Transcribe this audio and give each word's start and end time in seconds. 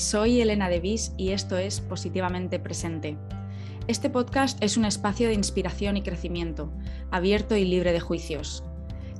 soy 0.00 0.40
Elena 0.40 0.70
Devis 0.70 1.12
y 1.18 1.32
esto 1.32 1.58
es 1.58 1.82
Positivamente 1.82 2.58
Presente. 2.58 3.18
Este 3.86 4.08
podcast 4.08 4.60
es 4.62 4.78
un 4.78 4.86
espacio 4.86 5.28
de 5.28 5.34
inspiración 5.34 5.98
y 5.98 6.02
crecimiento, 6.02 6.72
abierto 7.10 7.54
y 7.54 7.66
libre 7.66 7.92
de 7.92 8.00
juicios. 8.00 8.64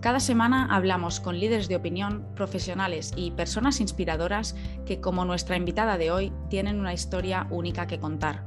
Cada 0.01 0.21
semana 0.21 0.75
hablamos 0.75 1.21
con 1.21 1.39
líderes 1.39 1.69
de 1.69 1.77
opinión, 1.77 2.27
profesionales 2.35 3.13
y 3.15 3.33
personas 3.33 3.83
inspiradoras 3.83 4.57
que, 4.87 5.03
como 5.03 5.27
nuestra 5.27 5.59
invitada 5.59 5.99
de 5.99 6.11
hoy, 6.11 6.33
tienen 6.49 6.81
una 6.81 6.95
historia 6.95 7.47
única 7.51 7.87
que 7.87 8.01
contar. 8.01 8.43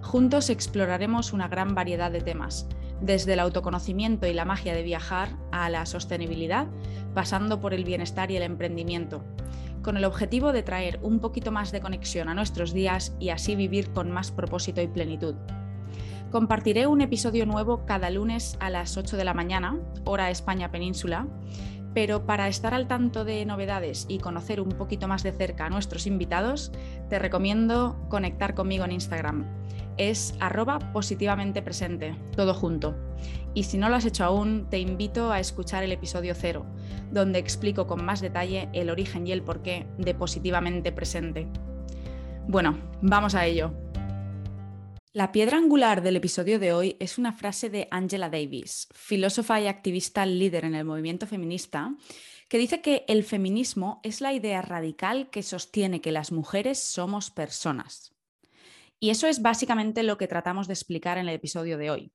Juntos 0.00 0.50
exploraremos 0.50 1.32
una 1.32 1.48
gran 1.48 1.74
variedad 1.74 2.12
de 2.12 2.20
temas, 2.20 2.68
desde 3.00 3.32
el 3.32 3.40
autoconocimiento 3.40 4.28
y 4.28 4.32
la 4.32 4.44
magia 4.44 4.74
de 4.74 4.84
viajar 4.84 5.30
a 5.50 5.68
la 5.70 5.86
sostenibilidad, 5.86 6.68
pasando 7.14 7.60
por 7.60 7.74
el 7.74 7.84
bienestar 7.84 8.30
y 8.30 8.36
el 8.36 8.44
emprendimiento, 8.44 9.24
con 9.84 9.96
el 9.96 10.04
objetivo 10.04 10.52
de 10.52 10.64
traer 10.64 10.98
un 11.02 11.20
poquito 11.20 11.52
más 11.52 11.70
de 11.70 11.80
conexión 11.80 12.28
a 12.28 12.34
nuestros 12.34 12.72
días 12.72 13.14
y 13.20 13.28
así 13.28 13.54
vivir 13.54 13.92
con 13.92 14.10
más 14.10 14.32
propósito 14.32 14.80
y 14.80 14.88
plenitud. 14.88 15.36
Compartiré 16.32 16.88
un 16.88 17.00
episodio 17.00 17.46
nuevo 17.46 17.86
cada 17.86 18.10
lunes 18.10 18.56
a 18.58 18.70
las 18.70 18.96
8 18.96 19.16
de 19.16 19.24
la 19.24 19.34
mañana, 19.34 19.78
hora 20.04 20.30
España 20.30 20.72
Península, 20.72 21.28
pero 21.94 22.26
para 22.26 22.48
estar 22.48 22.74
al 22.74 22.88
tanto 22.88 23.24
de 23.24 23.44
novedades 23.44 24.06
y 24.08 24.18
conocer 24.18 24.60
un 24.60 24.70
poquito 24.70 25.06
más 25.06 25.22
de 25.22 25.30
cerca 25.30 25.66
a 25.66 25.70
nuestros 25.70 26.08
invitados, 26.08 26.72
te 27.08 27.20
recomiendo 27.20 27.96
conectar 28.08 28.54
conmigo 28.54 28.84
en 28.84 28.92
Instagram 28.92 29.44
es 29.98 30.34
arroba 30.40 30.78
positivamente 30.92 31.62
presente, 31.62 32.16
todo 32.36 32.54
junto. 32.54 32.96
Y 33.54 33.64
si 33.64 33.78
no 33.78 33.88
lo 33.88 33.96
has 33.96 34.04
hecho 34.04 34.24
aún, 34.24 34.68
te 34.68 34.78
invito 34.78 35.30
a 35.30 35.40
escuchar 35.40 35.84
el 35.84 35.92
episodio 35.92 36.34
cero, 36.34 36.66
donde 37.10 37.38
explico 37.38 37.86
con 37.86 38.04
más 38.04 38.20
detalle 38.20 38.68
el 38.72 38.90
origen 38.90 39.26
y 39.26 39.32
el 39.32 39.42
porqué 39.42 39.86
de 39.98 40.14
positivamente 40.14 40.92
presente. 40.92 41.46
Bueno, 42.48 42.78
vamos 43.00 43.34
a 43.34 43.46
ello. 43.46 43.72
La 45.12 45.30
piedra 45.30 45.58
angular 45.58 46.02
del 46.02 46.16
episodio 46.16 46.58
de 46.58 46.72
hoy 46.72 46.96
es 46.98 47.18
una 47.18 47.32
frase 47.32 47.70
de 47.70 47.86
Angela 47.92 48.28
Davis, 48.28 48.88
filósofa 48.92 49.60
y 49.60 49.68
activista 49.68 50.26
líder 50.26 50.64
en 50.64 50.74
el 50.74 50.84
movimiento 50.84 51.28
feminista, 51.28 51.94
que 52.48 52.58
dice 52.58 52.80
que 52.80 53.04
el 53.06 53.22
feminismo 53.22 54.00
es 54.02 54.20
la 54.20 54.32
idea 54.32 54.60
radical 54.60 55.30
que 55.30 55.44
sostiene 55.44 56.00
que 56.00 56.10
las 56.10 56.32
mujeres 56.32 56.80
somos 56.80 57.30
personas. 57.30 58.13
Y 59.00 59.10
eso 59.10 59.26
es 59.26 59.42
básicamente 59.42 60.02
lo 60.02 60.18
que 60.18 60.28
tratamos 60.28 60.66
de 60.66 60.74
explicar 60.74 61.18
en 61.18 61.28
el 61.28 61.34
episodio 61.34 61.78
de 61.78 61.90
hoy. 61.90 62.12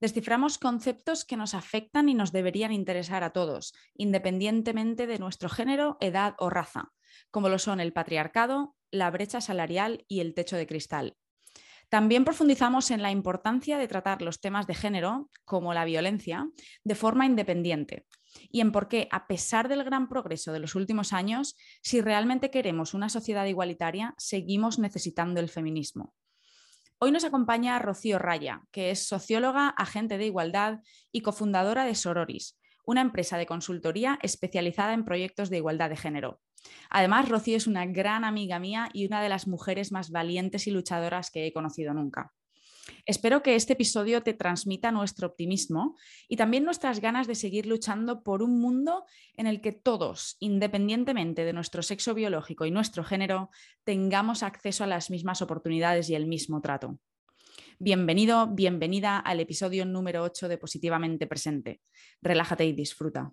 Desciframos 0.00 0.58
conceptos 0.58 1.24
que 1.24 1.36
nos 1.36 1.54
afectan 1.54 2.08
y 2.08 2.14
nos 2.14 2.32
deberían 2.32 2.72
interesar 2.72 3.22
a 3.22 3.30
todos, 3.30 3.72
independientemente 3.94 5.06
de 5.06 5.18
nuestro 5.18 5.48
género, 5.48 5.96
edad 6.00 6.34
o 6.38 6.50
raza, 6.50 6.92
como 7.30 7.48
lo 7.48 7.58
son 7.58 7.78
el 7.80 7.92
patriarcado, 7.92 8.74
la 8.90 9.10
brecha 9.10 9.40
salarial 9.40 10.04
y 10.08 10.18
el 10.20 10.34
techo 10.34 10.56
de 10.56 10.66
cristal. 10.66 11.16
También 11.88 12.24
profundizamos 12.24 12.90
en 12.90 13.02
la 13.02 13.10
importancia 13.10 13.78
de 13.78 13.86
tratar 13.86 14.22
los 14.22 14.40
temas 14.40 14.66
de 14.66 14.74
género, 14.74 15.30
como 15.44 15.74
la 15.74 15.84
violencia, 15.84 16.48
de 16.84 16.94
forma 16.94 17.26
independiente, 17.26 18.06
y 18.50 18.60
en 18.60 18.72
por 18.72 18.88
qué, 18.88 19.08
a 19.10 19.26
pesar 19.26 19.68
del 19.68 19.84
gran 19.84 20.08
progreso 20.08 20.52
de 20.52 20.60
los 20.60 20.74
últimos 20.74 21.12
años, 21.12 21.56
si 21.82 22.00
realmente 22.00 22.50
queremos 22.50 22.94
una 22.94 23.08
sociedad 23.08 23.46
igualitaria, 23.46 24.14
seguimos 24.18 24.78
necesitando 24.78 25.40
el 25.40 25.48
feminismo. 25.48 26.14
Hoy 26.98 27.10
nos 27.10 27.24
acompaña 27.24 27.78
Rocío 27.78 28.18
Raya, 28.18 28.62
que 28.70 28.90
es 28.90 29.08
socióloga, 29.08 29.68
agente 29.68 30.18
de 30.18 30.26
igualdad 30.26 30.80
y 31.10 31.22
cofundadora 31.22 31.84
de 31.84 31.96
Sororis, 31.96 32.58
una 32.84 33.00
empresa 33.00 33.38
de 33.38 33.46
consultoría 33.46 34.18
especializada 34.22 34.94
en 34.94 35.04
proyectos 35.04 35.50
de 35.50 35.56
igualdad 35.56 35.90
de 35.90 35.96
género. 35.96 36.40
Además, 36.90 37.28
Rocío 37.28 37.56
es 37.56 37.66
una 37.66 37.86
gran 37.86 38.24
amiga 38.24 38.58
mía 38.58 38.88
y 38.92 39.06
una 39.06 39.20
de 39.22 39.28
las 39.28 39.48
mujeres 39.48 39.90
más 39.90 40.10
valientes 40.10 40.66
y 40.66 40.70
luchadoras 40.70 41.30
que 41.30 41.46
he 41.46 41.52
conocido 41.52 41.92
nunca. 41.92 42.32
Espero 43.06 43.42
que 43.42 43.54
este 43.54 43.72
episodio 43.72 44.22
te 44.22 44.34
transmita 44.34 44.92
nuestro 44.92 45.26
optimismo 45.26 45.96
y 46.28 46.36
también 46.36 46.64
nuestras 46.64 47.00
ganas 47.00 47.26
de 47.26 47.34
seguir 47.34 47.66
luchando 47.66 48.22
por 48.22 48.42
un 48.42 48.60
mundo 48.60 49.04
en 49.36 49.46
el 49.46 49.60
que 49.60 49.72
todos, 49.72 50.36
independientemente 50.40 51.44
de 51.44 51.52
nuestro 51.52 51.82
sexo 51.82 52.14
biológico 52.14 52.66
y 52.66 52.70
nuestro 52.70 53.04
género, 53.04 53.50
tengamos 53.84 54.42
acceso 54.42 54.84
a 54.84 54.86
las 54.86 55.10
mismas 55.10 55.42
oportunidades 55.42 56.08
y 56.10 56.14
el 56.14 56.26
mismo 56.26 56.60
trato. 56.60 56.98
Bienvenido, 57.78 58.46
bienvenida 58.46 59.18
al 59.18 59.40
episodio 59.40 59.84
número 59.84 60.22
8 60.22 60.48
de 60.48 60.58
Positivamente 60.58 61.26
Presente. 61.26 61.80
Relájate 62.20 62.64
y 62.64 62.72
disfruta. 62.72 63.32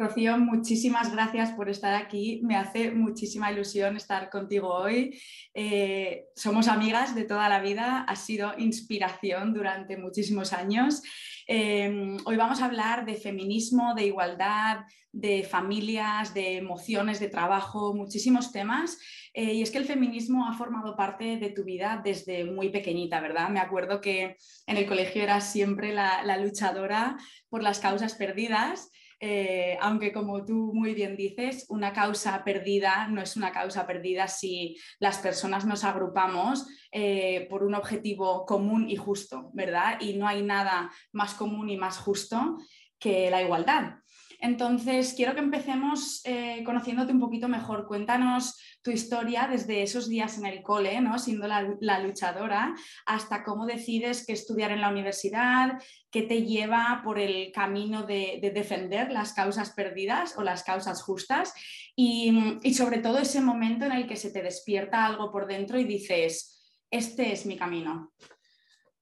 Rocío, 0.00 0.38
muchísimas 0.38 1.12
gracias 1.12 1.50
por 1.50 1.68
estar 1.68 1.92
aquí. 1.94 2.40
Me 2.42 2.56
hace 2.56 2.90
muchísima 2.90 3.52
ilusión 3.52 3.98
estar 3.98 4.30
contigo 4.30 4.68
hoy. 4.68 5.20
Eh, 5.52 6.24
somos 6.34 6.68
amigas 6.68 7.14
de 7.14 7.24
toda 7.24 7.50
la 7.50 7.60
vida, 7.60 8.06
has 8.08 8.24
sido 8.24 8.54
inspiración 8.56 9.52
durante 9.52 9.98
muchísimos 9.98 10.54
años. 10.54 11.02
Em, 11.46 12.16
hoy 12.24 12.36
vamos 12.36 12.62
a 12.62 12.64
hablar 12.64 13.04
de 13.04 13.16
feminismo, 13.16 13.94
de 13.94 14.06
igualdad, 14.06 14.86
de 15.12 15.42
familias, 15.42 16.32
de 16.32 16.56
emociones, 16.56 17.20
de 17.20 17.28
trabajo, 17.28 17.92
muchísimos 17.92 18.52
temas. 18.52 18.96
Eh, 19.34 19.52
y 19.52 19.60
es 19.62 19.70
que 19.70 19.78
el 19.78 19.84
feminismo 19.84 20.48
ha 20.48 20.54
formado 20.54 20.96
parte 20.96 21.36
de 21.36 21.50
tu 21.50 21.62
vida 21.62 22.00
desde 22.02 22.46
muy 22.46 22.70
pequeñita, 22.70 23.20
¿verdad? 23.20 23.50
Me 23.50 23.60
acuerdo 23.60 24.00
que 24.00 24.38
en 24.66 24.76
el 24.78 24.86
colegio 24.86 25.22
eras 25.22 25.52
siempre 25.52 25.92
la 25.92 26.38
luchadora 26.38 27.18
por 27.50 27.62
las 27.62 27.80
causas 27.80 28.14
perdidas. 28.14 28.90
Eh, 29.22 29.76
aunque 29.82 30.12
como 30.12 30.46
tú 30.46 30.72
muy 30.72 30.94
bien 30.94 31.14
dices, 31.14 31.66
una 31.68 31.92
causa 31.92 32.42
perdida 32.42 33.06
no 33.08 33.20
es 33.20 33.36
una 33.36 33.52
causa 33.52 33.86
perdida 33.86 34.28
si 34.28 34.78
las 34.98 35.18
personas 35.18 35.66
nos 35.66 35.84
agrupamos 35.84 36.66
eh, 36.90 37.46
por 37.50 37.62
un 37.62 37.74
objetivo 37.74 38.46
común 38.46 38.88
y 38.88 38.96
justo, 38.96 39.50
¿verdad? 39.52 40.00
Y 40.00 40.14
no 40.14 40.26
hay 40.26 40.42
nada 40.42 40.90
más 41.12 41.34
común 41.34 41.68
y 41.68 41.76
más 41.76 41.98
justo 41.98 42.56
que 42.98 43.30
la 43.30 43.42
igualdad. 43.42 43.96
Entonces, 44.40 45.12
quiero 45.14 45.34
que 45.34 45.40
empecemos 45.40 46.22
eh, 46.24 46.62
conociéndote 46.64 47.12
un 47.12 47.20
poquito 47.20 47.46
mejor. 47.46 47.86
Cuéntanos 47.86 48.58
tu 48.82 48.90
historia 48.90 49.46
desde 49.50 49.82
esos 49.82 50.08
días 50.08 50.38
en 50.38 50.46
el 50.46 50.62
cole, 50.62 50.98
¿no? 51.02 51.18
siendo 51.18 51.46
la, 51.46 51.98
luchadora, 52.00 52.74
hasta 53.04 53.44
cómo 53.44 53.66
decides 53.66 54.24
que 54.24 54.32
estudiar 54.32 54.70
en 54.72 54.80
la 54.80 54.88
universidad, 54.88 55.72
qué 56.10 56.22
te 56.22 56.42
lleva 56.42 57.02
por 57.04 57.18
el 57.18 57.52
camino 57.52 58.04
de, 58.04 58.40
defender 58.54 59.12
las 59.12 59.34
causas 59.34 59.70
perdidas 59.70 60.38
o 60.38 60.42
las 60.42 60.62
causas 60.62 61.02
justas 61.02 61.52
y, 61.94 62.58
y 62.62 62.74
sobre 62.74 62.98
todo 62.98 63.18
ese 63.18 63.42
momento 63.42 63.84
en 63.84 63.92
el 63.92 64.06
que 64.06 64.16
se 64.16 64.30
te 64.30 64.42
despierta 64.42 65.04
algo 65.04 65.30
por 65.30 65.46
dentro 65.46 65.78
y 65.78 65.84
dices, 65.84 66.74
este 66.90 67.32
es 67.32 67.44
mi 67.44 67.56
camino. 67.58 68.12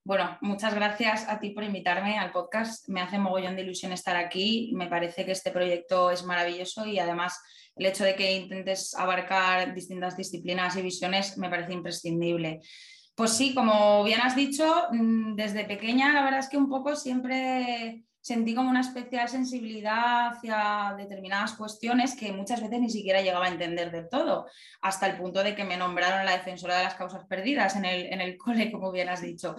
Bueno, 0.09 0.39
muchas 0.41 0.73
gracias 0.73 1.29
a 1.29 1.39
ti 1.39 1.51
por 1.51 1.63
invitarme 1.63 2.17
al 2.17 2.31
podcast. 2.31 2.89
Me 2.89 2.99
hace 2.99 3.19
mogollón 3.19 3.55
de 3.55 3.61
ilusión 3.61 3.91
estar 3.91 4.15
aquí. 4.15 4.71
Me 4.73 4.87
parece 4.87 5.23
que 5.23 5.33
este 5.33 5.51
proyecto 5.51 6.09
es 6.09 6.23
maravilloso 6.23 6.87
y 6.87 6.97
además 6.97 7.39
el 7.75 7.85
hecho 7.85 8.03
de 8.03 8.15
que 8.15 8.35
intentes 8.35 8.95
abarcar 8.95 9.75
distintas 9.75 10.17
disciplinas 10.17 10.75
y 10.75 10.81
visiones 10.81 11.37
me 11.37 11.47
parece 11.47 11.73
imprescindible. 11.73 12.59
Pues 13.13 13.33
sí, 13.33 13.53
como 13.53 14.03
bien 14.03 14.21
has 14.21 14.35
dicho, 14.35 14.87
mm, 14.91 15.35
desde 15.35 15.65
pequeña 15.65 16.11
la 16.11 16.23
verdad 16.23 16.39
es 16.39 16.49
que 16.49 16.57
un 16.57 16.69
poco 16.69 16.95
siempre 16.95 18.03
sentí 18.21 18.53
como 18.53 18.69
una 18.69 18.81
especial 18.81 19.29
sensibilidad 19.29 20.27
hacia 20.27 20.93
determinadas 20.97 21.53
cuestiones 21.53 22.15
que 22.15 22.31
muchas 22.31 22.61
veces 22.61 22.79
ni 22.79 22.89
siquiera 22.89 23.21
llegaba 23.21 23.45
a 23.45 23.49
entender 23.49 23.91
del 23.91 24.09
todo, 24.09 24.47
hasta 24.81 25.07
el 25.07 25.17
punto 25.17 25.43
de 25.43 25.55
que 25.55 25.63
me 25.63 25.77
nombraron 25.77 26.25
la 26.25 26.33
defensora 26.33 26.77
de 26.77 26.83
las 26.83 26.95
causas 26.95 27.25
perdidas 27.25 27.75
en 27.75 27.85
el, 27.85 28.05
en 28.13 28.21
el 28.21 28.37
cole, 28.43 28.71
como 28.71 28.91
bien 28.91 29.09
has 29.09 29.21
dicho. 29.21 29.55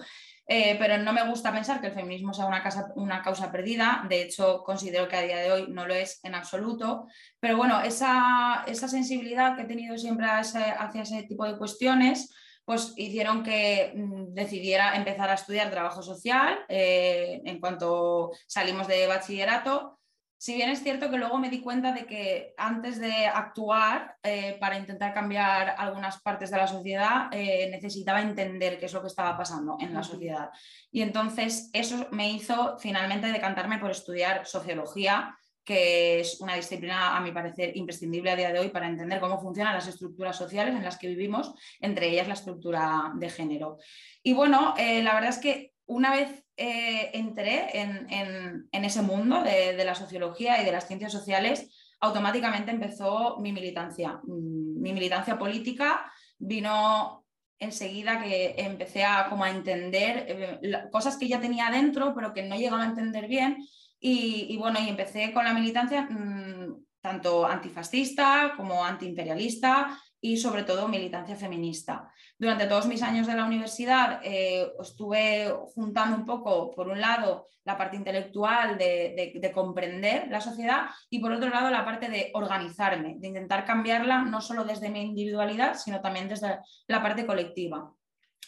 Eh, 0.53 0.75
pero 0.77 0.97
no 0.97 1.13
me 1.13 1.25
gusta 1.29 1.53
pensar 1.53 1.79
que 1.79 1.87
el 1.87 1.93
feminismo 1.93 2.33
sea 2.33 2.45
una, 2.45 2.61
una, 2.95 3.21
causa 3.21 3.49
perdida, 3.49 4.05
de 4.09 4.23
hecho 4.23 4.63
considero 4.65 5.07
que 5.07 5.15
a 5.15 5.21
día 5.21 5.37
de 5.37 5.49
hoy 5.49 5.67
no 5.69 5.87
lo 5.87 5.93
es 5.93 6.19
en 6.25 6.35
absoluto, 6.35 7.07
pero 7.39 7.55
bueno, 7.55 7.79
esa, 7.79 8.65
esa 8.67 8.89
sensibilidad 8.89 9.55
que 9.55 9.61
he 9.61 9.65
tenido 9.65 9.97
siempre 9.97 10.27
hacia 10.27 11.03
ese 11.03 11.23
tipo 11.23 11.45
de 11.45 11.57
cuestiones, 11.57 12.35
pues 12.65 12.93
hicieron 12.97 13.43
que 13.43 13.93
mm, 13.95 14.33
decidiera 14.33 14.97
empezar 14.97 15.29
a 15.29 15.35
estudiar 15.35 15.71
trabajo 15.71 16.03
social 16.03 16.59
eh, 16.67 17.41
en 17.45 17.61
cuanto 17.61 18.31
salimos 18.45 18.89
de 18.89 19.07
bachillerato 19.07 20.00
si 20.41 20.55
bien 20.55 20.71
es 20.71 20.81
cierto 20.81 21.11
que 21.11 21.19
luego 21.19 21.37
me 21.37 21.51
di 21.51 21.61
cuenta 21.61 21.91
de 21.91 22.07
que 22.07 22.55
antes 22.57 22.99
de 22.99 23.27
actuar 23.27 24.15
eh, 24.23 24.57
para 24.59 24.75
intentar 24.75 25.13
cambiar 25.13 25.75
algunas 25.77 26.19
partes 26.19 26.49
de 26.49 26.57
la 26.57 26.65
sociedad, 26.65 27.27
eh, 27.31 27.69
necesitaba 27.69 28.23
entender 28.23 28.79
qué 28.79 28.87
es 28.87 28.93
lo 28.93 29.01
que 29.01 29.07
estaba 29.07 29.37
pasando 29.37 29.77
en 29.79 29.93
la 29.93 30.01
sociedad. 30.01 30.49
Y 30.91 31.03
entonces 31.03 31.69
eso 31.73 32.07
me 32.09 32.31
hizo 32.31 32.75
finalmente 32.79 33.27
decantarme 33.27 33.77
por 33.77 33.91
estudiar 33.91 34.47
sociología, 34.47 35.37
que 35.63 36.21
es 36.21 36.41
una 36.41 36.55
disciplina, 36.55 37.15
a 37.15 37.21
mi 37.21 37.31
parecer, 37.31 37.77
imprescindible 37.77 38.31
a 38.31 38.35
día 38.35 38.51
de 38.51 38.61
hoy 38.61 38.69
para 38.69 38.87
entender 38.87 39.19
cómo 39.19 39.39
funcionan 39.39 39.75
las 39.75 39.87
estructuras 39.87 40.35
sociales 40.35 40.73
en 40.73 40.83
las 40.83 40.97
que 40.97 41.07
vivimos, 41.07 41.53
entre 41.79 42.09
ellas 42.09 42.27
la 42.27 42.33
estructura 42.33 43.11
de 43.13 43.29
género. 43.29 43.77
Y 44.23 44.33
bueno, 44.33 44.73
eh, 44.75 45.03
la 45.03 45.13
verdad 45.13 45.29
es 45.29 45.37
que 45.37 45.70
una 45.91 46.11
vez 46.11 46.45
eh, 46.55 47.11
entré 47.13 47.67
en, 47.73 48.69
ese 48.71 49.01
mundo 49.01 49.43
de, 49.43 49.83
la 49.83 49.93
sociología 49.93 50.61
y 50.61 50.65
de 50.65 50.71
las 50.71 50.87
ciencias 50.87 51.11
sociales, 51.11 51.69
automáticamente 51.99 52.71
empezó 52.71 53.37
mi 53.39 53.51
militancia. 53.51 54.21
Mm, 54.23 54.81
mi 54.81 54.93
militancia 54.93 55.37
política 55.37 56.09
vino 56.39 57.25
enseguida 57.59 58.23
que 58.23 58.55
empecé 58.57 59.03
a, 59.03 59.27
como 59.29 59.43
a 59.43 59.51
entender 59.51 60.25
eh, 60.27 60.89
cosas 60.91 61.17
que 61.17 61.27
ya 61.27 61.41
tenía 61.41 61.69
dentro, 61.69 62.15
pero 62.15 62.33
que 62.33 62.43
no 62.43 62.55
llegaba 62.55 62.83
a 62.83 62.87
entender 62.87 63.27
bien. 63.27 63.57
Y, 63.99 64.57
bueno, 64.57 64.79
y 64.81 64.89
empecé 64.89 65.31
con 65.31 65.43
la 65.43 65.53
militancia 65.53 66.07
mm, 66.09 66.85
tanto 67.01 67.45
antifascista 67.45 68.53
como 68.55 68.83
antiimperialista 68.83 69.99
y 70.21 70.37
sobre 70.37 70.63
todo 70.63 70.87
militancia 70.87 71.35
feminista. 71.35 72.13
Durante 72.37 72.67
todos 72.67 72.85
mis 72.85 73.01
años 73.01 73.25
de 73.25 73.35
la 73.35 73.45
universidad 73.45 74.21
eh, 74.23 74.71
estuve 74.79 75.51
juntando 75.73 76.15
un 76.15 76.25
poco, 76.25 76.71
por 76.71 76.87
un 76.87 77.01
lado, 77.01 77.47
la 77.63 77.77
parte 77.77 77.97
intelectual 77.97 78.77
de, 78.77 79.51
comprender 79.53 80.27
la 80.29 80.41
sociedad 80.41 80.85
y 81.09 81.19
por 81.19 81.31
otro 81.31 81.49
lado 81.49 81.69
la 81.69 81.85
parte 81.85 82.09
de 82.09 82.31
organizarme, 82.33 83.15
de 83.17 83.27
intentar 83.27 83.65
cambiarla 83.65 84.23
no 84.23 84.41
solo 84.41 84.63
desde 84.63 84.89
mi 84.89 85.01
individualidad, 85.01 85.75
sino 85.75 86.01
también 86.01 86.29
desde 86.29 86.59
la 86.87 87.01
parte 87.01 87.25
colectiva. 87.25 87.91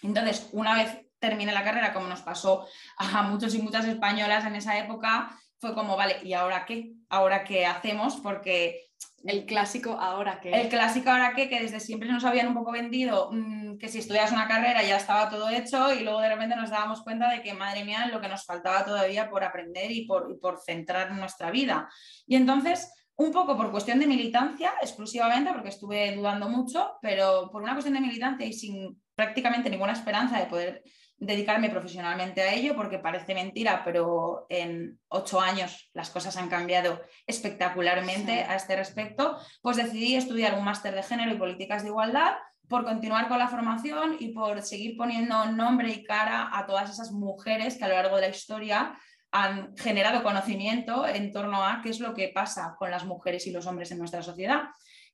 Entonces, 0.01 0.49
una 0.51 0.75
vez 0.75 1.05
terminé 1.19 1.51
la 1.51 1.63
carrera, 1.63 1.93
como 1.93 2.07
nos 2.07 2.21
pasó 2.21 2.67
a 2.97 3.23
muchos 3.23 3.53
y 3.55 3.61
muchas 3.61 3.85
españolas 3.85 4.45
en 4.45 4.55
esa 4.55 4.77
época, 4.77 5.39
fue 5.59 5.73
como, 5.73 5.95
vale, 5.95 6.17
¿y 6.23 6.33
ahora 6.33 6.65
qué? 6.65 6.93
¿Ahora 7.09 7.43
qué 7.43 7.65
hacemos? 7.65 8.17
Porque 8.17 8.89
el 9.23 9.45
clásico 9.45 9.91
ahora 9.91 10.39
que. 10.41 10.51
El 10.51 10.69
clásico 10.69 11.09
ahora 11.09 11.33
que, 11.33 11.49
que 11.49 11.61
desde 11.61 11.79
siempre 11.79 12.09
nos 12.09 12.25
habían 12.25 12.47
un 12.47 12.53
poco 12.53 12.71
vendido 12.71 13.29
mm, 13.31 13.77
que 13.77 13.87
si 13.87 13.99
estudias 13.99 14.31
una 14.31 14.47
carrera 14.47 14.83
ya 14.83 14.97
estaba 14.97 15.29
todo 15.29 15.49
hecho 15.49 15.93
y 15.93 16.03
luego 16.03 16.19
de 16.19 16.29
repente 16.29 16.55
nos 16.55 16.69
dábamos 16.69 17.01
cuenta 17.01 17.29
de 17.29 17.41
que, 17.41 17.53
madre 17.53 17.85
mía, 17.85 18.07
lo 18.07 18.19
que 18.21 18.27
nos 18.27 18.45
faltaba 18.45 18.83
todavía 18.85 19.29
por 19.29 19.43
aprender 19.43 19.91
y 19.91 20.05
por, 20.05 20.39
por 20.39 20.59
centrar 20.59 21.11
nuestra 21.13 21.51
vida. 21.51 21.89
Y 22.27 22.35
entonces, 22.35 22.91
un 23.15 23.31
poco 23.31 23.55
por 23.55 23.71
cuestión 23.71 23.99
de 23.99 24.07
militancia, 24.07 24.73
exclusivamente, 24.81 25.51
porque 25.53 25.69
estuve 25.69 26.15
dudando 26.15 26.49
mucho, 26.49 26.97
pero 27.01 27.49
por 27.51 27.61
una 27.61 27.73
cuestión 27.73 27.93
de 27.93 28.01
militancia 28.01 28.45
y 28.45 28.53
sin 28.53 29.01
prácticamente 29.15 29.69
ninguna 29.69 29.93
esperanza 29.93 30.39
de 30.39 30.45
poder 30.47 30.83
dedicarme 31.25 31.69
profesionalmente 31.69 32.41
a 32.41 32.53
ello, 32.53 32.75
porque 32.75 32.99
parece 32.99 33.33
mentira, 33.33 33.83
pero 33.83 34.45
en 34.49 34.99
ocho 35.07 35.39
años 35.39 35.89
las 35.93 36.09
cosas 36.09 36.37
han 36.37 36.49
cambiado 36.49 37.01
espectacularmente 37.27 38.43
a 38.43 38.55
este 38.55 38.75
respecto, 38.75 39.37
pues 39.61 39.77
decidí 39.77 40.15
estudiar 40.15 40.57
un 40.57 40.63
máster 40.63 40.93
de 40.93 41.03
género 41.03 41.33
y 41.33 41.37
políticas 41.37 41.83
de 41.83 41.89
igualdad 41.89 42.33
por 42.67 42.85
continuar 42.85 43.27
con 43.27 43.39
la 43.39 43.47
formación 43.47 44.17
y 44.19 44.29
por 44.29 44.61
seguir 44.61 44.97
poniendo 44.97 45.45
nombre 45.45 45.89
y 45.89 46.03
cara 46.03 46.49
a 46.51 46.65
todas 46.65 46.89
esas 46.89 47.11
mujeres 47.11 47.77
que 47.77 47.85
a 47.85 47.87
lo 47.89 47.95
largo 47.95 48.15
de 48.15 48.21
la 48.23 48.29
historia 48.29 48.97
han 49.31 49.75
generado 49.75 50.23
conocimiento 50.23 51.07
en 51.07 51.31
torno 51.31 51.65
a 51.65 51.81
qué 51.81 51.89
es 51.89 51.99
lo 51.99 52.13
que 52.13 52.29
pasa 52.29 52.75
con 52.77 52.91
las 52.91 53.05
mujeres 53.05 53.47
y 53.47 53.51
los 53.51 53.65
hombres 53.65 53.91
en 53.91 53.97
nuestra 53.97 54.21
sociedad. 54.21 54.63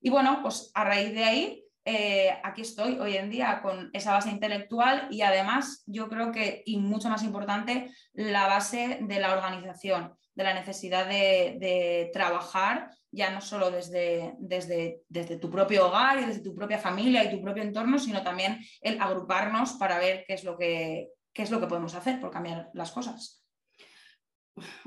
Y 0.00 0.10
bueno, 0.10 0.40
pues 0.42 0.70
a 0.74 0.84
raíz 0.84 1.12
de 1.14 1.24
ahí 1.24 1.64
eh, 1.84 2.30
aquí 2.42 2.62
estoy 2.62 2.98
hoy 2.98 3.16
en 3.16 3.30
día 3.30 3.60
con 3.62 3.90
esa 3.92 4.12
base 4.12 4.30
intelectual 4.30 5.08
y 5.10 5.22
además 5.22 5.82
yo 5.86 6.08
creo 6.08 6.30
que, 6.30 6.62
y 6.66 6.78
mucho 6.78 7.08
más 7.08 7.22
importante, 7.22 7.90
la 8.12 8.46
base 8.46 8.98
de 9.00 9.18
la 9.18 9.32
organización, 9.32 10.14
de 10.34 10.44
la 10.44 10.54
necesidad 10.54 11.08
de, 11.08 12.10
trabajar 12.12 12.90
ya 13.12 13.30
no 13.30 13.40
solo 13.40 13.70
desde, 13.70 14.34
desde, 14.38 15.02
desde, 15.08 15.36
tu 15.36 15.50
propio 15.50 15.88
hogar 15.88 16.20
y 16.20 16.26
desde 16.26 16.42
tu 16.42 16.54
propia 16.54 16.78
familia 16.78 17.24
y 17.24 17.30
tu 17.30 17.42
propio 17.42 17.62
entorno, 17.62 17.98
sino 17.98 18.22
también 18.22 18.60
el 18.82 19.00
agruparnos 19.00 19.72
para 19.72 19.98
ver 19.98 20.24
qué 20.28 20.34
es 20.34 20.44
lo 20.44 20.56
que, 20.56 21.08
qué 21.32 21.42
es 21.42 21.50
lo 21.50 21.60
que 21.60 21.66
podemos 21.66 21.94
hacer 21.94 22.20
por 22.20 22.30
cambiar 22.30 22.70
las 22.72 22.92
cosas. 22.92 23.44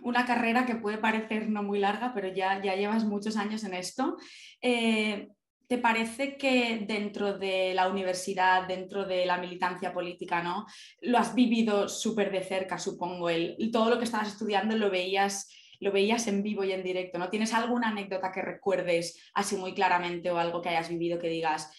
Una 0.02 0.26
carrera 0.26 0.66
que 0.66 0.76
puede 0.76 1.00
parecer 1.00 1.50
no 1.50 1.64
muy 1.64 1.80
larga, 1.80 2.14
pero 2.14 2.28
ya, 2.30 2.62
ya 2.62 2.76
llevas 2.76 3.04
muchos 3.04 3.36
años 3.36 3.64
en 3.64 3.74
esto. 3.74 4.18
Eh, 4.62 5.30
¿Te 5.74 5.80
parece 5.80 6.38
que 6.38 6.86
dentro 6.88 7.40
de 7.40 7.74
la 7.74 7.88
universidad, 7.88 8.68
dentro 8.68 9.06
de 9.06 9.26
la 9.26 9.40
militancia 9.40 9.92
política, 9.92 10.44
¿no? 10.44 10.68
Lo 11.02 11.18
has 11.18 11.34
vivido 11.34 11.90
súper 11.90 12.32
de 12.32 12.44
cerca, 12.44 12.78
supongo. 12.78 13.28
El, 13.28 13.58
todo 13.72 13.90
lo 13.90 13.98
que 13.98 14.04
estabas 14.04 14.28
estudiando 14.28 14.78
lo 14.78 14.92
veías, 14.92 15.52
lo 15.80 15.92
veías 15.92 16.28
en 16.28 16.44
vivo 16.44 16.64
y 16.64 16.74
en 16.74 16.84
directo, 16.84 17.18
¿no? 17.18 17.28
¿Tienes 17.32 17.56
alguna 17.56 17.88
anécdota 17.88 18.32
que 18.32 18.44
recuerdes 18.44 19.20
así 19.34 19.56
muy 19.56 19.74
claramente 19.74 20.30
o 20.30 20.38
algo 20.38 20.62
que 20.62 20.70
hayas 20.70 20.90
vivido 20.90 21.18
que 21.18 21.30
digas, 21.30 21.72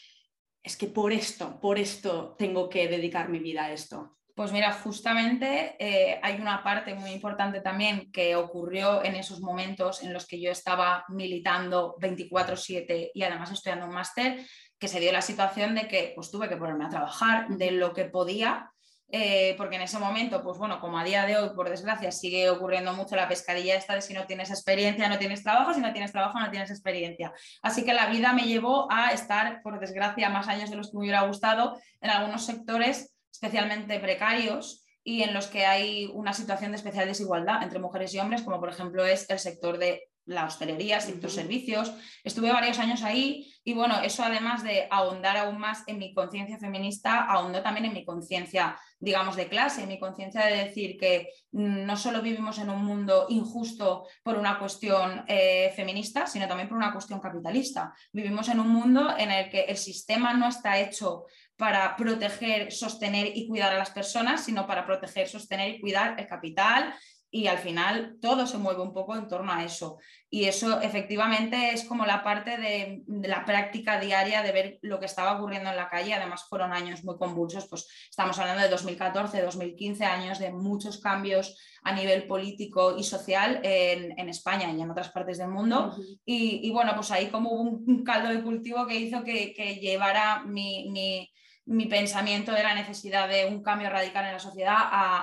es 0.61 0.77
que 0.77 0.89
por 0.89 1.13
esto, 1.13 1.61
por 1.61 1.79
esto 1.79 2.35
tengo 2.37 2.69
que 2.69 2.89
dedicar 2.89 3.29
mi 3.29 3.39
vida 3.39 3.67
a 3.67 3.73
esto? 3.73 4.19
Pues 4.35 4.51
mira, 4.51 4.73
justamente 4.73 5.77
eh, 5.79 6.19
hay 6.21 6.41
una 6.41 6.65
parte 6.65 6.93
muy 6.95 7.13
importante 7.13 7.61
también 7.61 8.11
que 8.11 8.35
ocurrió 8.35 9.05
en 9.05 9.15
esos 9.15 9.41
momentos 9.41 10.03
en 10.03 10.13
los 10.13 10.27
que 10.27 10.41
yo 10.41 10.51
estaba 10.51 11.05
militando 11.09 11.95
24/7 12.01 13.13
y 13.15 13.23
además 13.23 13.53
estudiando 13.53 13.87
un 13.87 13.95
máster, 13.95 14.45
que 14.77 14.89
se 14.89 14.99
dio 14.99 15.13
la 15.13 15.23
situación 15.23 15.77
de 15.77 15.87
que 15.87 16.13
pues 16.17 16.33
tuve 16.33 16.49
que 16.49 16.57
ponerme 16.57 16.85
a 16.85 16.89
trabajar 16.89 17.47
de 17.47 17.71
lo 17.71 17.93
que 17.93 18.07
podía, 18.07 18.73
eh, 19.09 19.55
porque 19.57 19.77
en 19.77 19.83
ese 19.83 20.01
momento, 20.01 20.43
pues 20.43 20.59
bueno, 20.59 20.81
como 20.81 20.99
a 20.99 21.05
día 21.05 21.27
de 21.27 21.37
hoy, 21.37 21.51
por 21.55 21.71
desgracia, 21.71 22.11
sigue 22.11 22.51
ocurriendo 22.51 22.93
mucho 22.93 23.15
la 23.15 23.29
pescadilla 23.29 23.77
esta 23.77 23.95
de 23.95 24.03
si 24.03 24.15
no 24.15 24.27
tienes 24.27 24.51
experiencia, 24.51 25.09
no 25.09 25.19
tienes 25.19 25.45
trabajo, 25.45 25.73
si 25.73 25.81
no 25.81 25.93
tienes 25.93 26.11
trabajo, 26.11 26.41
no 26.41 26.51
tienes 26.51 26.73
experiencia. 26.73 27.33
Así 27.63 27.85
que 27.85 27.95
la 27.95 28.09
vida 28.09 28.33
me 28.33 28.43
llevó 28.43 28.91
a 28.91 29.13
estar, 29.13 29.63
por 29.63 29.79
desgracia, 29.79 30.29
más 30.29 30.49
años 30.49 30.71
de 30.71 30.77
los 30.77 30.91
que 30.91 30.97
me 30.97 31.03
hubiera 31.03 31.23
gustado 31.23 31.79
en 32.01 32.11
algunos 32.11 32.45
sectores 32.45 33.14
especialmente 33.35 33.99
precarios 33.99 34.87
y 35.03 35.23
en 35.23 35.35
los 35.35 35.49
que 35.49 35.67
hay 35.67 36.07
una 36.15 36.33
situación 36.33 36.71
de 36.71 36.77
especial 36.77 37.09
desigualdad 37.09 37.63
entre 37.63 37.81
mujeres 37.81 38.15
y 38.15 38.21
hombres, 38.21 38.43
como 38.43 38.61
por 38.61 38.71
ejemplo 38.71 39.05
es 39.05 39.29
el 39.29 39.41
sector 39.41 39.77
de 39.77 40.09
la 40.27 40.47
hostelería, 40.47 41.01
sector 41.01 41.31
servicios. 41.31 41.93
Estuve 42.23 42.51
varios 42.51 42.79
años 42.79 43.03
ahí 43.03 43.53
y 43.63 43.75
bueno, 43.75 44.01
eso 44.01 44.23
además 44.23 44.63
de 44.63 44.87
ahondar 44.91 45.37
aún 45.37 45.59
más 45.59 45.83
en 45.87 45.99
mi 45.99 46.15
conciencia 46.15 46.59
feminista, 46.59 47.25
ahondó 47.25 47.63
también 47.63 47.87
en 47.87 47.93
mi 47.93 48.07
conciencia, 48.07 48.79
digamos, 48.99 49.37
de 49.37 49.49
clase, 49.49 49.83
en 49.83 49.89
mi 49.89 49.99
conciencia 49.99 50.47
de 50.47 50.65
decir 50.65 50.97
que 50.99 51.29
no 51.53 51.97
solo 51.97 52.23
vivimos 52.23 52.59
en 52.59 52.71
un 52.71 52.85
mundo 52.85 53.27
injusto 53.29 54.07
por 54.23 54.39
una 54.39 54.59
cuestión 54.59 55.25
eh, 55.29 55.73
feminista, 55.77 56.27
sino 56.27 56.49
también 56.49 56.69
por 56.69 56.79
una 56.79 56.93
cuestión 56.93 57.21
capitalista. 57.21 57.93
Vivimos 58.13 58.49
en 58.49 58.61
un 58.61 58.69
mundo 58.69 59.15
en 59.19 59.31
el 59.31 59.51
que 59.51 59.65
el 59.65 59.77
sistema 59.77 60.33
no 60.33 60.49
está 60.49 60.79
hecho 60.79 61.27
para 61.57 61.97
proteger, 61.97 62.73
sostener 62.73 63.33
y 63.35 63.47
cuidar 63.47 63.73
a 63.73 63.79
las 63.79 63.91
personas, 63.91 64.45
sino 64.45 64.67
para 64.67 64.87
proteger, 64.87 65.29
sostener 65.29 65.75
y 65.75 65.81
cuidar 65.81 66.19
el 66.19 66.27
capital. 66.27 66.95
Y 67.31 67.49
al 67.49 67.59
final 67.59 68.17
todo 68.21 68.47
se 68.47 68.59
mueve 68.59 68.81
un 68.81 68.93
poco 68.93 69.17
en 69.17 69.27
torno 69.27 69.53
a 69.53 69.65
eso. 69.65 69.99
Y 70.31 70.45
eso 70.45 70.81
efectivamente 70.81 71.73
es 71.73 71.85
como 71.85 72.07
la 72.07 72.23
parte 72.23 72.57
de, 72.59 73.03
la 73.09 73.45
práctica 73.45 73.99
diaria 73.99 74.41
de 74.43 74.53
ver 74.53 74.79
lo 74.83 75.01
que 75.01 75.07
estaba 75.07 75.37
ocurriendo 75.37 75.69
en 75.69 75.75
la 75.75 75.89
calle. 75.89 76.15
Además 76.15 76.47
fueron 76.49 76.73
años 76.73 77.03
muy 77.03 77.17
convulsos, 77.17 77.67
pues 77.69 77.89
estamos 78.09 78.39
hablando 78.39 78.63
de 78.63 78.69
2014, 78.69 79.43
2015, 79.43 80.05
años 80.05 80.39
de 80.39 80.53
muchos 80.53 80.99
cambios 80.99 81.59
a 81.83 81.93
nivel 81.93 82.29
político 82.29 82.97
y 82.97 83.03
social 83.03 83.61
en, 83.65 84.29
España 84.29 84.71
y 84.71 84.81
en 84.81 84.91
otras 84.93 85.11
partes 85.11 85.39
del 85.39 85.49
mundo. 85.49 85.93
y, 86.25 86.71
bueno, 86.71 86.93
pues 86.95 87.11
ahí 87.11 87.31
como 87.31 87.51
hubo 87.51 87.63
un, 87.63 88.05
caldo 88.05 88.29
de 88.29 88.43
cultivo 88.43 88.87
que 88.87 88.95
hizo 88.95 89.25
que, 89.25 89.79
llevara 89.81 90.45
mi 90.45 90.89
mi 90.91 91.35
pensamiento 91.89 92.53
de 92.53 92.63
la 92.63 92.75
necesidad 92.75 93.29
de 93.29 93.47
un 93.47 93.63
cambio 93.63 93.89
radical 93.91 94.27
en 94.27 94.33
la 94.33 94.39
sociedad 94.39 94.77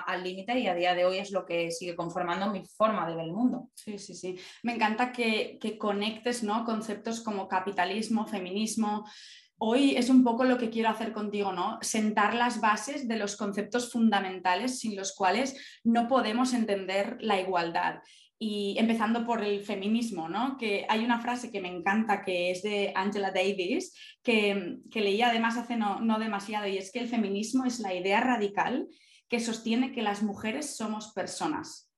al 0.05 0.23
límite 0.23 0.57
y 0.57 0.67
a 0.67 0.75
día 0.75 0.95
de 0.95 1.05
hoy 1.05 1.17
es 1.17 1.31
lo 1.31 1.45
que 1.45 1.71
sigue 1.71 1.95
conformando 1.95 2.51
mi 2.51 2.65
forma 2.65 3.07
de 3.07 3.15
ver 3.15 3.25
el 3.25 3.33
mundo. 3.33 3.69
Sí, 3.75 3.97
sí, 3.97 4.15
sí. 4.15 4.37
Me 4.63 4.75
encanta 4.75 5.11
que, 5.11 5.59
conectes 5.77 6.43
¿no? 6.43 6.65
conceptos 6.65 7.21
como 7.21 7.47
capitalismo, 7.47 8.25
feminismo. 8.25 9.05
Hoy 9.57 9.95
es 9.95 10.09
un 10.09 10.23
poco 10.23 10.43
lo 10.43 10.57
que 10.57 10.71
quiero 10.71 10.89
hacer 10.89 11.13
contigo, 11.13 11.53
¿no? 11.53 11.77
Sentar 11.81 12.33
las 12.33 12.59
bases 12.59 13.07
de 13.07 13.17
los 13.17 13.35
conceptos 13.35 13.91
fundamentales 13.91 14.79
sin 14.79 14.95
los 14.95 15.13
cuales 15.13 15.55
no 15.83 16.07
podemos 16.07 16.53
entender 16.53 17.17
la 17.19 17.39
igualdad 17.39 18.01
y 18.43 18.75
empezando 18.79 19.23
por 19.23 19.43
el 19.43 19.63
feminismo, 19.63 20.27
¿no? 20.27 20.57
que 20.57 20.87
hay 20.89 21.05
una 21.05 21.21
frase 21.21 21.51
que 21.51 21.61
me 21.61 21.67
encanta 21.67 22.23
que 22.23 22.49
es 22.49 22.63
de 22.63 22.91
Angela 22.95 23.29
Davis, 23.29 23.95
que, 24.23 24.79
leí 24.95 25.21
además 25.21 25.57
hace 25.57 25.77
no, 25.77 25.99
no, 26.01 26.17
demasiado, 26.17 26.65
y 26.65 26.75
es 26.75 26.91
que 26.91 26.97
el 26.97 27.07
feminismo 27.07 27.65
es 27.65 27.79
la 27.79 27.93
idea 27.93 28.19
radical 28.19 28.87
que 29.29 29.39
sostiene 29.39 29.91
que 29.91 30.01
las 30.01 30.23
mujeres 30.23 30.75
somos 30.75 31.13
personas. 31.13 31.91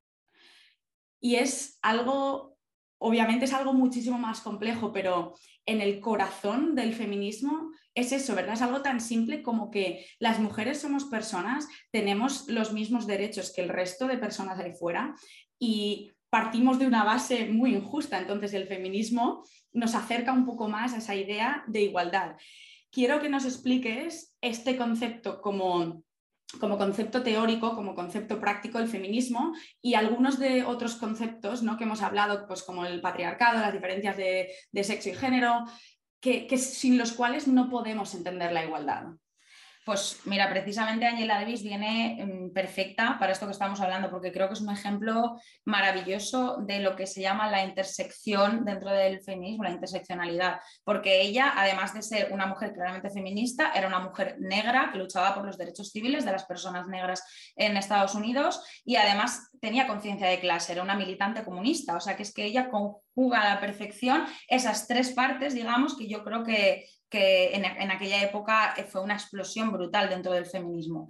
Y 1.22 1.36
es 1.36 1.80
algo, 1.82 2.58
obviamente 2.98 3.46
es 3.46 3.54
algo 3.54 3.72
muchísimo 3.72 4.18
más 4.18 4.42
complejo, 4.42 4.92
pero 4.92 5.36
en 5.66 5.80
el 5.80 6.02
corazón 6.02 6.76
del 6.76 6.94
feminismo 6.94 7.72
es 7.96 8.12
eso, 8.12 8.36
¿verdad? 8.36 8.56
Es 8.56 8.62
algo 8.62 8.82
tan 8.82 9.00
simple 9.00 9.44
como 9.44 9.72
que 9.72 10.06
las 10.20 10.40
mujeres 10.40 10.82
somos 10.82 11.06
personas, 11.06 11.70
tenemos 11.90 12.50
los 12.50 12.74
mismos 12.74 13.08
derechos 13.08 13.54
que 13.56 13.62
el 13.62 13.70
resto 13.70 14.08
de 14.08 14.18
personas 14.18 14.60
ahí 14.60 14.74
fuera 14.74 15.16
y 15.58 16.12
partimos 16.34 16.80
de 16.80 16.88
una 16.88 17.04
base 17.04 17.46
muy 17.46 17.76
injusta, 17.76 18.18
entonces 18.18 18.56
el 18.56 18.66
feminismo 18.66 19.46
nos 19.72 19.94
acerca 19.94 20.34
un 20.34 20.48
poco 20.48 20.68
más 20.68 20.96
a 20.96 20.98
esa 20.98 21.14
idea 21.14 21.64
de 21.68 21.84
igualdad. 21.84 22.38
Quiero 22.92 23.22
que 23.22 23.30
nos 23.30 23.46
expliques 23.46 24.36
este 24.42 24.76
concepto 24.76 25.42
como 25.42 26.02
como 26.60 26.80
concepto 26.80 27.22
teórico, 27.22 27.76
como 27.76 27.94
concepto 27.94 28.40
práctico 28.40 28.80
el 28.80 28.88
feminismo 28.88 29.54
y 29.80 29.94
algunos 29.94 30.40
de 30.40 30.64
otros 30.64 30.96
conceptos 30.96 31.62
¿no? 31.62 31.78
que 31.78 31.84
hemos 31.84 32.02
hablado, 32.02 32.48
pues 32.48 32.64
como 32.64 32.84
el 32.86 33.00
patriarcado, 33.00 33.60
las 33.60 33.74
diferencias 33.74 34.18
de, 34.18 34.84
sexo 34.84 35.10
y 35.10 35.14
género, 35.14 35.66
que, 36.20 36.48
sin 36.58 36.98
los 36.98 37.12
cuales 37.12 37.48
no 37.48 37.70
podemos 37.70 38.16
entender 38.16 38.52
la 38.52 38.66
igualdad. 38.66 39.04
Pues 39.86 40.22
mira, 40.24 40.50
precisamente 40.50 41.06
Angela 41.06 41.40
Davis 41.42 41.62
viene 41.62 42.18
mm, 42.26 42.54
perfecta 42.54 43.18
para 43.20 43.34
esto 43.34 43.46
que 43.46 43.52
estamos 43.52 43.82
hablando, 43.82 44.10
porque 44.10 44.32
creo 44.32 44.48
que 44.48 44.54
es 44.54 44.62
un 44.62 44.72
ejemplo 44.72 45.38
maravilloso 45.66 46.58
de 46.62 46.80
lo 46.80 46.96
que 46.96 47.06
se 47.06 47.22
llama 47.22 47.52
la 47.52 47.66
intersección 47.66 48.64
dentro 48.64 48.92
del 48.92 49.22
feminismo, 49.22 49.66
la 49.66 49.72
interseccionalidad, 49.72 50.62
porque 50.86 51.22
ella, 51.22 51.54
además 51.58 51.94
de 51.94 52.02
ser 52.02 52.32
una 52.32 52.46
mujer 52.46 52.72
claramente 52.72 53.10
feminista, 53.10 53.74
era 53.74 53.88
una 53.88 54.00
mujer 54.00 54.38
negra 54.40 54.90
que 54.92 55.00
luchaba 55.00 55.36
por 55.36 55.46
los 55.46 55.58
derechos 55.58 55.92
civiles 55.92 56.24
de 56.24 56.32
las 56.32 56.46
personas 56.46 56.88
negras 56.88 57.22
en 57.58 57.76
Estados 57.76 58.16
Unidos 58.16 58.64
y 58.86 58.96
además 58.96 59.50
tenía 59.64 59.88
conciencia 59.88 60.28
de 60.28 60.42
clase, 60.42 60.74
era 60.74 60.84
una 60.84 60.96
militante 60.96 61.46
comunista, 61.46 61.96
o 61.96 62.02
sea 62.02 62.18
que 62.18 62.24
es 62.24 62.34
que 62.34 62.44
ella 62.44 62.70
conjuga 62.70 63.40
a 63.40 63.56
la 63.56 63.62
perfección 63.62 64.26
esas 64.50 64.88
tres 64.88 65.12
partes, 65.12 65.54
digamos, 65.54 65.96
que 65.96 66.10
yo 66.10 66.22
creo 66.26 66.44
que 66.44 66.86
que 67.14 67.54
en, 67.54 67.92
aquella 67.92 68.24
época 68.24 68.74
eh, 68.76 68.86
fue 68.86 69.02
una 69.02 69.14
explosión 69.14 69.72
brutal 69.72 70.10
dentro 70.10 70.32
del 70.32 70.48
feminismo. 70.48 71.10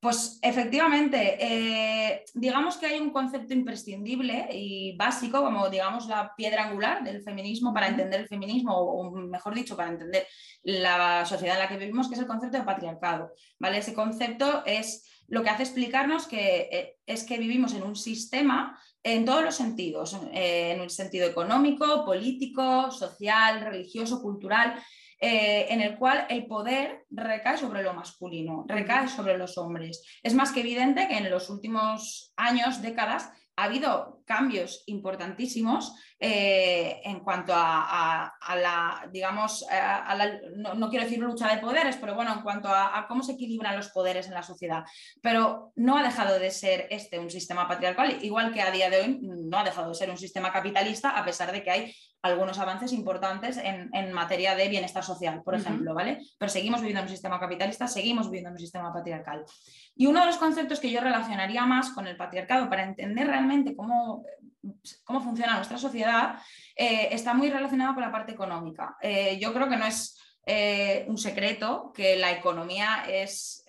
Pues 0.00 0.40
efectivamente, 0.42 1.38
eh, 1.38 2.24
digamos 2.34 2.76
que 2.76 2.86
hay 2.86 2.98
un 2.98 3.10
concepto 3.10 3.54
imprescindible 3.54 4.48
y 4.50 4.96
básico, 4.96 5.42
como 5.42 5.70
digamos 5.70 6.08
la 6.08 6.34
piedra 6.36 6.64
angular 6.64 7.04
del 7.04 7.22
feminismo 7.22 7.72
para 7.72 7.86
entender 7.86 8.22
el 8.22 8.26
feminismo, 8.26 8.76
o 8.76 9.12
mejor 9.12 9.54
dicho, 9.54 9.76
para 9.76 9.90
entender 9.90 10.26
la 10.64 11.24
sociedad 11.24 11.54
en 11.54 11.62
la 11.62 11.68
que 11.68 11.78
vivimos, 11.78 12.08
que 12.08 12.14
es 12.14 12.20
el 12.20 12.26
concepto 12.26 12.58
de 12.58 12.64
patriarcado. 12.64 13.30
¿vale? 13.60 13.78
Ese 13.78 13.94
concepto 13.94 14.64
es 14.66 15.08
lo 15.28 15.42
que 15.42 15.50
hace 15.50 15.62
explicarnos 15.62 16.26
que 16.26 16.68
eh, 16.70 16.96
es 17.06 17.24
que 17.24 17.38
vivimos 17.38 17.74
en 17.74 17.82
un 17.82 17.96
sistema 17.96 18.78
en 19.02 19.24
todos 19.26 19.44
los 19.44 19.54
sentidos, 19.54 20.18
en 20.32 20.80
el 20.80 20.88
sentido 20.88 21.28
económico, 21.28 22.06
político, 22.06 22.90
social, 22.90 23.60
religioso, 23.60 24.22
cultural, 24.22 24.82
eh, 25.26 25.72
en 25.72 25.80
el 25.80 25.96
cual 25.96 26.26
el 26.28 26.46
poder 26.46 27.06
recae 27.08 27.56
sobre 27.56 27.82
lo 27.82 27.94
masculino, 27.94 28.66
recae 28.68 29.08
sobre 29.08 29.38
los 29.38 29.56
hombres. 29.56 30.02
Es 30.22 30.34
más 30.34 30.52
que 30.52 30.60
evidente 30.60 31.08
que 31.08 31.16
en 31.16 31.30
los 31.30 31.48
últimos 31.50 32.32
años, 32.36 32.82
décadas, 32.82 33.30
ha 33.56 33.64
habido 33.64 34.13
cambios 34.24 34.82
importantísimos 34.86 35.94
eh, 36.18 37.00
en 37.04 37.20
cuanto 37.20 37.52
a, 37.54 38.32
la, 38.56 39.08
digamos, 39.12 39.66
no, 40.56 40.88
quiero 40.88 41.04
decir 41.04 41.18
lucha 41.18 41.54
de 41.54 41.60
poderes, 41.60 41.96
pero 41.96 42.14
bueno, 42.14 42.32
en 42.32 42.40
cuanto 42.42 42.68
a, 42.68 43.06
cómo 43.08 43.22
se 43.22 43.32
equilibran 43.32 43.76
los 43.76 43.90
poderes 43.90 44.26
en 44.26 44.34
la 44.34 44.42
sociedad. 44.42 44.84
Pero 45.20 45.72
no 45.76 45.98
ha 45.98 46.02
dejado 46.02 46.38
de 46.38 46.50
ser 46.50 46.86
este 46.90 47.18
un 47.18 47.30
sistema 47.30 47.68
patriarcal, 47.68 48.18
igual 48.22 48.52
que 48.52 48.62
a 48.62 48.70
día 48.70 48.90
de 48.90 49.00
hoy 49.00 49.18
no 49.20 49.58
ha 49.58 49.64
dejado 49.64 49.90
de 49.90 49.94
ser 49.94 50.10
un 50.10 50.18
sistema 50.18 50.52
capitalista, 50.52 51.10
a 51.10 51.24
pesar 51.24 51.52
de 51.52 51.62
que 51.62 51.70
hay 51.70 51.94
algunos 52.24 52.58
avances 52.58 52.94
importantes 52.94 53.58
en, 53.58 54.12
materia 54.14 54.54
de 54.54 54.68
bienestar 54.68 55.04
social, 55.04 55.42
por 55.44 55.54
ejemplo, 55.54 55.92
¿vale? 55.92 56.20
Pero 56.38 56.50
seguimos 56.50 56.80
viviendo 56.80 57.00
en 57.00 57.06
un 57.06 57.12
sistema 57.12 57.38
capitalista, 57.38 57.86
seguimos 57.86 58.28
viviendo 58.28 58.48
en 58.48 58.54
un 58.54 58.60
sistema 58.60 58.94
patriarcal. 58.94 59.44
Y 59.94 60.06
uno 60.06 60.20
de 60.20 60.26
los 60.26 60.38
conceptos 60.38 60.80
que 60.80 60.90
yo 60.90 61.02
relacionaría 61.02 61.66
más 61.66 61.90
con 61.90 62.06
el 62.06 62.16
patriarcado 62.16 62.70
para 62.70 62.84
entender 62.84 63.26
realmente 63.26 63.76
cómo, 63.76 64.13
cómo 65.04 65.20
funciona 65.20 65.56
nuestra 65.56 65.78
sociedad 65.78 66.36
eh, 66.76 67.08
está 67.10 67.34
muy 67.34 67.50
relacionado 67.50 67.94
con 67.94 68.02
la 68.02 68.12
parte 68.12 68.32
económica. 68.32 68.96
Eh, 69.00 69.38
yo 69.40 69.52
creo 69.52 69.68
que 69.68 69.76
no 69.76 69.86
es 69.86 70.18
eh, 70.46 71.04
un 71.08 71.18
secreto 71.18 71.92
que 71.94 72.16
la 72.16 72.32
economía 72.32 73.04
es 73.08 73.64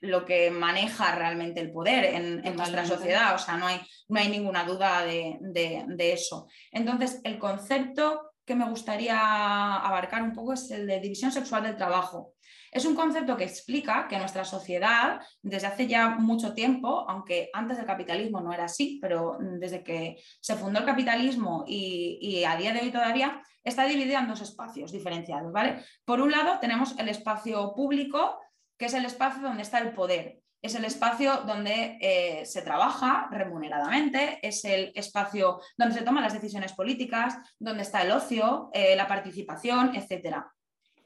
lo 0.00 0.24
que 0.24 0.50
maneja 0.50 1.14
realmente 1.14 1.60
el 1.60 1.70
poder 1.70 2.04
en, 2.04 2.56
nuestra 2.56 2.84
sociedad, 2.84 3.36
o 3.36 3.38
sea, 3.38 3.56
no 3.56 3.68
hay, 3.68 3.80
no 4.08 4.18
hay 4.18 4.28
ninguna 4.28 4.64
duda 4.64 5.04
de, 5.04 5.38
de, 5.40 6.12
eso. 6.12 6.48
Entonces, 6.72 7.20
el 7.22 7.38
concepto 7.38 8.32
que 8.44 8.56
me 8.56 8.68
gustaría 8.68 9.76
abarcar 9.76 10.22
un 10.22 10.32
poco 10.32 10.54
es 10.54 10.68
el 10.72 10.88
de 10.88 10.98
división 10.98 11.30
sexual 11.30 11.62
del 11.62 11.76
trabajo. 11.76 12.32
Es 12.72 12.86
un 12.86 12.94
concepto 12.94 13.36
que 13.36 13.44
explica 13.44 14.08
que 14.08 14.18
nuestra 14.18 14.46
sociedad, 14.46 15.20
desde 15.42 15.66
hace 15.66 15.86
ya 15.86 16.08
mucho 16.08 16.54
tiempo, 16.54 17.04
aunque 17.06 17.50
antes 17.52 17.76
del 17.76 17.84
capitalismo 17.84 18.40
no 18.40 18.50
era 18.50 18.64
así, 18.64 18.98
pero 19.02 19.36
desde 19.38 19.84
que 19.84 20.16
se 20.40 20.56
fundó 20.56 20.78
el 20.78 20.86
capitalismo 20.86 21.64
y, 21.68 22.42
a 22.44 22.56
día 22.56 22.72
de 22.72 22.80
hoy 22.80 22.90
todavía, 22.90 23.42
está 23.62 23.84
dividida 23.84 24.20
en 24.20 24.28
dos 24.28 24.40
espacios 24.40 24.90
diferenciados. 24.90 25.52
¿vale? 25.52 25.84
Por 26.06 26.22
un 26.22 26.30
lado, 26.30 26.58
tenemos 26.60 26.98
el 26.98 27.10
espacio 27.10 27.74
público, 27.74 28.40
que 28.78 28.86
es 28.86 28.94
el 28.94 29.04
espacio 29.04 29.42
donde 29.42 29.62
está 29.62 29.78
el 29.78 29.92
poder. 29.92 30.38
Es 30.62 30.74
el 30.74 30.86
espacio 30.86 31.42
donde 31.46 31.98
eh, 32.00 32.46
se 32.46 32.62
trabaja 32.62 33.28
remuneradamente, 33.30 34.38
es 34.40 34.64
el 34.64 34.92
espacio 34.94 35.60
donde 35.76 35.94
se 35.94 36.04
toman 36.04 36.22
las 36.22 36.32
decisiones 36.32 36.72
políticas, 36.72 37.36
donde 37.58 37.82
está 37.82 38.00
el 38.00 38.12
ocio, 38.12 38.70
eh, 38.72 38.96
la 38.96 39.08
participación, 39.08 39.94
etc. 39.94 40.36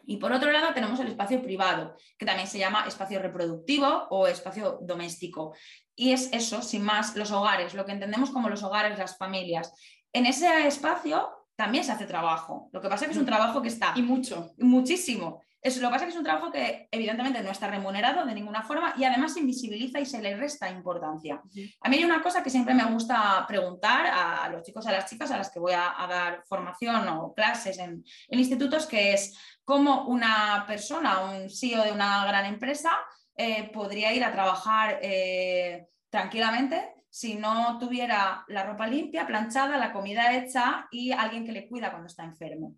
Y 0.07 0.19
por 0.19 0.33
otro 0.33 0.53
lado 0.53 0.73
tenemos 0.73 0.99
el 1.01 1.09
espacio 1.09 1.43
privado, 1.43 1.97
que 2.17 2.25
también 2.25 2.49
se 2.49 2.59
llama 2.59 2.85
espacio 2.87 3.21
reproductivo 3.21 4.07
o 4.11 4.27
espacio 4.27 4.79
doméstico. 4.83 5.55
Y 5.95 6.13
es 6.13 6.31
eso, 6.33 6.63
sin 6.63 6.83
más, 6.83 7.17
los 7.17 7.33
hogares, 7.33 7.75
lo 7.75 7.85
que 7.85 7.93
entendemos 7.93 8.31
como 8.31 8.49
los 8.49 8.63
hogares, 8.63 8.99
las 8.99 9.19
familias. 9.19 9.73
En 10.13 10.27
ese 10.27 10.67
espacio 10.67 11.29
también 11.57 11.85
se 11.85 11.93
hace 11.93 12.07
trabajo. 12.07 12.69
Lo 12.73 12.81
que 12.81 12.89
pasa 12.89 13.05
es 13.05 13.09
que 13.09 13.13
es 13.13 13.19
un 13.19 13.25
mm. 13.25 13.27
trabajo 13.27 13.63
que 13.63 13.69
está... 13.69 13.93
Y 13.97 14.03
mucho. 14.03 14.53
Muchísimo. 14.59 15.43
Eso, 15.67 15.81
lo 15.81 15.89
que 15.89 15.95
pasa 15.95 16.05
es 16.05 16.11
que 16.11 16.13
es 16.13 16.19
un 16.19 16.25
trabajo 16.25 16.53
que 16.53 16.87
evidentemente 16.93 17.43
no 17.43 17.51
está 17.51 17.67
remunerado 17.67 18.25
de 18.25 18.33
ninguna 18.33 18.63
forma 18.63 18.95
y 18.97 19.03
además 19.03 19.35
se 19.35 19.41
invisibiliza 19.41 19.99
y 19.99 20.07
se 20.07 20.23
le 20.23 20.37
resta 20.37 20.71
importancia. 20.71 21.43
A 21.81 21.89
mí 21.89 21.97
hay 21.97 22.05
una 22.05 22.23
cosa 22.23 22.41
que 22.41 22.51
siempre 22.51 22.73
me 22.73 22.85
gusta 22.85 23.45
preguntar 23.49 24.07
a 24.07 24.49
los 24.49 24.63
chicos, 24.63 24.87
a 24.87 24.93
las 24.93 25.11
chicas 25.11 25.29
a 25.33 25.39
las 25.39 25.51
que 25.51 25.59
voy 25.59 25.73
a, 25.73 25.93
dar 26.09 26.45
formación 26.47 27.09
o 27.09 27.35
clases 27.35 27.81
en, 27.81 28.05
institutos, 28.29 28.87
que 28.87 29.15
es 29.15 29.37
cómo 29.65 30.07
una 30.07 30.63
persona, 30.69 31.25
un 31.25 31.51
CEO 31.51 31.83
de 31.83 31.91
una 31.91 32.25
gran 32.27 32.47
empresa, 32.47 32.93
eh, 33.37 33.69
podría 33.73 34.13
ir 34.13 34.23
a 34.23 34.31
trabajar 34.31 35.01
eh, 35.03 35.89
tranquilamente 36.11 36.95
si 37.11 37.35
no 37.35 37.77
tuviera 37.81 38.45
la 38.47 38.63
ropa 38.63 38.87
limpia, 38.87 39.27
planchada, 39.27 39.79
la 39.79 39.93
comida 39.93 40.33
hecha 40.33 40.87
y 40.93 41.11
alguien 41.11 41.45
que 41.45 41.51
le 41.51 41.67
cuida 41.67 41.91
cuando 41.91 42.07
está 42.07 42.23
enfermo 42.23 42.77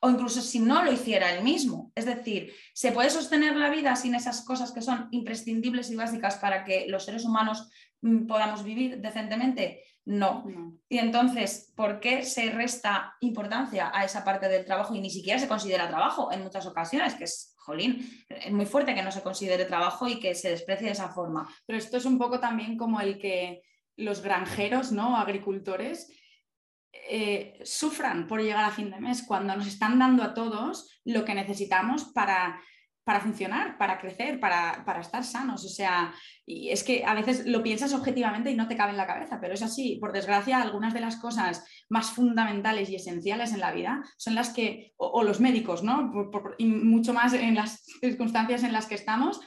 o 0.00 0.10
incluso 0.10 0.40
si 0.40 0.58
no 0.58 0.82
lo 0.82 0.92
hiciera 0.92 1.34
él 1.34 1.44
mismo. 1.44 1.92
Es 1.94 2.06
decir, 2.06 2.52
¿se 2.72 2.92
puede 2.92 3.10
sostener 3.10 3.56
la 3.56 3.70
vida 3.70 3.94
sin 3.96 4.14
esas 4.14 4.42
cosas 4.44 4.72
que 4.72 4.82
son 4.82 5.08
imprescindibles 5.10 5.90
y 5.90 5.96
básicas 5.96 6.36
para 6.36 6.64
que 6.64 6.86
los 6.88 7.04
seres 7.04 7.24
humanos 7.24 7.68
mm, 8.00 8.26
podamos 8.26 8.64
vivir 8.64 9.00
decentemente? 9.00 9.84
No. 10.06 10.44
Y 10.88 10.98
entonces, 10.98 11.72
¿por 11.76 12.00
qué 12.00 12.24
se 12.24 12.50
resta 12.50 13.14
importancia 13.20 13.92
a 13.94 14.04
esa 14.04 14.24
parte 14.24 14.48
del 14.48 14.64
trabajo 14.64 14.94
y 14.94 15.00
ni 15.00 15.10
siquiera 15.10 15.38
se 15.38 15.46
considera 15.46 15.88
trabajo 15.88 16.32
en 16.32 16.42
muchas 16.42 16.66
ocasiones? 16.66 17.14
Que 17.14 17.24
es, 17.24 17.54
jolín, 17.58 18.08
es 18.28 18.50
muy 18.50 18.64
fuerte 18.64 18.94
que 18.94 19.02
no 19.02 19.12
se 19.12 19.22
considere 19.22 19.66
trabajo 19.66 20.08
y 20.08 20.18
que 20.18 20.34
se 20.34 20.48
desprecie 20.48 20.86
de 20.86 20.94
esa 20.94 21.10
forma. 21.10 21.48
Pero 21.66 21.78
esto 21.78 21.98
es 21.98 22.06
un 22.06 22.18
poco 22.18 22.40
también 22.40 22.78
como 22.78 23.00
el 23.00 23.18
que 23.18 23.62
los 23.96 24.22
granjeros, 24.22 24.92
¿no? 24.92 25.16
Agricultores 25.18 26.10
eh, 26.92 27.60
sufran 27.64 28.26
por 28.26 28.42
llegar 28.42 28.64
a 28.64 28.70
fin 28.70 28.90
de 28.90 29.00
mes 29.00 29.22
cuando 29.22 29.54
nos 29.56 29.66
están 29.66 29.98
dando 29.98 30.22
a 30.22 30.34
todos 30.34 31.00
lo 31.04 31.24
que 31.24 31.34
necesitamos 31.34 32.04
para, 32.04 32.60
para 33.04 33.20
funcionar, 33.20 33.78
para 33.78 33.98
crecer, 33.98 34.38
para, 34.38 34.84
estar 35.00 35.24
sanos. 35.24 35.64
O 35.64 35.68
sea, 35.68 36.12
y 36.46 36.70
es 36.70 36.84
que 36.84 37.04
a 37.04 37.14
veces 37.14 37.46
lo 37.46 37.62
piensas 37.62 37.92
objetivamente 37.92 38.50
y 38.50 38.56
no 38.56 38.68
te 38.68 38.76
cabe 38.76 38.92
en 38.92 38.98
la 38.98 39.06
cabeza, 39.06 39.40
pero 39.40 39.54
es 39.54 39.62
así. 39.62 39.98
Por 40.00 40.12
desgracia, 40.12 40.60
algunas 40.60 40.94
de 40.94 41.00
las 41.00 41.16
cosas 41.16 41.64
más 41.88 42.10
fundamentales 42.10 42.90
y 42.90 42.96
esenciales 42.96 43.52
en 43.52 43.60
la 43.60 43.72
vida 43.72 44.04
son 44.16 44.34
las 44.34 44.50
que, 44.50 44.92
o, 44.96 45.24
los 45.24 45.40
médicos, 45.40 45.82
¿no? 45.82 46.12
y 46.58 46.66
mucho 46.66 47.12
más 47.12 47.32
en 47.32 47.54
las 47.54 47.82
circunstancias 48.00 48.62
en 48.62 48.72
las 48.72 48.86
que 48.86 48.94
estamos, 48.94 49.40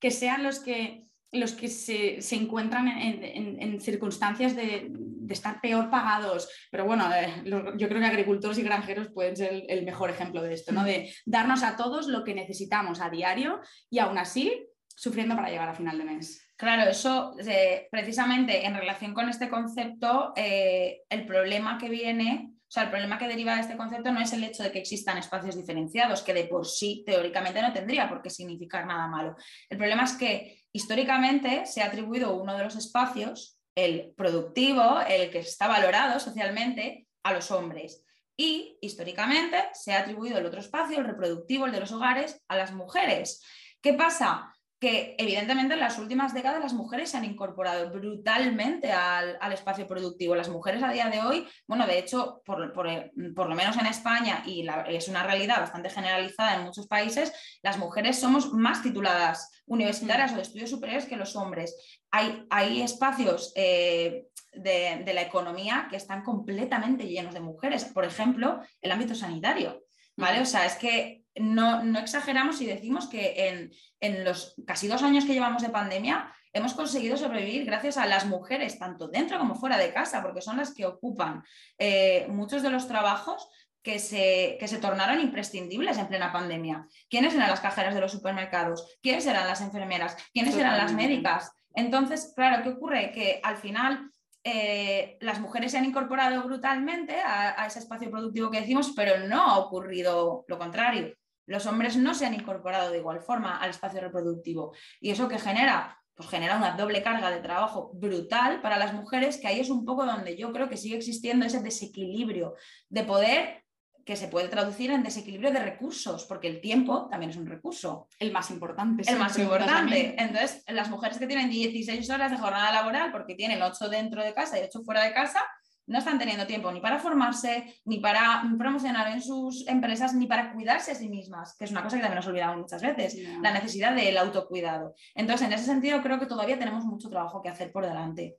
que 0.00 0.10
sean 0.10 0.42
los 0.42 0.60
que 0.60 1.09
los 1.32 1.52
que 1.52 1.68
se, 1.68 2.18
encuentran 2.34 2.88
en, 2.88 3.80
circunstancias 3.80 4.56
de, 4.56 4.92
estar 5.28 5.60
peor 5.60 5.90
pagados. 5.90 6.48
Pero 6.70 6.84
bueno, 6.84 7.08
eh, 7.14 7.42
yo 7.44 7.88
creo 7.88 8.00
que 8.00 8.06
agricultores 8.06 8.58
y 8.58 8.62
granjeros 8.62 9.08
pueden 9.08 9.36
ser 9.36 9.64
el, 9.68 9.84
mejor 9.84 10.10
ejemplo 10.10 10.42
de 10.42 10.54
esto, 10.54 10.72
¿no? 10.72 10.82
De 10.82 11.14
darnos 11.24 11.62
a 11.62 11.76
todos 11.76 12.08
lo 12.08 12.24
que 12.24 12.34
necesitamos 12.34 13.00
a 13.00 13.10
diario 13.10 13.60
y 13.88 14.00
aún 14.00 14.18
así 14.18 14.66
sufriendo 14.88 15.36
para 15.36 15.48
llegar 15.48 15.68
a 15.68 15.74
final 15.74 15.98
de 15.98 16.04
mes. 16.04 16.46
Claro, 16.56 16.90
eso 16.90 17.34
eh, 17.46 17.88
precisamente 17.90 18.66
en 18.66 18.74
relación 18.74 19.14
con 19.14 19.28
este 19.28 19.48
concepto, 19.48 20.32
eh, 20.36 21.02
el 21.08 21.24
problema 21.24 21.78
que 21.78 21.88
viene 21.88 22.50
sea, 22.72 22.84
el 22.84 22.90
problema 22.90 23.18
que 23.18 23.26
deriva 23.26 23.56
de 23.56 23.62
este 23.62 23.76
concepto 23.76 24.12
no 24.12 24.20
es 24.20 24.32
el 24.32 24.44
hecho 24.44 24.62
de 24.62 24.70
que 24.70 24.78
existan 24.78 25.18
espacios 25.18 25.56
diferenciados, 25.56 26.22
que 26.22 26.34
de 26.34 26.44
por 26.44 26.66
sí 26.66 27.02
teóricamente 27.04 27.60
no 27.60 27.72
tendría 27.72 28.08
por 28.08 28.22
qué 28.22 28.30
significar 28.30 28.86
nada 28.86 29.08
malo. 29.08 29.34
El 29.68 29.76
problema 29.76 30.04
es 30.04 30.12
que 30.12 30.62
históricamente 30.72 31.66
se 31.66 31.82
ha 31.82 31.86
atribuido 31.86 32.34
uno 32.36 32.56
de 32.56 32.62
los 32.62 32.76
espacios, 32.76 33.58
el 33.74 34.12
productivo, 34.16 35.00
el 35.00 35.30
que 35.30 35.40
está 35.40 35.66
valorado 35.66 36.20
socialmente, 36.20 37.08
a 37.22 37.32
los 37.32 37.50
hombres. 37.50 38.04
Y 38.36 38.78
históricamente 38.80 39.56
se 39.74 39.92
ha 39.92 40.00
atribuido 40.00 40.38
el 40.38 40.46
otro 40.46 40.60
espacio, 40.60 40.98
el 40.98 41.06
reproductivo, 41.06 41.66
el 41.66 41.72
de 41.72 41.80
los 41.80 41.92
hogares, 41.92 42.42
a 42.48 42.56
las 42.56 42.72
mujeres. 42.72 43.44
¿Qué 43.82 43.94
pasa? 43.94 44.54
Que 44.80 45.14
evidentemente 45.18 45.74
en 45.74 45.80
las 45.80 45.98
últimas 45.98 46.32
décadas 46.32 46.58
las 46.58 46.72
mujeres 46.72 47.10
se 47.10 47.18
han 47.18 47.26
incorporado 47.26 47.90
brutalmente 47.90 48.90
al, 48.90 49.36
espacio 49.52 49.86
productivo. 49.86 50.34
Las 50.34 50.48
mujeres 50.48 50.82
a 50.82 50.90
día 50.90 51.10
de 51.10 51.20
hoy, 51.20 51.46
bueno, 51.66 51.86
de 51.86 51.98
hecho, 51.98 52.42
por, 52.46 52.72
lo 52.74 53.54
menos 53.54 53.76
en 53.76 53.86
España, 53.86 54.42
y 54.46 54.66
es 54.88 55.08
una 55.08 55.22
realidad 55.22 55.60
bastante 55.60 55.90
generalizada 55.90 56.54
en 56.56 56.64
muchos 56.64 56.86
países, 56.86 57.30
las 57.62 57.76
mujeres 57.76 58.18
somos 58.18 58.54
más 58.54 58.82
tituladas 58.82 59.62
universitarias 59.66 60.32
o 60.32 60.36
de 60.36 60.42
estudios 60.42 60.70
superiores 60.70 61.04
que 61.04 61.16
los 61.16 61.36
hombres. 61.36 61.76
Hay, 62.10 62.46
hay 62.48 62.80
espacios 62.80 63.52
eh, 63.56 64.28
de, 64.54 65.12
la 65.12 65.22
economía 65.22 65.88
que 65.90 65.96
están 65.96 66.22
completamente 66.22 67.06
llenos 67.06 67.34
de 67.34 67.40
mujeres. 67.40 67.84
Por 67.84 68.06
ejemplo, 68.06 68.62
el 68.80 68.92
ámbito 68.92 69.14
sanitario. 69.14 69.84
¿Vale? 70.16 70.40
O 70.40 70.46
sea, 70.46 70.66
es 70.66 70.74
que 70.76 71.19
no, 71.36 71.98
exageramos 71.98 72.58
si 72.58 72.66
decimos 72.66 73.08
que 73.08 73.70
en, 74.00 74.24
los 74.24 74.54
casi 74.66 74.88
dos 74.88 75.02
años 75.02 75.24
que 75.24 75.32
llevamos 75.32 75.62
de 75.62 75.70
pandemia 75.70 76.32
hemos 76.52 76.74
conseguido 76.74 77.16
sobrevivir 77.16 77.64
gracias 77.64 77.96
a 77.96 78.06
las 78.06 78.26
mujeres, 78.26 78.78
tanto 78.78 79.08
dentro 79.08 79.38
como 79.38 79.54
fuera 79.54 79.78
de 79.78 79.92
casa, 79.92 80.22
porque 80.22 80.40
son 80.40 80.56
las 80.56 80.74
que 80.74 80.86
ocupan 80.86 81.44
eh, 81.78 82.26
muchos 82.28 82.62
de 82.62 82.70
los 82.70 82.88
trabajos 82.88 83.48
que 83.82 83.98
se, 83.98 84.56
que 84.58 84.68
se, 84.68 84.78
tornaron 84.78 85.20
imprescindibles 85.20 85.96
en 85.96 86.08
plena 86.08 86.32
pandemia. 86.32 86.86
¿Quiénes 87.08 87.34
eran 87.34 87.48
las 87.48 87.60
cajeras 87.60 87.94
de 87.94 88.00
los 88.00 88.12
supermercados? 88.12 88.98
¿Quiénes 89.00 89.26
eran 89.26 89.46
las 89.46 89.60
enfermeras? 89.60 90.16
¿Quiénes 90.32 90.56
eran 90.56 90.76
las 90.76 90.92
médicas? 90.92 91.52
Entonces, 91.74 92.32
claro, 92.34 92.62
¿qué 92.62 92.70
ocurre? 92.70 93.12
Que 93.12 93.40
al 93.42 93.56
final 93.56 94.10
eh, 94.42 95.18
las 95.20 95.38
mujeres 95.40 95.72
se 95.72 95.78
han 95.78 95.84
incorporado 95.84 96.42
brutalmente 96.44 97.14
a, 97.20 97.66
ese 97.66 97.78
espacio 97.78 98.10
productivo 98.10 98.50
que 98.50 98.60
decimos, 98.60 98.92
pero 98.96 99.26
no 99.26 99.42
ha 99.42 99.58
ocurrido 99.58 100.44
lo 100.48 100.58
contrario. 100.58 101.14
Los 101.50 101.66
hombres 101.66 101.96
no 101.96 102.14
se 102.14 102.26
han 102.26 102.34
incorporado 102.34 102.92
de 102.92 102.98
igual 102.98 103.22
forma 103.22 103.58
al 103.58 103.70
espacio 103.70 104.00
reproductivo. 104.00 104.72
¿Y 105.00 105.10
eso 105.10 105.26
que 105.26 105.36
genera? 105.36 106.00
Pues 106.14 106.28
genera 106.28 106.56
una 106.56 106.76
doble 106.76 107.02
carga 107.02 107.28
de 107.28 107.40
trabajo 107.40 107.90
brutal 107.92 108.62
para 108.62 108.78
las 108.78 108.94
mujeres, 108.94 109.36
que 109.36 109.48
ahí 109.48 109.58
es 109.58 109.68
un 109.68 109.84
poco 109.84 110.06
donde 110.06 110.36
yo 110.36 110.52
creo 110.52 110.68
que 110.68 110.76
sigue 110.76 110.96
existiendo 110.96 111.44
ese 111.44 111.60
desequilibrio 111.60 112.54
de 112.88 113.02
poder 113.02 113.64
que 114.06 114.14
se 114.14 114.28
puede 114.28 114.46
traducir 114.46 114.92
en 114.92 115.02
desequilibrio 115.02 115.50
de 115.50 115.58
recursos, 115.58 116.24
porque 116.26 116.46
el 116.46 116.60
tiempo 116.60 117.08
también 117.10 117.30
es 117.30 117.36
un 117.36 117.46
recurso. 117.46 118.06
El 118.20 118.30
más 118.30 118.48
importante. 118.52 119.10
El 119.10 119.18
más 119.18 119.36
importante. 119.36 120.14
Entonces, 120.18 120.62
las 120.68 120.88
mujeres 120.88 121.18
que 121.18 121.26
tienen 121.26 121.50
16 121.50 122.08
horas 122.10 122.30
de 122.30 122.38
jornada 122.38 122.70
laboral, 122.70 123.10
porque 123.10 123.34
tienen 123.34 123.60
8 123.60 123.88
dentro 123.88 124.22
de 124.22 124.32
casa 124.32 124.56
y 124.56 124.62
8 124.62 124.82
fuera 124.84 125.02
de 125.02 125.12
casa, 125.12 125.42
no 125.90 125.98
están 125.98 126.18
teniendo 126.20 126.46
tiempo 126.46 126.70
ni 126.70 126.80
para 126.80 127.00
formarse, 127.00 127.74
ni 127.84 127.98
para 127.98 128.42
promocionar 128.56 129.12
en 129.12 129.20
sus 129.20 129.66
empresas, 129.66 130.14
ni 130.14 130.26
para 130.26 130.52
cuidarse 130.52 130.92
a 130.92 130.94
sí 130.94 131.08
mismas, 131.08 131.56
que 131.56 131.64
es 131.64 131.72
una 131.72 131.82
cosa 131.82 131.96
que 131.96 132.02
también 132.02 132.16
nos 132.16 132.28
olvidamos 132.28 132.58
muchas 132.58 132.80
veces, 132.80 133.18
la 133.42 133.52
necesidad 133.52 133.94
del 133.94 134.16
autocuidado. 134.16 134.94
Entonces, 135.16 135.48
en 135.48 135.52
ese 135.52 135.64
sentido, 135.64 136.00
creo 136.00 136.20
que 136.20 136.26
todavía 136.26 136.58
tenemos 136.58 136.84
mucho 136.84 137.10
trabajo 137.10 137.42
que 137.42 137.48
hacer 137.48 137.72
por 137.72 137.84
delante 137.84 138.36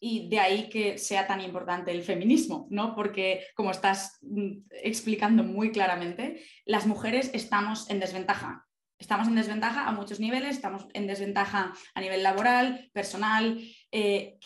y 0.00 0.28
de 0.30 0.40
ahí 0.40 0.68
que 0.70 0.96
sea 0.96 1.26
tan 1.26 1.42
importante 1.42 1.90
el 1.90 2.02
feminismo, 2.02 2.66
¿no? 2.70 2.94
Porque, 2.94 3.44
como 3.54 3.70
estás 3.70 4.18
mm, 4.22 4.52
explicando 4.82 5.44
muy 5.44 5.72
claramente, 5.72 6.42
las 6.64 6.86
mujeres 6.86 7.30
estamos 7.34 7.90
en 7.90 8.00
desventaja. 8.00 8.66
Estamos 8.98 9.28
en 9.28 9.34
desventaja 9.34 9.86
a 9.86 9.92
muchos 9.92 10.18
niveles, 10.18 10.56
estamos 10.56 10.86
en 10.94 11.06
desventaja 11.06 11.74
a 11.94 12.00
nivel 12.00 12.22
laboral, 12.22 12.88
personal. 12.94 13.60
Eh, 13.92 14.38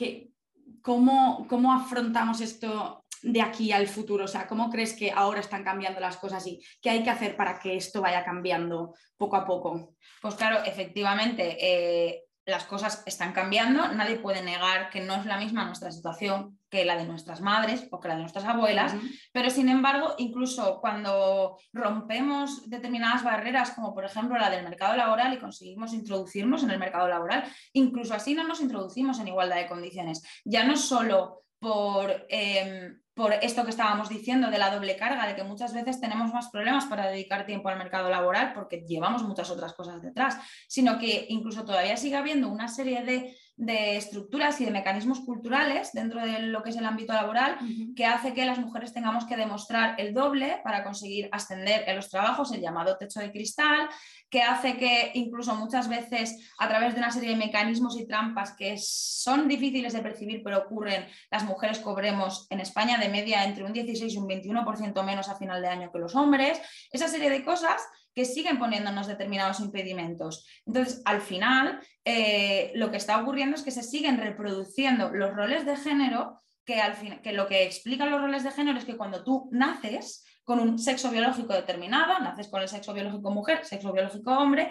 ¿cómo, 0.83 1.47
¿Cómo 1.49 1.73
afrontamos 1.73 2.41
esto 2.41 3.05
de 3.23 3.43
aquí 3.43 3.73
al 3.73 3.87
futuro? 3.87 4.25
O 4.25 4.29
sea, 4.29 4.47
¿cómo 4.47 4.71
crees 4.71 4.95
que 4.95 5.11
ahora 5.11 5.41
están 5.41 5.65
cambiando 5.65 6.01
las 6.01 6.17
cosas 6.17 6.47
y 6.47 6.61
qué 6.81 6.91
hay 6.91 7.03
que 7.03 7.11
hacer 7.11 7.37
para 7.37 7.59
que 7.59 7.77
esto 7.77 8.01
vaya 8.01 8.25
cambiando 8.25 8.95
poco 9.17 9.37
a 9.37 9.45
poco? 9.45 9.95
Pues 10.23 10.35
claro, 10.35 10.65
efectivamente, 10.65 11.57
eh, 11.61 12.25
las 12.47 12.65
cosas 12.65 13.03
están 13.07 13.33
cambiando, 13.33 13.89
nadie 13.89 14.17
puede 14.17 14.43
negar 14.43 14.91
que 14.91 15.01
no 15.01 15.15
es 15.15 15.27
la 15.27 15.39
misma 15.39 15.65
nuestra 15.65 15.91
situación 15.91 16.59
que 16.69 16.85
la 16.85 16.97
de 16.97 17.05
nuestras 17.05 17.41
madres 17.41 17.87
o 17.91 18.01
que 18.01 18.09
la 18.09 18.15
de 18.15 18.21
nuestras 18.21 18.45
abuelas, 18.45 18.95
pero 19.33 19.51
sin 19.51 19.69
embargo, 19.69 20.15
incluso 20.19 20.81
cuando 20.81 21.59
rompemos 21.73 22.69
determinadas 22.71 23.25
barreras, 23.25 23.73
como 23.73 23.93
por 23.93 24.05
ejemplo 24.05 24.39
la 24.39 24.51
del 24.51 24.65
mercado 24.65 24.97
laboral 24.97 25.35
y 25.35 25.39
conseguimos 25.39 25.93
introducirnos 25.93 26.63
en 26.63 26.71
el 26.71 26.79
mercado 26.79 27.09
laboral, 27.09 27.45
incluso 27.73 28.15
así 28.15 28.35
no 28.35 28.45
nos 28.45 28.61
introducimos 28.61 29.19
en 29.19 29.29
igualdad 29.29 29.57
de 29.57 29.67
condiciones. 29.67 30.23
Ya 30.45 30.65
no 30.65 30.77
solo 30.77 31.43
por 31.59 32.27
em, 32.29 33.00
por 33.15 33.33
esto 33.33 33.65
que 33.65 33.71
estábamos 33.71 34.09
diciendo 34.09 34.51
de 34.51 34.59
la 34.59 34.75
doble 34.75 34.97
carga, 34.97 35.27
de 35.27 35.35
que 35.35 35.43
muchas 35.43 35.75
veces 35.75 36.01
tenemos 36.01 36.33
más 36.33 36.49
problemas 36.49 36.87
para 36.87 37.09
dedicar 37.09 37.45
tiempo 37.45 37.69
al 37.69 37.79
mercado 37.79 38.09
laboral 38.09 38.53
porque 38.55 38.85
llevamos 38.87 39.23
muchas 39.23 39.51
otras 39.51 39.75
cosas 39.75 40.01
detrás, 40.01 40.39
sino 40.69 40.99
que 40.99 41.27
incluso 41.29 41.65
todavía 41.65 41.97
sigue 41.97 42.17
habiendo 42.17 42.49
una 42.49 42.69
serie 42.69 43.03
de, 43.03 43.37
estructuras 43.69 44.61
y 44.61 44.65
de 44.65 44.71
mecanismos 44.71 45.21
culturales 45.21 45.93
dentro 45.93 46.21
de 46.21 46.41
lo 46.41 46.63
que 46.63 46.71
es 46.71 46.77
el 46.77 46.87
ámbito 46.87 47.13
laboral 47.13 47.59
que 47.95 48.07
hace 48.07 48.33
que 48.33 48.47
las 48.47 48.59
mujeres 48.59 48.93
tengamos 48.93 49.27
que 49.27 49.37
demostrar 49.37 50.01
el 50.01 50.15
doble 50.15 50.61
para 50.65 50.83
conseguir 50.83 51.29
ascender 51.33 51.85
en 51.87 51.97
los 51.97 52.09
trabajos, 52.09 52.53
el 52.53 52.61
llamado 52.61 52.97
techo 52.97 53.21
de 53.21 53.31
cristal, 53.31 53.89
que 54.31 54.43
hace 54.43 54.77
que 54.77 55.11
incluso 55.15 55.55
muchas 55.55 55.89
veces 55.89 56.53
a 56.59 56.69
través 56.69 56.95
de 56.95 57.01
una 57.01 57.11
serie 57.11 57.31
de 57.31 57.37
mecanismos 57.37 57.99
y 57.99 58.07
trampas 58.07 58.55
que 58.57 58.77
son 58.79 59.49
difíciles 59.49 59.93
de 59.93 60.01
percibir 60.01 60.43
pero 60.43 60.59
ocurren, 60.59 61.07
las 61.31 61.45
mujeres 61.45 61.81
cobremos 61.81 62.47
en 62.51 62.61
España 62.61 62.99
de 62.99 63.09
media 63.09 63.45
entre 63.45 63.65
un 63.65 63.73
16 63.73 64.15
y 64.15 64.19
un 64.19 64.29
21% 64.29 65.03
menos 65.03 65.29
a 65.29 65.37
final 65.37 65.61
de 65.61 65.69
año 65.69 65.93
que 65.93 65.99
los 65.99 66.15
hombres, 66.15 66.61
esa 66.91 67.09
serie 67.09 67.31
de 67.31 67.45
cosas 67.45 67.83
que 68.21 68.27
siguen 68.27 68.59
poniéndonos 68.59 69.07
determinados 69.07 69.61
impedimentos. 69.61 70.47
Entonces, 70.67 71.01
al 71.07 71.23
final, 71.23 71.81
eh, 72.05 72.71
lo 72.75 72.91
que 72.91 72.99
está 72.99 73.17
ocurriendo 73.17 73.57
es 73.57 73.63
que 73.63 73.71
se 73.71 73.83
siguen 73.83 74.19
reproduciendo 74.19 75.09
los 75.09 75.35
roles 75.35 75.65
de 75.65 75.75
género, 75.75 76.43
que, 76.67 76.83
al 76.83 76.93
fin, 76.93 77.19
que 77.23 77.33
lo 77.33 77.47
que 77.47 77.65
explican 77.65 78.11
los 78.11 78.21
roles 78.21 78.45
de 78.45 78.51
género 78.51 78.77
es 78.77 78.85
que 78.85 78.99
cuando 78.99 79.25
tú 79.25 79.49
naces, 79.53 80.23
con 80.45 80.61
un 80.61 80.79
sexo 80.79 81.11
biológico 81.11 81.55
determinado, 81.55 82.19
naces 82.19 82.49
con 82.49 82.61
el 82.61 82.69
sexo 82.69 82.93
biológico 82.93 83.31
mujer, 83.31 83.65
sexo 83.65 83.91
biológico 83.91 84.33
hombre, 84.33 84.71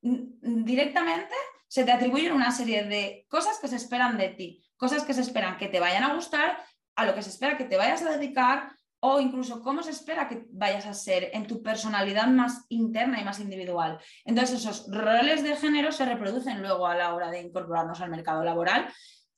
directamente 0.00 1.36
se 1.68 1.84
te 1.84 1.92
atribuyen 1.92 2.32
una 2.32 2.50
serie 2.50 2.82
de 2.82 3.26
cosas 3.28 3.60
que 3.60 3.68
se 3.68 3.76
esperan 3.76 4.18
de 4.18 4.30
ti, 4.30 4.64
cosas 4.76 5.04
que 5.04 5.14
se 5.14 5.20
esperan 5.20 5.56
que 5.56 5.68
te 5.68 5.78
vayan 5.78 6.02
a 6.02 6.14
gustar, 6.14 6.58
a 6.96 7.04
lo 7.04 7.14
que 7.14 7.22
se 7.22 7.30
espera 7.30 7.56
que 7.56 7.64
te 7.64 7.76
vayas 7.76 8.02
a 8.02 8.10
dedicar 8.10 8.72
o 9.00 9.20
incluso 9.20 9.62
cómo 9.62 9.82
se 9.82 9.90
espera 9.90 10.28
que 10.28 10.44
vayas 10.50 10.86
a 10.86 10.94
ser 10.94 11.30
en 11.32 11.46
tu 11.46 11.62
personalidad 11.62 12.26
más 12.26 12.64
interna 12.68 13.20
y 13.20 13.24
más 13.24 13.40
individual. 13.40 13.98
Entonces 14.24 14.60
esos 14.60 14.86
roles 14.90 15.42
de 15.42 15.56
género 15.56 15.92
se 15.92 16.04
reproducen 16.04 16.60
luego 16.60 16.86
a 16.86 16.96
la 16.96 17.14
hora 17.14 17.30
de 17.30 17.40
incorporarnos 17.40 18.00
al 18.00 18.10
mercado 18.10 18.42
laboral 18.44 18.88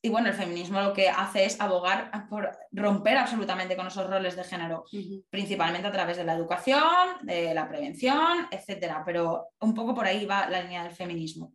y 0.03 0.09
bueno, 0.09 0.29
el 0.29 0.35
feminismo 0.35 0.81
lo 0.81 0.95
que 0.95 1.11
hace 1.11 1.45
es 1.45 1.61
abogar 1.61 2.11
por 2.31 2.51
romper 2.73 3.19
absolutamente 3.19 3.77
con 3.77 3.87
esos 3.87 4.09
roles 4.09 4.35
de 4.35 4.45
género, 4.45 4.85
principalmente 5.29 5.89
a 5.89 5.93
través 5.93 6.17
de 6.17 6.25
la 6.25 6.35
educación, 6.35 6.81
de 7.23 7.53
la 7.53 7.69
prevención, 7.69 8.47
etcétera. 8.51 9.03
Pero 9.05 9.49
un 9.61 9.75
poco 9.75 9.95
por 9.95 10.07
ahí 10.07 10.25
va 10.25 10.49
la 10.49 10.63
línea 10.63 10.85
del 10.85 10.93
feminismo. 10.93 11.53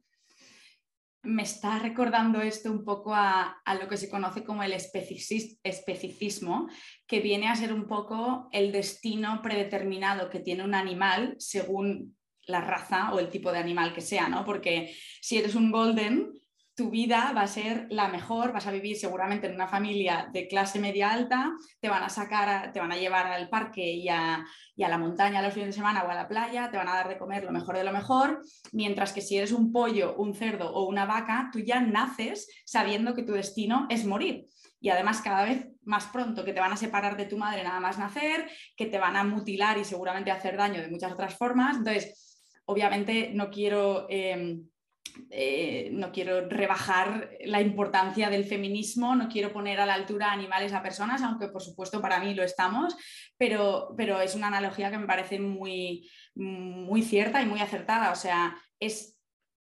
Me 1.26 1.44
está 1.44 1.80
recordando 1.80 2.40
esto 2.42 2.72
un 2.72 2.86
poco 2.86 3.14
a, 3.14 3.62
lo 3.82 3.88
que 3.88 3.98
se 3.98 4.10
conoce 4.10 4.44
como 4.44 4.64
el 4.64 4.74
especicismo, 4.74 6.70
que 7.08 7.20
viene 7.20 7.48
a 7.48 7.56
ser 7.56 7.74
un 7.74 7.88
poco 7.88 8.48
el 8.52 8.72
destino 8.72 9.42
predeterminado 9.42 10.30
que 10.30 10.40
tiene 10.40 10.64
un 10.64 10.76
animal 10.76 11.36
según 11.40 12.16
la 12.48 12.62
raza 12.62 13.12
o 13.14 13.20
el 13.20 13.30
tipo 13.30 13.52
de 13.52 13.58
animal 13.58 13.94
que 13.94 14.02
sea, 14.02 14.30
¿no? 14.30 14.46
Porque 14.46 14.96
si 15.20 15.38
eres 15.38 15.56
un 15.56 15.72
golden, 15.72 16.32
tu 16.76 16.90
vida 16.90 17.32
va 17.36 17.44
a 17.44 17.48
ser 17.48 17.88
la 17.90 18.10
mejor, 18.10 18.52
vas 18.52 18.68
a 18.68 18.72
vivir 18.72 18.98
seguramente 18.98 19.48
en 19.48 19.56
una 19.56 19.68
familia 19.68 20.30
de 20.34 20.48
clase 20.48 20.78
media 20.78 21.12
alta, 21.12 21.54
te 21.80 21.88
van 21.88 22.04
a 22.04 22.10
sacar, 22.10 22.74
te 22.74 22.82
van 22.82 22.92
a 22.92 22.98
llevar 22.98 23.28
al 23.28 23.48
parque 23.48 23.94
y 23.94 24.10
a, 24.10 24.46
la 24.76 24.98
montaña 24.98 25.42
los 25.42 25.54
fines 25.54 25.70
de 25.70 25.74
semana 25.74 26.04
o 26.04 26.10
a 26.10 26.16
la 26.16 26.28
playa, 26.28 26.70
te 26.70 26.76
van 26.76 26.90
a 26.90 26.96
dar 26.96 27.08
de 27.08 27.18
comer 27.18 27.46
lo 27.46 27.54
mejor 27.54 27.78
de 27.78 27.86
lo 27.86 27.94
mejor, 27.94 28.42
mientras 28.74 29.14
que 29.14 29.22
si 29.22 29.38
eres 29.38 29.54
un 29.54 29.72
pollo, 29.72 30.16
un 30.18 30.36
cerdo 30.36 30.70
o 30.70 30.84
una 30.84 31.06
vaca, 31.06 31.50
tú 31.52 31.60
ya 31.60 31.80
naces 31.80 32.50
sabiendo 32.66 33.16
que 33.16 33.24
tu 33.24 33.32
destino 33.32 33.88
es 33.90 34.06
morir. 34.06 34.48
Y 34.82 34.90
además 34.90 35.22
cada 35.22 35.46
vez 35.46 35.70
más 35.84 36.08
pronto 36.08 36.44
que 36.44 36.52
te 36.52 36.60
van 36.60 36.74
a 36.74 36.78
separar 36.78 37.16
de 37.16 37.26
tu 37.26 37.38
madre 37.38 37.64
nada 37.64 37.80
más 37.80 37.98
nacer, 37.98 38.50
que 38.76 38.86
te 38.88 39.00
van 39.00 39.16
a 39.16 39.24
mutilar 39.24 39.78
y 39.78 39.86
seguramente 39.86 40.30
hacer 40.30 40.58
daño 40.58 40.82
de 40.82 40.90
muchas 40.90 41.14
otras 41.14 41.36
formas. 41.36 41.78
Entonces, 41.78 42.44
obviamente 42.66 43.32
no 43.34 43.50
quiero... 43.50 44.08
Em, 44.10 44.68
eh, 45.30 45.90
no 45.94 46.12
quiero 46.12 46.48
rebajar 46.50 47.30
la 47.46 47.62
importancia 47.62 48.30
del 48.30 48.46
feminismo, 48.46 49.16
no 49.16 49.30
quiero 49.30 49.52
poner 49.52 49.80
a 49.80 49.86
la 49.86 49.94
altura 49.94 50.32
animales 50.32 50.74
a 50.74 50.84
personas, 50.84 51.22
aunque 51.22 51.48
por 51.48 51.62
supuesto 51.62 52.02
para 52.02 52.20
mí 52.20 52.34
lo 52.34 52.44
estamos, 52.44 52.96
pero, 53.38 53.94
pero 53.98 54.20
es 54.22 54.36
una 54.36 54.48
analogía 54.48 54.92
que 54.92 54.98
me 54.98 55.08
parece 55.08 55.40
muy, 55.40 56.10
muy 56.36 57.02
cierta 57.02 57.42
y 57.42 57.46
muy 57.46 57.60
acertada. 57.60 58.12
O 58.12 58.16
sea, 58.16 58.58
es, 58.80 59.18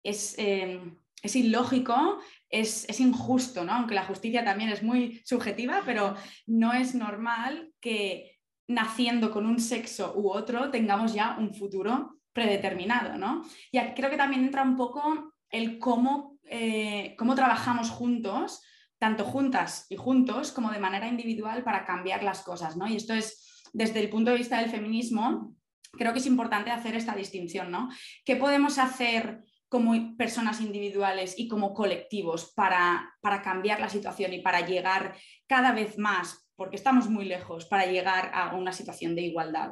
es, 0.04 0.36
em, 0.38 0.97
ilógico, 1.23 2.19
es, 2.49 2.88
es, 2.88 2.99
injusto, 2.99 3.63
¿no? 3.63 3.73
aunque 3.73 3.95
la 3.95 4.06
justicia 4.06 4.43
también 4.43 4.69
es 4.69 4.84
muy 4.84 5.21
subjetiva, 5.25 5.82
pero 5.86 6.15
no 6.45 6.73
es 6.73 6.95
normal 6.95 7.73
que 7.80 8.39
naciendo 8.67 9.32
con 9.32 9.47
un 9.47 9.60
sexo 9.60 10.13
u 10.15 10.30
otro 10.30 10.69
tengamos 10.69 11.13
ya 11.13 11.38
un 11.39 11.54
futuro 11.56 12.18
predeterminado, 12.39 13.17
¿no? 13.17 13.43
Y 13.69 13.80
creo 13.95 14.10
que 14.10 14.15
también 14.17 14.45
entra 14.45 14.63
un 14.63 14.78
poco 14.78 15.34
el 15.49 15.78
cómo, 15.78 16.39
eh, 16.45 17.15
cómo 17.17 17.36
trabajamos 17.36 17.89
juntos, 17.89 18.62
tanto 18.97 19.25
juntas 19.25 19.86
y 19.89 19.97
juntos, 19.97 20.54
como 20.54 20.71
de 20.71 20.80
manera 20.80 21.08
individual 21.08 21.63
para 21.63 21.86
cambiar 21.86 22.23
las 22.23 22.41
cosas, 22.41 22.78
¿no? 22.78 22.88
Y 22.88 22.95
esto 22.95 23.13
es, 23.13 23.62
desde 23.73 23.99
el 23.99 24.10
punto 24.10 24.32
de 24.32 24.38
vista 24.38 24.60
del 24.60 24.69
feminismo, 24.69 25.54
creo 25.91 26.13
que 26.13 26.19
es 26.19 26.25
importante 26.28 26.71
hacer 26.71 26.95
esta 26.95 27.13
distinción, 27.13 27.71
¿no? 27.71 27.89
¿Qué 28.23 28.38
podemos 28.38 28.78
hacer 28.78 29.43
como 29.67 30.15
personas 30.15 30.62
individuales 30.62 31.38
y 31.38 31.49
como 31.49 31.73
colectivos 31.73 32.54
para, 32.56 33.15
para 33.21 33.41
cambiar 33.41 33.82
la 33.82 33.89
situación 33.89 34.34
y 34.34 34.39
para 34.41 34.65
llegar 34.65 35.15
cada 35.45 35.73
vez 35.73 35.97
más, 35.97 36.49
porque 36.56 36.78
estamos 36.78 37.10
muy 37.10 37.25
lejos, 37.25 37.65
para 37.65 37.86
llegar 37.86 38.32
a 38.34 38.56
una 38.56 38.71
situación 38.71 39.13
de 39.13 39.23
igualdad? 39.23 39.71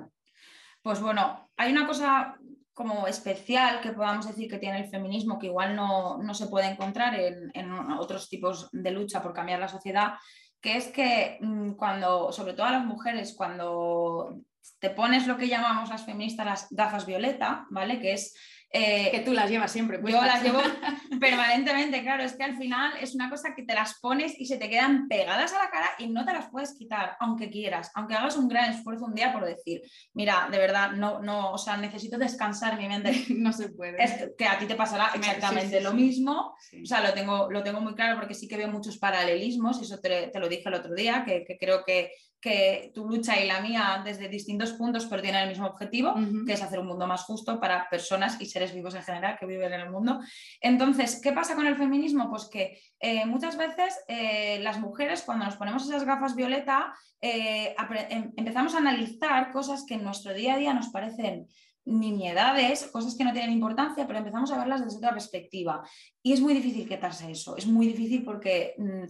Pues 0.81 1.01
bueno, 1.01 1.49
hay 1.57 1.71
una 1.71 1.85
cosa 1.85 2.37
como 2.77 3.07
especial 3.07 3.81
que 3.81 3.91
podamos 3.91 4.27
decir 4.27 4.47
que 4.47 4.59
tiene 4.59 4.77
el 4.77 4.89
feminismo, 4.91 5.39
que 5.39 5.47
igual 5.47 5.75
no, 5.75 6.21
se 6.35 6.45
puede 6.45 6.67
encontrar 6.67 7.19
en, 7.19 7.71
otros 7.97 8.29
tipos 8.29 8.69
de 8.71 8.91
lucha 8.91 9.23
por 9.23 9.33
cambiar 9.33 9.59
la 9.59 9.67
sociedad, 9.67 10.13
que 10.61 10.77
es 10.77 10.89
que 10.89 11.39
mm, 11.41 11.71
cuando, 11.71 12.31
sobre 12.31 12.53
todo 12.53 12.67
a 12.67 12.73
las 12.73 12.85
mujeres, 12.85 13.33
cuando 13.35 14.41
te 14.77 14.91
pones 14.91 15.25
lo 15.25 15.37
que 15.37 15.47
llamamos 15.47 15.89
las 15.89 16.05
feministas 16.05 16.45
las 16.45 16.67
gafas 16.69 17.07
violeta, 17.07 17.65
¿vale? 17.71 17.99
Que 17.99 18.13
es 18.13 18.35
eh, 18.69 19.09
que 19.11 19.21
tú 19.21 19.33
las 19.33 19.49
llevas 19.49 19.71
siempre. 19.71 19.99
Yo 20.05 20.21
las 20.21 20.43
llevo 20.43 20.59
permanentemente, 21.21 22.01
claro, 22.01 22.23
es 22.23 22.35
que 22.35 22.43
al 22.43 22.57
final 22.57 22.91
es 22.99 23.15
una 23.15 23.29
cosa 23.29 23.55
que 23.55 23.63
te 23.63 23.73
las 23.73 23.99
pones 23.99 24.37
y 24.37 24.45
se 24.45 24.57
te 24.57 24.69
quedan 24.69 25.07
pegadas 25.07 25.53
a 25.53 25.63
la 25.63 25.69
cara 25.69 25.89
y 25.99 26.07
no 26.09 26.25
te 26.25 26.33
las 26.33 26.49
puedes 26.49 26.73
quitar, 26.73 27.15
aunque 27.19 27.49
quieras, 27.49 27.91
aunque 27.95 28.15
hagas 28.15 28.35
un 28.35 28.49
gran 28.49 28.71
esfuerzo 28.71 29.05
un 29.05 29.15
día 29.15 29.31
por 29.31 29.45
decir, 29.45 29.81
mira, 30.13 30.49
de 30.51 30.57
verdad, 30.57 30.91
no, 30.91 31.21
no, 31.21 31.53
o 31.53 31.57
sea, 31.57 31.77
necesito 31.77 32.17
descansar 32.17 32.77
mi 32.77 32.87
mente. 32.87 33.25
no 33.29 33.53
se 33.53 33.69
puede. 33.69 34.03
Es 34.03 34.31
que 34.37 34.45
a 34.45 34.59
ti 34.59 34.65
te 34.65 34.75
pasará 34.75 35.11
exactamente 35.15 35.79
lo 35.79 35.93
mismo, 35.93 36.55
o 36.81 36.85
sea, 36.85 37.01
lo 37.01 37.13
tengo, 37.13 37.49
lo 37.49 37.63
tengo 37.63 37.79
muy 37.79 37.95
claro 37.95 38.17
porque 38.19 38.33
sí 38.33 38.47
que 38.47 38.57
veo 38.57 38.67
muchos 38.67 38.97
paralelismos, 38.97 39.79
y 39.79 39.85
eso 39.85 39.99
te, 39.99 40.27
te 40.27 40.39
lo 40.39 40.49
dije 40.49 40.67
el 40.67 40.75
otro 40.75 40.93
día, 40.93 41.23
que, 41.25 41.45
que 41.45 41.57
creo 41.57 41.85
que 41.85 42.11
que 42.39 42.91
tu 42.93 43.07
lucha 43.07 43.39
y 43.39 43.47
la 43.47 43.61
mía 43.61 44.01
desde 44.03 44.29
distintos 44.29 44.73
puntos, 44.73 45.05
pero 45.05 45.21
tienen 45.21 45.43
el 45.43 45.49
mismo 45.49 45.67
objetivo, 45.67 46.13
que 46.45 46.53
es 46.53 46.61
hacer 46.61 46.79
un 46.79 46.87
mundo 46.87 47.07
más 47.07 47.23
justo 47.23 47.59
para 47.59 47.89
personas 47.89 48.39
y 48.39 48.45
seres 48.57 48.73
vivos 48.73 48.95
en 48.95 49.03
general 49.03 49.37
que 49.39 49.45
viven 49.45 49.71
en 49.71 49.81
el 49.81 49.91
mundo. 49.91 50.19
Entonces, 50.59 51.21
¿qué 51.21 51.31
pasa 51.31 51.55
con 51.55 51.67
el 51.67 51.75
feminismo? 51.75 52.29
Pues 52.29 52.45
que 52.45 52.81
eh, 52.99 53.25
muchas 53.25 53.55
veces 53.55 53.99
eh, 54.07 54.59
las 54.61 54.79
mujeres, 54.79 55.21
cuando 55.21 55.45
nos 55.45 55.57
ponemos 55.57 55.87
esas 55.87 56.03
gafas 56.03 56.35
violeta, 56.35 56.91
eh, 57.21 57.75
em, 58.09 58.31
empezamos 58.35 58.73
a 58.73 58.79
analizar 58.79 59.51
cosas 59.51 59.85
que 59.85 59.93
en 59.93 60.03
nuestro 60.03 60.33
día 60.33 60.55
a 60.55 60.57
día 60.57 60.73
nos 60.73 60.89
parecen 60.89 61.47
nimiedades, 61.85 62.87
cosas 62.91 63.15
que 63.15 63.23
no 63.23 63.31
tienen 63.31 63.51
importancia, 63.51 64.05
pero 64.07 64.19
empezamos 64.19 64.51
a 64.51 64.57
verlas 64.57 64.83
desde 64.83 64.97
otra 64.97 65.11
perspectiva. 65.11 65.87
Y 66.23 66.33
es 66.33 66.41
muy 66.41 66.53
difícil 66.53 66.89
quitarse 66.89 67.31
eso, 67.31 67.55
es 67.55 67.67
muy 67.67 67.87
difícil 67.87 68.23
porque 68.23 68.73
mm, 68.77 69.05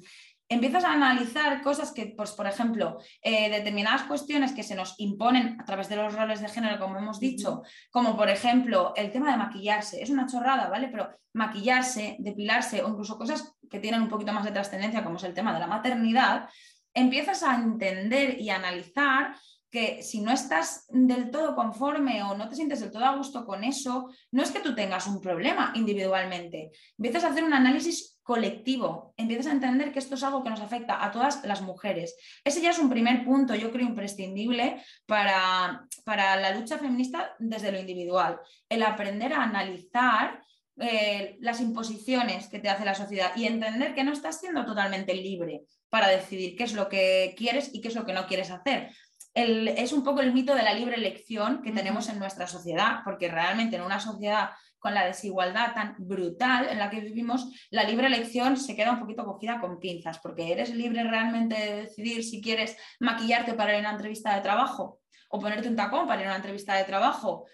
empiezas 0.50 0.84
a 0.84 0.94
analizar 0.94 1.62
cosas 1.62 1.92
que, 1.92 2.14
pues, 2.16 2.32
por 2.32 2.48
ejemplo, 2.48 2.98
eh, 3.22 3.50
determinadas 3.50 4.04
cuestiones 4.04 4.54
que 4.54 4.64
se 4.64 4.76
nos 4.76 4.96
imponen 4.98 5.60
a 5.60 5.66
través 5.66 5.90
de 5.90 5.98
los 5.98 6.14
roles 6.14 6.42
de 6.42 6.48
género, 6.48 6.80
como 6.80 6.98
hemos 6.98 7.20
dicho, 7.20 7.64
como 7.92 8.16
por 8.16 8.30
ejemplo 8.30 8.94
el 8.96 9.12
tema 9.12 9.32
de 9.32 9.38
maquillarse. 9.38 10.02
Es 10.02 10.10
una 10.10 10.28
chorrada, 10.28 10.70
¿vale? 10.70 10.88
Pero 10.90 11.10
maquillarse, 11.34 12.18
depilarse 12.20 12.84
o 12.84 12.90
incluso 12.90 13.18
cosas 13.18 13.56
que 13.70 13.80
tienen 13.80 14.02
un 14.02 14.10
poquito 14.10 14.34
más 14.34 14.46
de 14.46 14.52
trascendencia, 14.52 15.04
como 15.04 15.18
es 15.18 15.24
el 15.24 15.34
tema 15.34 15.54
de 15.54 15.60
la 15.60 15.68
maternidad, 15.68 16.50
empiezas 16.94 17.44
a 17.44 17.56
entender 17.56 18.40
y 18.40 18.50
analizar 18.50 19.36
que 19.70 20.02
si 20.02 20.22
no 20.22 20.32
estás 20.32 20.86
del 20.90 21.30
todo 21.30 21.54
conforme 21.56 22.24
o 22.24 22.36
no 22.38 22.48
te 22.48 22.56
sientes 22.56 22.80
del 22.80 22.92
todo 22.92 23.06
a 23.06 23.16
gusto 23.16 23.46
con 23.46 23.64
eso, 23.64 24.10
no 24.32 24.42
es 24.42 24.52
que 24.52 24.62
tú 24.62 24.74
tengas 24.74 25.08
un 25.08 25.20
problema 25.20 25.74
individualmente. 25.76 26.72
Empiezas 26.98 27.26
a 27.26 27.30
hacer 27.30 27.44
un 27.44 27.54
análisis 27.54 28.17
colectivo, 28.28 29.14
empiezas 29.16 29.48
a 29.48 29.54
entender 29.54 29.94
que 29.94 30.00
esto 30.00 30.16
es 30.16 30.24
algo 30.24 30.44
que 30.44 30.50
nos 30.50 30.60
afecta 30.60 31.02
a 31.02 31.14
todas 31.14 31.46
las 31.46 31.62
mujeres. 31.62 32.18
Ese 32.44 32.62
ya 32.62 32.72
es 32.72 32.78
un 32.78 32.90
primer 32.90 33.24
punto, 33.24 33.56
yo 33.56 33.72
creo, 33.72 33.88
imprescindible 33.88 34.84
para, 35.06 35.88
para 36.04 36.36
la 36.36 36.54
lucha 36.54 36.78
feminista 36.78 37.34
desde 37.40 37.72
lo 37.72 37.80
individual. 37.80 38.38
El 38.68 38.84
aprender 38.84 39.32
a 39.32 39.44
analizar 39.44 40.44
eh, 40.76 41.38
las 41.40 41.62
imposiciones 41.62 42.50
que 42.50 42.60
te 42.60 42.68
hace 42.68 42.84
la 42.84 42.96
sociedad 42.96 43.32
y 43.38 43.46
entender 43.46 43.96
que 43.96 44.04
no 44.04 44.12
estás 44.12 44.42
siendo 44.42 44.66
totalmente 44.66 45.14
libre 45.14 45.62
para 45.90 46.10
decidir 46.10 46.58
qué 46.58 46.66
es 46.66 46.74
lo 46.74 46.90
que 46.90 47.34
quieres 47.38 47.74
y 47.74 47.80
qué 47.80 47.88
es 47.88 47.96
lo 47.96 48.06
que 48.06 48.12
no 48.12 48.28
quieres 48.28 48.52
hacer 48.52 48.92
es 49.38 49.94
un 49.94 50.04
poco 50.04 50.22
el 50.22 50.34
mito 50.34 50.56
de 50.56 50.64
la 50.64 50.74
libre 50.74 50.96
elección 50.96 51.62
que 51.62 51.72
tenemos 51.72 52.10
en 52.10 52.18
nuestra 52.18 52.48
sociedad, 52.48 53.02
porque 53.04 53.30
realmente 53.30 53.76
en 53.76 53.84
una 53.84 54.00
sociedad 54.00 54.50
con 54.80 54.94
la 54.94 55.06
desigualdad 55.06 55.74
tan 55.74 55.96
brutal 55.98 56.68
en 56.70 56.80
la 56.80 56.90
que 56.90 57.02
vivimos, 57.02 57.52
la 57.72 57.84
libre 57.84 58.08
elección 58.08 58.58
se 58.58 58.76
queda 58.76 58.92
un 58.92 59.00
poquito 59.00 59.26
cogida 59.26 59.60
con 59.60 59.80
pinzas, 59.80 60.20
porque 60.20 60.52
eres 60.52 60.70
libre 60.74 61.04
realmente 61.04 61.56
de 61.56 61.76
decidir 61.82 62.24
si 62.24 62.42
quieres 62.42 62.78
maquillarte 63.00 63.54
para 63.54 63.72
ir 63.72 63.78
a 63.78 63.80
una 63.82 63.92
entrevista 63.92 64.36
de 64.36 64.42
trabajo 64.42 65.02
o 65.30 65.40
ponerte 65.40 65.68
un 65.68 65.76
tacón 65.76 66.08
para 66.08 66.22
ir 66.22 66.28
a 66.28 66.32
una 66.32 66.38
entrevista 66.38 66.76
de 66.76 66.84
trabajo. 66.84 67.46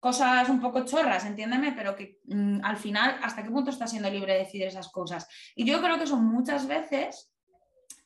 Cosas 0.00 0.48
un 0.48 0.60
poco 0.60 0.84
chorras, 0.84 1.24
entiéndeme, 1.24 1.72
pero 1.72 1.94
que 1.94 2.18
mm, 2.24 2.64
al 2.64 2.76
final, 2.76 3.18
¿hasta 3.22 3.44
qué 3.44 3.50
punto 3.50 3.70
estás 3.70 3.90
siendo 3.90 4.10
libre 4.10 4.32
de 4.32 4.40
decidir 4.40 4.66
esas 4.66 4.88
cosas? 4.88 5.28
Y 5.54 5.64
yo 5.64 5.80
creo 5.80 5.96
que 5.96 6.04
eso 6.04 6.16
muchas 6.16 6.66
veces 6.66 7.32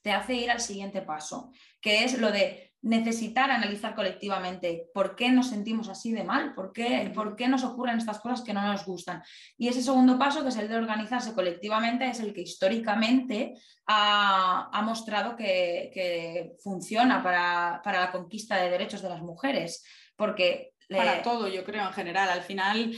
te 0.03 0.13
hace 0.13 0.35
ir 0.35 0.51
al 0.51 0.61
siguiente 0.61 1.03
paso, 1.03 1.51
que 1.81 2.05
es 2.05 2.19
lo 2.19 2.31
de 2.31 2.76
necesitar 2.87 3.51
analizar 3.51 3.97
colectivamente 3.97 4.87
por 4.95 5.17
qué 5.17 5.31
nos 5.31 5.49
sentimos 5.49 5.89
así 5.89 6.13
de 6.13 6.23
mal, 6.23 6.55
por 6.55 6.73
qué, 6.73 7.11
por 7.13 7.35
qué 7.35 7.49
nos 7.49 7.65
ocurren 7.65 7.99
estas 7.99 8.21
cosas 8.21 8.43
que 8.43 8.55
no 8.55 8.63
nos 8.63 8.87
gustan. 8.87 9.25
Y 9.59 9.67
ese 9.67 9.83
segundo 9.83 10.17
paso, 10.17 10.43
que 10.45 10.51
es 10.51 10.57
el 10.57 10.69
de 10.69 10.77
organizarse 10.77 11.35
colectivamente, 11.35 12.09
es 12.09 12.21
el 12.21 12.33
que 12.33 12.43
históricamente 12.43 13.55
ha, 13.89 14.83
mostrado 14.85 15.35
que, 15.35 16.53
funciona 16.63 17.25
para, 17.25 17.81
para, 17.83 18.01
la 18.01 18.13
conquista 18.13 18.57
de 18.57 18.71
derechos 18.71 19.03
de 19.03 19.09
las 19.09 19.21
mujeres. 19.21 19.85
Porque 20.15 20.73
para 20.89 21.23
todo, 21.23 21.49
yo 21.49 21.65
creo, 21.65 21.85
en 21.85 21.93
general. 21.93 22.29
Al 22.29 22.43
final, 22.43 22.93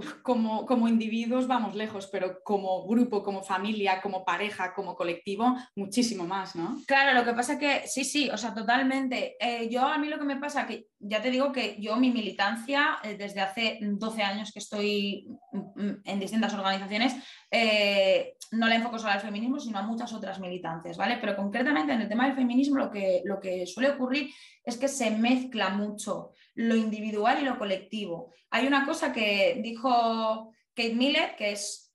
como, 0.22 0.66
como, 0.66 0.88
individuos 0.88 1.46
vamos 1.46 1.74
lejos, 1.74 2.08
pero 2.10 2.42
como 2.42 2.86
grupo, 2.86 3.22
como 3.22 3.42
familia, 3.42 4.00
como 4.00 4.24
pareja, 4.24 4.74
como 4.74 4.94
colectivo, 4.94 5.56
muchísimo 5.76 6.24
más, 6.24 6.56
¿no? 6.56 6.78
Claro, 6.86 7.18
lo 7.18 7.24
que 7.24 7.34
pasa 7.34 7.54
es 7.54 7.58
que 7.58 7.88
sí, 7.88 8.04
sí, 8.04 8.30
o 8.30 8.36
sea, 8.36 8.54
totalmente. 8.54 9.36
Eh, 9.40 9.68
yo 9.68 9.82
a 9.82 9.98
mí 9.98 10.08
lo 10.08 10.18
que 10.18 10.24
me 10.24 10.36
pasa, 10.36 10.66
que 10.66 10.88
ya 10.98 11.22
te 11.22 11.30
digo 11.30 11.52
que 11.52 11.76
yo 11.80 11.96
mi 11.96 12.10
militancia, 12.10 12.98
eh, 13.02 13.16
desde 13.16 13.40
hace 13.40 13.78
12 13.80 14.22
años 14.22 14.52
que 14.52 14.58
estoy 14.58 15.28
mm, 15.52 15.58
mm, 15.58 16.02
en 16.04 16.20
distintas 16.20 16.54
organizaciones, 16.54 17.14
eh, 17.50 18.36
no 18.52 18.66
la 18.66 18.76
enfoco 18.76 18.98
solo 18.98 19.12
al 19.12 19.20
feminismo, 19.20 19.60
sino 19.60 19.78
a 19.78 19.82
muchas 19.82 20.12
otras 20.12 20.40
militancias, 20.40 20.96
¿vale? 20.96 21.18
Pero 21.20 21.36
concretamente 21.36 21.92
en 21.92 22.02
el 22.02 22.08
tema 22.08 22.26
del 22.26 22.36
feminismo 22.36 22.78
lo 22.78 22.90
que, 22.90 23.22
lo 23.24 23.40
que 23.40 23.66
suele 23.66 23.90
ocurrir 23.90 24.30
es 24.64 24.76
que 24.76 24.88
se 24.88 25.10
mezcla 25.10 25.70
mucho 25.70 26.32
lo 26.58 26.74
individual 26.74 27.40
y 27.40 27.44
lo 27.44 27.56
colectivo. 27.56 28.32
Hay 28.50 28.66
una 28.66 28.84
cosa 28.84 29.12
que 29.12 29.60
dijo 29.62 30.52
Kate 30.74 30.94
Miller, 30.94 31.36
que 31.36 31.52
es 31.52 31.94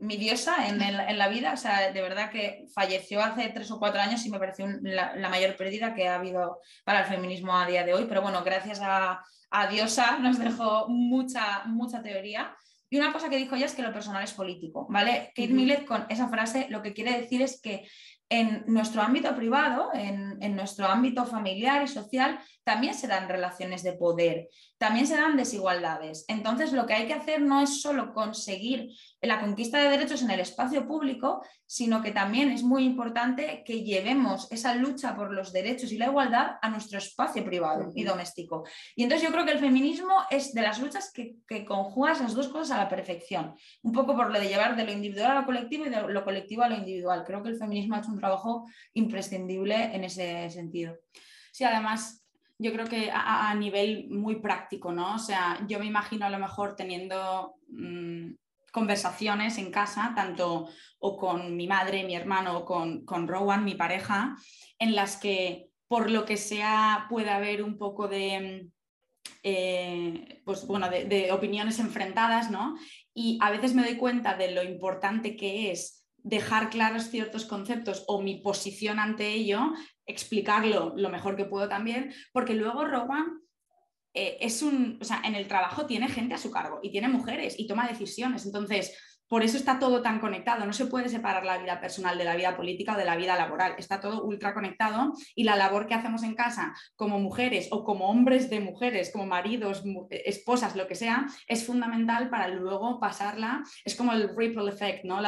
mi 0.00 0.16
diosa 0.16 0.68
en, 0.68 0.78
la 1.18 1.28
vida, 1.28 1.52
o 1.52 1.56
sea, 1.56 1.92
de 1.92 2.02
verdad 2.02 2.30
que 2.30 2.66
falleció 2.74 3.22
hace 3.22 3.48
tres 3.50 3.70
o 3.70 3.78
cuatro 3.78 4.00
años 4.00 4.24
y 4.26 4.30
me 4.30 4.40
pareció 4.40 4.66
la, 4.82 5.28
mayor 5.28 5.56
pérdida 5.56 5.94
que 5.94 6.08
ha 6.08 6.16
habido 6.16 6.60
para 6.84 7.00
el 7.00 7.06
feminismo 7.06 7.56
a 7.56 7.66
día 7.66 7.84
de 7.84 7.94
hoy, 7.94 8.06
pero 8.08 8.22
bueno, 8.22 8.42
gracias 8.42 8.80
a, 8.82 9.22
a 9.50 9.66
diosa 9.68 10.18
nos 10.18 10.38
dejó 10.38 10.88
mucha, 10.88 11.62
mucha 11.66 12.02
teoría. 12.02 12.56
Y 12.90 12.98
una 12.98 13.12
cosa 13.12 13.30
que 13.30 13.36
dijo 13.36 13.54
ella 13.54 13.66
es 13.66 13.74
que 13.74 13.82
lo 13.82 13.92
personal 13.92 14.24
es 14.24 14.32
político, 14.32 14.86
¿vale? 14.90 15.32
Kate 15.36 15.48
Millett 15.52 15.86
con 15.86 16.06
esa 16.08 16.28
frase 16.28 16.66
lo 16.70 16.82
que 16.82 16.92
quiere 16.92 17.20
decir 17.20 17.40
es 17.40 17.60
que 17.60 17.88
en 18.28 18.64
nuestro 18.66 19.02
ámbito 19.02 19.34
privado, 19.36 19.90
en, 19.92 20.42
en, 20.42 20.56
nuestro 20.56 20.86
ámbito 20.86 21.26
familiar 21.26 21.82
y 21.82 21.88
social, 21.88 22.38
también 22.64 22.94
se 22.94 23.06
dan 23.06 23.28
relaciones 23.28 23.82
de 23.82 23.92
poder, 23.92 24.48
también 24.82 25.06
se 25.06 25.14
dan 25.14 25.36
desigualdades. 25.36 26.24
Entonces, 26.26 26.72
lo 26.72 26.86
que 26.86 26.94
hay 26.94 27.06
que 27.06 27.12
hacer 27.12 27.40
no 27.40 27.60
es 27.60 27.80
solo 27.80 28.12
conseguir 28.12 28.90
la 29.20 29.40
conquista 29.40 29.78
de 29.78 29.88
derechos 29.88 30.22
en 30.22 30.30
el 30.32 30.40
espacio 30.40 30.88
público, 30.88 31.40
sino 31.66 32.02
que 32.02 32.10
también 32.10 32.50
es 32.50 32.64
muy 32.64 32.82
importante 32.82 33.62
que 33.64 33.84
llevemos 33.84 34.50
esa 34.50 34.74
lucha 34.74 35.14
por 35.14 35.32
los 35.32 35.52
derechos 35.52 35.92
y 35.92 35.98
la 35.98 36.06
igualdad 36.06 36.56
a 36.60 36.68
nuestro 36.68 36.98
espacio 36.98 37.44
privado 37.44 37.92
y 37.94 38.02
doméstico. 38.02 38.64
Y 38.96 39.04
entonces 39.04 39.24
yo 39.24 39.32
creo 39.32 39.44
que 39.44 39.52
el 39.52 39.60
feminismo 39.60 40.14
es 40.28 40.52
de 40.52 40.62
las 40.62 40.80
luchas 40.80 41.12
que, 41.14 41.36
que 41.46 41.64
conjuga 41.64 42.14
esas 42.14 42.34
dos 42.34 42.48
cosas 42.48 42.72
a 42.72 42.82
la 42.82 42.88
perfección, 42.88 43.54
un 43.82 43.92
poco 43.92 44.16
por 44.16 44.32
lo 44.32 44.40
de 44.40 44.48
llevar 44.48 44.74
de 44.74 44.82
lo 44.84 44.90
individual 44.90 45.30
a 45.30 45.40
lo 45.42 45.46
colectivo 45.46 45.86
y 45.86 45.90
de 45.90 46.08
lo 46.08 46.24
colectivo 46.24 46.64
a 46.64 46.68
lo 46.68 46.74
individual. 46.74 47.22
Creo 47.24 47.40
que 47.40 47.50
el 47.50 47.56
feminismo 47.56 47.94
ha 47.94 48.00
hecho 48.00 48.10
un 48.10 48.18
trabajo 48.18 48.66
imprescindible 48.94 49.94
en 49.94 50.02
ese 50.02 50.50
sentido. 50.50 50.96
Sí, 51.52 51.62
además 51.62 52.21
yo 52.62 52.72
creo 52.72 52.86
que 52.86 53.10
a, 53.12 53.54
nivel 53.54 54.08
muy 54.08 54.36
práctico, 54.36 54.92
¿no? 54.92 55.16
O 55.16 55.18
sea, 55.18 55.58
yo 55.66 55.78
me 55.78 55.86
imagino 55.86 56.26
a 56.26 56.30
lo 56.30 56.38
mejor 56.38 56.76
teniendo 56.76 57.56
mm, 57.68 58.32
conversaciones 58.70 59.58
en 59.58 59.70
casa, 59.70 60.12
tanto 60.14 60.68
o 60.98 61.16
con 61.16 61.56
mi 61.56 61.66
madre, 61.66 62.04
mi 62.04 62.14
hermano, 62.14 62.58
o 62.58 62.64
con, 62.64 63.04
con 63.04 63.26
Rowan, 63.26 63.64
mi 63.64 63.74
pareja, 63.74 64.36
en 64.78 64.94
las 64.94 65.16
que 65.16 65.68
por 65.88 66.10
lo 66.10 66.24
que 66.24 66.36
sea 66.36 67.06
puede 67.10 67.30
haber 67.30 67.62
un 67.62 67.76
poco 67.76 68.08
de, 68.08 68.68
eh, 69.42 70.40
pues, 70.44 70.66
bueno, 70.66 70.88
de, 70.88 71.32
opiniones 71.32 71.80
enfrentadas, 71.80 72.50
¿no? 72.50 72.76
y 73.14 73.38
a 73.42 73.50
veces 73.50 73.74
me 73.74 73.82
doy 73.82 73.96
cuenta 73.96 74.36
de 74.36 74.52
lo 74.52 74.62
importante 74.62 75.36
que 75.36 75.70
es 75.70 76.06
dejar 76.22 76.70
claros 76.70 77.10
ciertos 77.10 77.44
conceptos 77.44 78.04
o 78.06 78.22
mi 78.22 78.36
posición 78.36 78.98
ante 78.98 79.28
ello, 79.28 79.72
explicarlo 80.06 80.94
lo 80.96 81.08
mejor 81.10 81.36
que 81.36 81.44
puedo 81.44 81.68
también, 81.68 82.12
porque 82.32 82.54
luego 82.54 82.84
Rowan 82.84 83.40
eh, 84.14 84.38
es 84.40 84.62
un, 84.62 84.98
o 85.00 85.04
sea, 85.04 85.22
en 85.24 85.34
el 85.34 85.48
trabajo 85.48 85.86
tiene 85.86 86.08
gente 86.08 86.34
a 86.34 86.38
su 86.38 86.50
cargo 86.50 86.80
y 86.82 86.90
tiene 86.90 87.08
mujeres 87.08 87.58
y 87.58 87.66
toma 87.66 87.88
decisiones. 87.88 88.44
Entonces, 88.44 88.96
por 89.32 89.42
eso 89.42 89.56
está 89.56 89.78
todo 89.78 90.02
tan 90.02 90.20
conectado. 90.20 90.66
No 90.66 90.74
se 90.74 90.84
puede 90.84 91.08
separar 91.08 91.42
la 91.46 91.56
vida 91.56 91.80
personal 91.80 92.18
de 92.18 92.24
la 92.24 92.36
vida 92.36 92.54
política 92.54 92.92
o 92.92 92.98
de 92.98 93.06
la 93.06 93.16
vida 93.16 93.34
laboral. 93.34 93.74
Está 93.78 93.98
todo 93.98 94.24
ultra 94.24 94.52
conectado 94.52 95.14
y 95.34 95.44
la 95.44 95.56
labor 95.56 95.86
que 95.86 95.94
hacemos 95.94 96.22
en 96.22 96.34
casa 96.34 96.74
como 96.96 97.18
mujeres 97.18 97.68
o 97.70 97.82
como 97.82 98.10
hombres 98.10 98.50
de 98.50 98.60
mujeres, 98.60 99.10
como 99.10 99.24
maridos, 99.24 99.84
esposas, 100.10 100.76
lo 100.76 100.86
que 100.86 100.96
sea, 100.96 101.24
es 101.48 101.64
fundamental 101.64 102.28
para 102.28 102.48
luego 102.48 103.00
pasarla. 103.00 103.62
Es 103.86 103.96
como 103.96 104.12
el 104.12 104.36
ripple 104.36 104.68
effect, 104.68 105.06
¿no? 105.06 105.22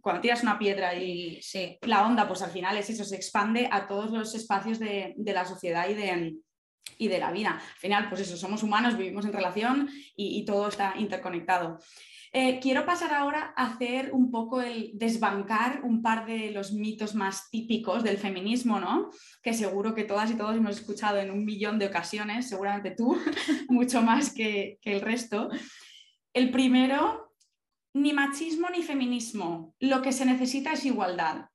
cuando 0.00 0.22
tiras 0.22 0.42
una 0.42 0.58
piedra 0.58 0.94
y 0.94 1.42
la 1.82 2.06
onda, 2.06 2.26
pues 2.26 2.40
al 2.40 2.50
final 2.52 2.78
es 2.78 2.88
eso, 2.88 3.04
se 3.04 3.16
expande 3.16 3.68
a 3.70 3.86
todos 3.86 4.12
los 4.12 4.34
espacios 4.34 4.78
de, 4.78 5.14
la 5.18 5.44
sociedad 5.44 5.90
y 5.90 5.92
de, 5.92 6.36
y 6.96 7.08
de 7.08 7.18
la 7.18 7.32
vida. 7.32 7.50
Al 7.50 7.78
final, 7.80 8.08
pues 8.08 8.22
eso, 8.22 8.38
somos 8.38 8.62
humanos, 8.62 8.96
vivimos 8.96 9.26
en 9.26 9.34
relación 9.34 9.90
y 10.16 10.42
todo 10.46 10.68
está 10.68 10.94
interconectado. 10.96 11.80
Eh, 12.32 12.60
quiero 12.60 12.86
pasar 12.86 13.12
ahora 13.12 13.52
a 13.56 13.66
hacer 13.66 14.12
un 14.12 14.30
poco 14.30 14.62
el 14.62 14.92
desbancar 14.94 15.80
un 15.82 16.00
par 16.00 16.26
de 16.26 16.52
los 16.52 16.72
mitos 16.72 17.16
más 17.16 17.50
típicos 17.50 18.04
del 18.04 18.18
feminismo, 18.18 18.78
¿no? 18.78 19.10
Que 19.42 19.52
seguro 19.52 19.96
que 19.96 20.04
todas 20.04 20.30
y 20.30 20.34
todos 20.34 20.54
hemos 20.54 20.76
escuchado 20.76 21.18
en 21.18 21.32
un 21.32 21.44
millón 21.44 21.80
de 21.80 21.86
ocasiones, 21.86 22.48
seguramente 22.48 22.92
tú, 22.92 23.16
mucho 23.68 24.00
más 24.02 24.32
que, 24.32 24.78
el 24.84 25.00
resto. 25.00 25.50
El 26.32 26.52
primero, 26.52 27.34
ni 27.94 28.12
machismo 28.12 28.68
ni 28.70 28.84
feminismo. 28.84 29.74
Lo 29.80 30.00
que 30.00 30.12
se 30.12 30.24
necesita 30.24 30.74
es 30.74 30.84
igualdad. 30.84 31.46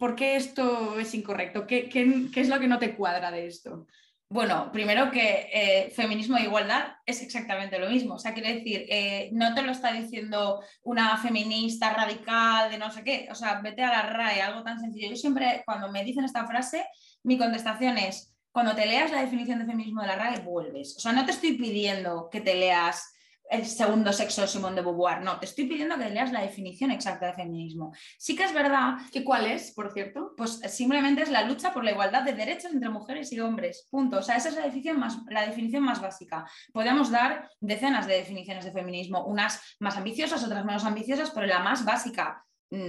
por 0.00 0.16
qué 0.16 0.34
esto 0.34 0.98
es 0.98 1.14
incorrecto? 1.14 1.64
¿Qué, 1.64 1.88
es 2.34 2.48
lo 2.48 2.58
que 2.58 2.66
no 2.66 2.80
te 2.80 2.96
cuadra 2.96 3.30
de 3.30 3.46
esto? 3.46 3.86
Bueno, 4.32 4.72
primero 4.72 5.10
que 5.10 5.50
eh, 5.52 5.90
feminismo 5.90 6.38
e 6.38 6.44
igualdad 6.44 6.94
es 7.04 7.20
exactamente 7.20 7.78
lo 7.78 7.90
mismo. 7.90 8.14
O 8.14 8.18
sea, 8.18 8.32
quiere 8.32 8.54
decir, 8.54 8.86
eh, 8.88 9.28
no 9.32 9.54
te 9.54 9.60
lo 9.60 9.72
está 9.72 9.92
diciendo 9.92 10.62
una 10.84 11.18
feminista 11.18 11.92
radical 11.92 12.70
de 12.70 12.78
no 12.78 12.90
sé 12.90 13.04
qué. 13.04 13.28
O 13.30 13.34
sea, 13.34 13.60
vete 13.60 13.82
a 13.82 13.90
la 13.90 14.02
RAE, 14.04 14.40
algo 14.40 14.62
tan 14.62 14.80
sencillo. 14.80 15.10
Yo 15.10 15.16
siempre, 15.16 15.62
cuando 15.66 15.92
me 15.92 16.02
dicen 16.02 16.24
esta 16.24 16.46
frase, 16.46 16.86
mi 17.24 17.36
contestación 17.36 17.98
es, 17.98 18.34
cuando 18.50 18.74
te 18.74 18.86
leas 18.86 19.10
la 19.12 19.20
definición 19.20 19.58
de 19.58 19.66
feminismo 19.66 20.00
de 20.00 20.06
la 20.06 20.16
RAE, 20.16 20.40
vuelves. 20.40 20.96
O 20.96 21.00
sea, 21.00 21.12
no 21.12 21.26
te 21.26 21.32
estoy 21.32 21.58
pidiendo 21.58 22.30
que 22.30 22.40
te 22.40 22.54
leas 22.54 23.11
el 23.52 23.66
segundo 23.66 24.12
sexo 24.12 24.40
de 24.40 24.48
Simón 24.48 24.74
de 24.74 24.80
Beauvoir. 24.80 25.20
No, 25.22 25.38
te 25.38 25.44
estoy 25.44 25.66
pidiendo 25.66 25.98
que 25.98 26.08
leas 26.08 26.32
la 26.32 26.40
definición 26.40 26.90
exacta 26.90 27.26
de 27.26 27.34
feminismo. 27.34 27.92
Sí 28.18 28.34
que 28.34 28.44
es 28.44 28.54
verdad. 28.54 28.94
¿Que 29.12 29.22
cuál 29.22 29.46
es, 29.46 29.72
por 29.72 29.92
cierto? 29.92 30.32
Pues 30.36 30.60
simplemente 30.68 31.22
es 31.22 31.30
la 31.30 31.42
lucha 31.42 31.72
por 31.74 31.84
la 31.84 31.90
igualdad 31.90 32.22
de 32.22 32.32
derechos 32.32 32.72
entre 32.72 32.88
mujeres 32.88 33.30
y 33.32 33.40
hombres. 33.40 33.86
Punto. 33.90 34.18
O 34.18 34.22
sea, 34.22 34.36
esa 34.36 34.48
es 34.48 34.56
la 34.56 34.62
definición 34.62 34.98
más, 34.98 35.18
la 35.28 35.46
definición 35.46 35.82
más 35.82 36.00
básica. 36.00 36.46
Podemos 36.72 37.10
dar 37.10 37.50
decenas 37.60 38.06
de 38.06 38.14
definiciones 38.14 38.64
de 38.64 38.72
feminismo, 38.72 39.26
unas 39.26 39.60
más 39.80 39.98
ambiciosas, 39.98 40.42
otras 40.42 40.64
menos 40.64 40.84
ambiciosas, 40.84 41.30
pero 41.30 41.46
la 41.46 41.58
más 41.58 41.84
básica 41.84 42.44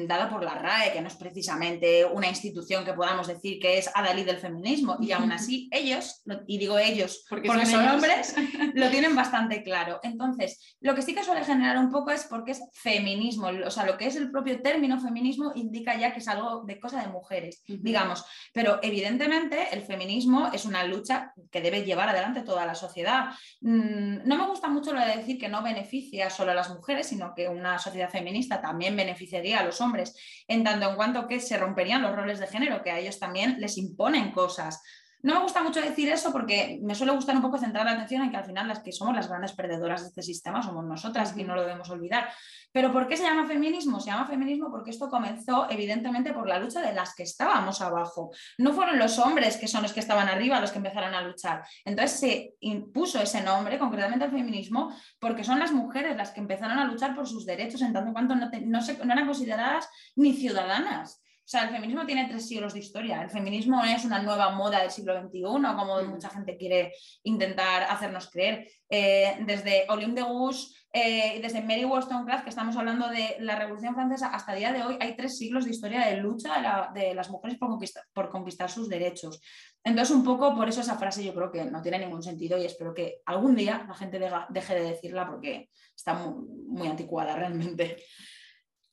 dada 0.08 0.30
por 0.30 0.44
la 0.44 0.56
RAE, 0.56 0.94
que 0.94 1.02
no 1.02 1.08
es 1.08 1.16
precisamente 1.16 2.06
una 2.06 2.30
institución 2.30 2.86
que 2.86 2.94
podamos 2.94 3.28
decir 3.28 3.60
que 3.60 3.78
es 3.78 3.90
adalid 3.94 4.26
del 4.26 4.38
feminismo, 4.38 4.98
y 5.02 5.12
aún 5.12 5.32
así 5.34 5.70
ellos, 5.72 6.24
y 6.48 6.58
digo 6.58 6.80
ellos 6.80 7.26
porque, 7.30 7.50
son, 7.66 7.88
hombres, 7.88 8.34
lo 8.76 8.90
tienen 8.90 9.16
bastante 9.16 9.62
claro. 9.62 10.00
Entonces, 10.04 10.78
lo 10.80 10.96
que 10.96 11.02
sí 11.02 11.14
que 11.14 11.24
suele 11.24 11.44
generar 11.44 11.78
un 11.78 11.92
poco 11.92 12.12
es 12.12 12.24
porque 12.26 12.52
es 12.52 12.62
feminismo, 12.74 13.50
o 13.66 13.72
sea, 13.72 13.86
lo 13.86 13.98
que 13.98 14.08
es 14.08 14.16
el 14.16 14.32
propio 14.32 14.62
término 14.62 15.00
feminismo 15.00 15.52
indica 15.56 15.98
ya 15.98 16.14
que 16.14 16.20
es 16.20 16.28
algo 16.30 16.64
de 16.64 16.80
cosa 16.80 17.02
de 17.02 17.08
mujeres, 17.08 17.62
digamos, 17.68 18.24
pero 18.54 18.80
evidentemente 18.82 19.68
el 19.74 19.82
feminismo 19.82 20.50
es 20.54 20.64
una 20.66 20.86
lucha 20.86 21.34
que 21.52 21.62
debe 21.62 21.84
llevar 21.84 22.08
adelante 22.10 22.42
toda 22.42 22.66
la 22.66 22.76
sociedad. 22.76 23.32
Mm, 23.60 24.26
no 24.26 24.38
me 24.38 24.48
gusta 24.48 24.70
mucho 24.70 24.94
lo 24.94 25.02
de 25.02 25.18
decir 25.18 25.38
que 25.38 25.50
no 25.50 25.62
beneficia 25.62 26.30
solo 26.30 26.52
a 26.52 26.56
las 26.56 26.70
mujeres, 26.70 27.08
sino 27.08 27.34
que 27.36 27.50
una 27.50 27.80
sociedad 27.80 28.10
feminista 28.10 28.62
también 28.62 28.96
beneficiaría 28.96 29.60
a 29.60 29.66
los 29.66 29.73
hombres, 29.82 30.16
en 30.48 30.64
tanto 30.64 30.90
en 30.90 30.96
cuanto 30.96 31.28
que 31.28 31.40
se 31.40 31.58
romperían 31.58 32.02
los 32.02 32.16
roles 32.16 32.40
de 32.40 32.48
género, 32.48 32.82
que 32.82 32.92
a 32.92 33.00
ellos 33.00 33.20
también 33.20 33.60
les 33.60 33.78
imponen 33.78 34.32
cosas. 34.32 34.82
No 35.24 35.36
me 35.36 35.40
gusta 35.40 35.64
mucho 35.64 35.80
decir 35.80 36.10
eso 36.10 36.34
porque 36.34 36.80
me 36.84 36.96
suele 36.96 37.14
gustar 37.14 37.34
un 37.34 37.42
poco 37.42 37.58
centrar 37.58 37.86
la 37.86 37.94
atención 37.94 38.24
en 38.24 38.30
que 38.30 38.36
al 38.36 38.44
final 38.44 38.68
las 38.68 38.80
que 38.80 38.92
somos 38.92 39.16
las 39.16 39.30
grandes 39.30 39.54
perdedoras 39.54 40.02
de 40.02 40.10
este 40.10 40.22
sistema 40.22 40.62
somos 40.62 40.84
nosotras 40.84 41.34
y 41.38 41.46
no 41.46 41.56
lo 41.56 41.62
debemos 41.62 41.90
olvidar. 41.90 42.28
Pero 42.74 42.92
¿por 42.92 43.08
qué 43.08 43.16
se 43.16 43.24
llama 43.24 43.48
feminismo? 43.48 44.02
Se 44.02 44.08
llama 44.08 44.28
feminismo 44.28 44.70
porque 44.70 44.90
esto 44.90 45.08
comenzó 45.08 45.70
evidentemente 45.70 46.34
por 46.34 46.46
la 46.46 46.60
lucha 46.60 46.82
de 46.82 46.92
las 46.92 47.16
que 47.16 47.24
estábamos 47.24 47.80
abajo. 47.80 48.32
No 48.58 48.74
fueron 48.74 49.00
los 49.00 49.18
hombres 49.18 49.56
que 49.56 49.70
son 49.70 49.84
los 49.84 49.94
que 49.94 50.02
estaban 50.02 50.28
arriba 50.28 50.60
los 50.60 50.72
que 50.72 50.80
empezaron 50.80 51.16
a 51.16 51.22
luchar. 51.22 51.64
Entonces 51.86 52.20
se 52.20 52.56
impuso 52.60 53.22
ese 53.22 53.42
nombre, 53.42 53.80
concretamente 53.80 54.26
al 54.26 54.32
feminismo, 54.32 54.94
porque 55.20 55.46
son 55.46 55.58
las 55.58 55.72
mujeres 55.72 56.18
las 56.18 56.32
que 56.32 56.42
empezaron 56.42 56.80
a 56.80 56.86
luchar 56.86 57.16
por 57.16 57.28
sus 57.28 57.46
derechos 57.46 57.82
en 57.82 57.94
tanto 57.94 58.12
cuanto 58.12 58.36
no, 58.36 58.50
no 58.50 59.14
eran 59.14 59.26
consideradas 59.26 59.88
ni 60.18 60.34
ciudadanas. 60.34 61.23
O 61.46 61.48
sea, 61.54 61.64
el 61.64 61.72
feminismo 61.72 62.06
tiene 62.06 62.26
tres 62.30 62.48
siglos 62.48 62.74
de 62.74 62.80
historia. 62.80 63.22
El 63.22 63.30
feminismo 63.30 63.84
es 63.84 64.06
una 64.06 64.22
nueva 64.24 64.52
moda 64.52 64.80
del 64.80 64.92
siglo 64.92 65.14
XXI, 65.20 65.42
como 65.42 66.02
mm. 66.02 66.10
mucha 66.10 66.30
gente 66.30 66.56
quiere 66.56 66.94
intentar 67.24 67.84
hacernos 67.84 68.30
creer. 68.30 68.66
Eh, 68.90 69.38
desde 69.46 69.86
Olympe 69.90 70.22
de 70.22 70.28
Gouges, 70.28 70.74
eh, 70.94 71.40
desde 71.42 71.62
Mary 71.62 71.84
Wollstonecraft, 71.84 72.44
que 72.44 72.50
estamos 72.52 72.78
hablando 72.78 73.10
de 73.10 73.38
la 73.40 73.58
Revolución 73.58 73.94
Francesa, 73.94 74.28
hasta 74.28 74.54
el 74.54 74.60
día 74.60 74.72
de 74.72 74.84
hoy 74.84 74.98
hay 75.02 75.18
tres 75.18 75.38
siglos 75.38 75.66
de 75.66 75.72
historia 75.72 76.06
de 76.06 76.18
lucha 76.18 76.92
de, 76.94 77.14
las 77.14 77.30
mujeres 77.30 77.58
por 77.58 77.70
conquistar, 77.70 78.04
por 78.14 78.30
conquistar 78.30 78.70
sus 78.70 78.88
derechos. 78.88 79.42
Entonces, 79.84 80.16
un 80.16 80.24
poco 80.24 80.56
por 80.56 80.70
eso 80.70 80.80
esa 80.80 80.98
frase 80.98 81.26
yo 81.26 81.34
creo 81.34 81.52
que 81.52 81.66
no 81.66 81.82
tiene 81.82 82.00
ningún 82.00 82.24
sentido 82.24 82.58
y 82.58 82.66
espero 82.66 82.94
que 82.94 83.18
algún 83.26 83.56
día 83.56 83.84
la 83.86 83.96
gente 83.96 84.22
deje 84.50 84.76
de 84.76 84.84
decirla 84.92 85.28
porque 85.28 85.70
está 85.96 86.14
muy, 86.14 86.46
muy 86.68 86.88
anticuada 86.88 87.36
realmente. 87.36 87.98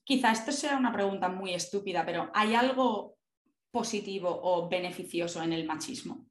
Quizá 0.04 0.32
esto 0.32 0.52
sea 0.52 0.76
una 0.76 0.92
pregunta 0.92 1.28
muy 1.28 1.54
estúpida, 1.54 2.04
pero 2.04 2.30
¿hay 2.34 2.54
algo 2.54 3.16
positivo 3.70 4.40
o 4.42 4.68
beneficioso 4.68 5.42
en 5.42 5.52
el 5.52 5.66
machismo? 5.66 6.26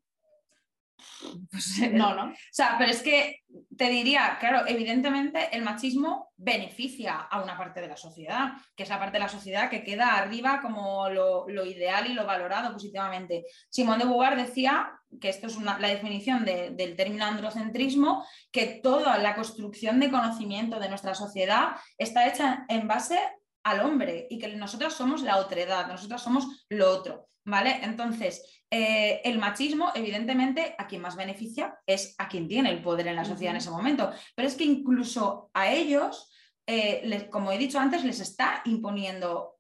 Pues, 1.50 1.80
no, 1.92 2.14
¿no? 2.14 2.32
O 2.32 2.36
sea, 2.52 2.76
pero 2.78 2.92
es 2.92 3.02
que 3.02 3.44
te 3.78 3.90
diría, 3.90 4.38
claro, 4.40 4.68
evidentemente 4.68 5.50
el 5.56 5.64
machismo 5.64 6.32
beneficia 6.36 7.16
a 7.16 7.42
una 7.42 7.58
parte 7.58 7.82
de 7.82 7.88
la 7.88 7.98
sociedad, 7.98 8.54
que 8.76 8.84
es 8.84 8.90
la 8.90 9.00
parte 9.00 9.14
de 9.14 9.24
la 9.24 9.30
sociedad 9.30 9.70
que 9.70 9.84
queda 9.84 10.18
arriba 10.18 10.62
como 10.62 11.10
lo, 11.10 11.66
ideal 11.66 12.08
y 12.08 12.14
lo 12.14 12.26
valorado 12.26 12.74
positivamente. 12.74 13.46
Simón 13.70 14.00
de 14.00 14.06
Beauvoir 14.06 14.36
decía, 14.36 14.92
que 15.20 15.30
esto 15.30 15.48
es 15.48 15.58
la 15.60 15.88
definición 15.88 16.46
del 16.46 16.96
término 16.96 17.26
androcentrismo, 17.26 18.24
que 18.52 18.80
toda 18.84 19.18
la 19.18 19.36
construcción 19.36 20.00
de 20.00 20.12
conocimiento 20.12 20.80
de 20.80 20.88
nuestra 20.88 21.16
sociedad 21.16 21.70
está 21.98 22.28
hecha 22.28 22.66
en 22.70 22.88
base 22.88 23.18
al 23.64 23.82
hombre 23.82 24.28
y 24.30 24.40
que 24.40 24.48
nosotros 24.56 24.94
somos 24.94 25.22
la 25.22 25.38
otredad, 25.38 25.88
nosotros 25.88 26.22
somos 26.22 26.66
lo 26.70 26.92
otro, 26.92 27.30
¿vale? 27.46 27.80
Entonces, 27.84 28.64
eh, 28.72 29.22
el 29.24 29.40
machismo, 29.40 29.92
evidentemente, 29.96 30.76
a 30.78 30.88
quien 30.88 31.02
más 31.02 31.16
beneficia 31.16 31.80
es 31.86 32.16
a 32.18 32.28
quien 32.28 32.48
tiene 32.48 32.70
el 32.70 32.82
poder 32.82 33.08
en 33.08 33.16
la 33.16 33.26
sociedad 33.26 33.54
en 33.54 33.58
ese 33.58 33.72
momento, 33.72 34.12
pero 34.36 34.48
es 34.48 34.56
que 34.56 34.64
incluso 34.64 35.50
a 35.54 35.72
ellos 35.72 36.29
eh, 36.72 37.28
como 37.32 37.52
he 37.52 37.58
dicho 37.58 37.80
antes, 37.80 38.04
les 38.04 38.20
está 38.20 38.62
imponiendo, 38.66 39.58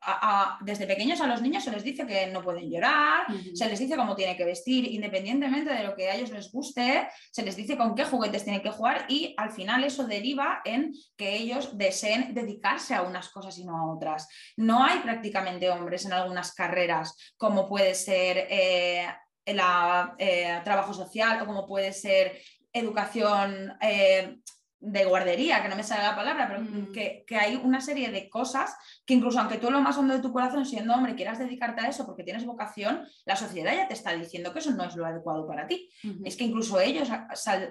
desde 0.61 0.85
pequeños 0.85 1.19
a 1.21 1.25
los 1.25 1.41
niños 1.41 1.63
se 1.63 1.71
les 1.71 1.83
dice 1.83 2.05
que 2.05 2.27
no 2.27 2.43
pueden 2.43 2.69
llorar, 2.69 3.25
se 3.55 3.67
les 3.67 3.79
dice 3.79 3.95
cómo 3.95 4.15
tiene 4.15 4.37
que 4.37 4.45
vestir, 4.45 4.85
independientemente 4.85 5.73
de 5.73 5.83
lo 5.83 5.95
que 5.95 6.07
a 6.07 6.15
ellos 6.15 6.29
les 6.29 6.51
guste, 6.51 7.07
se 7.31 7.41
les 7.41 7.55
dice 7.55 7.77
con 7.77 7.95
qué 7.95 8.05
juguetes 8.05 8.43
tienen 8.43 8.61
que 8.61 8.69
jugar 8.69 9.05
y 9.09 9.33
al 9.37 9.49
final 9.49 9.83
eso 9.83 10.05
deriva 10.05 10.61
en 10.63 10.93
que 11.17 11.35
ellos 11.35 11.75
deseen 11.79 12.35
dedicarse 12.35 12.93
a 12.93 13.01
unas 13.01 13.29
cosas 13.29 13.57
y 13.57 13.65
no 13.65 13.75
a 13.75 13.91
otras. 13.91 14.27
No 14.55 14.83
hay 14.83 14.99
prácticamente 14.99 15.67
hombres 15.67 16.05
en 16.05 16.13
algunas 16.13 16.53
carreras, 16.53 17.33
como 17.37 17.67
puede 17.67 17.95
ser 17.95 18.37
el 18.37 19.59
eh, 19.59 19.65
eh, 20.19 20.61
trabajo 20.63 20.93
social 20.93 21.41
o 21.41 21.47
como 21.47 21.65
puede 21.65 21.91
ser 21.91 22.39
educación 22.71 23.73
de 24.81 25.03
guardería, 25.03 25.61
que 25.61 25.67
no 25.67 25.75
me 25.75 25.83
sale 25.83 26.03
la 26.03 26.15
palabra, 26.15 26.47
pero 26.47 26.61
mm. 26.61 26.91
que, 26.91 27.25
hay 27.37 27.55
una 27.55 27.81
serie 27.81 28.11
de 28.11 28.29
cosas 28.29 28.75
que 29.05 29.13
incluso 29.13 29.39
aunque 29.39 29.57
tú 29.57 29.69
lo 29.69 29.81
más 29.81 29.97
hondo 29.97 30.13
de 30.13 30.21
tu 30.21 30.31
corazón, 30.31 30.65
siendo 30.65 30.93
hombre, 30.93 31.15
quieras 31.15 31.39
dedicarte 31.39 31.81
a 31.81 31.89
eso 31.89 32.05
porque 32.05 32.23
tienes 32.23 32.45
vocación, 32.45 33.05
la 33.25 33.35
sociedad 33.35 33.73
ya 33.75 33.87
te 33.87 33.93
está 33.93 34.13
diciendo 34.13 34.53
que 34.53 34.59
eso 34.59 34.71
no 34.71 34.85
es 34.85 34.95
lo 34.95 35.05
adecuado 35.05 35.45
para 35.47 35.67
ti. 35.67 35.89
Es 36.23 36.37
que 36.37 36.45
incluso 36.45 36.79
ellos 36.79 37.09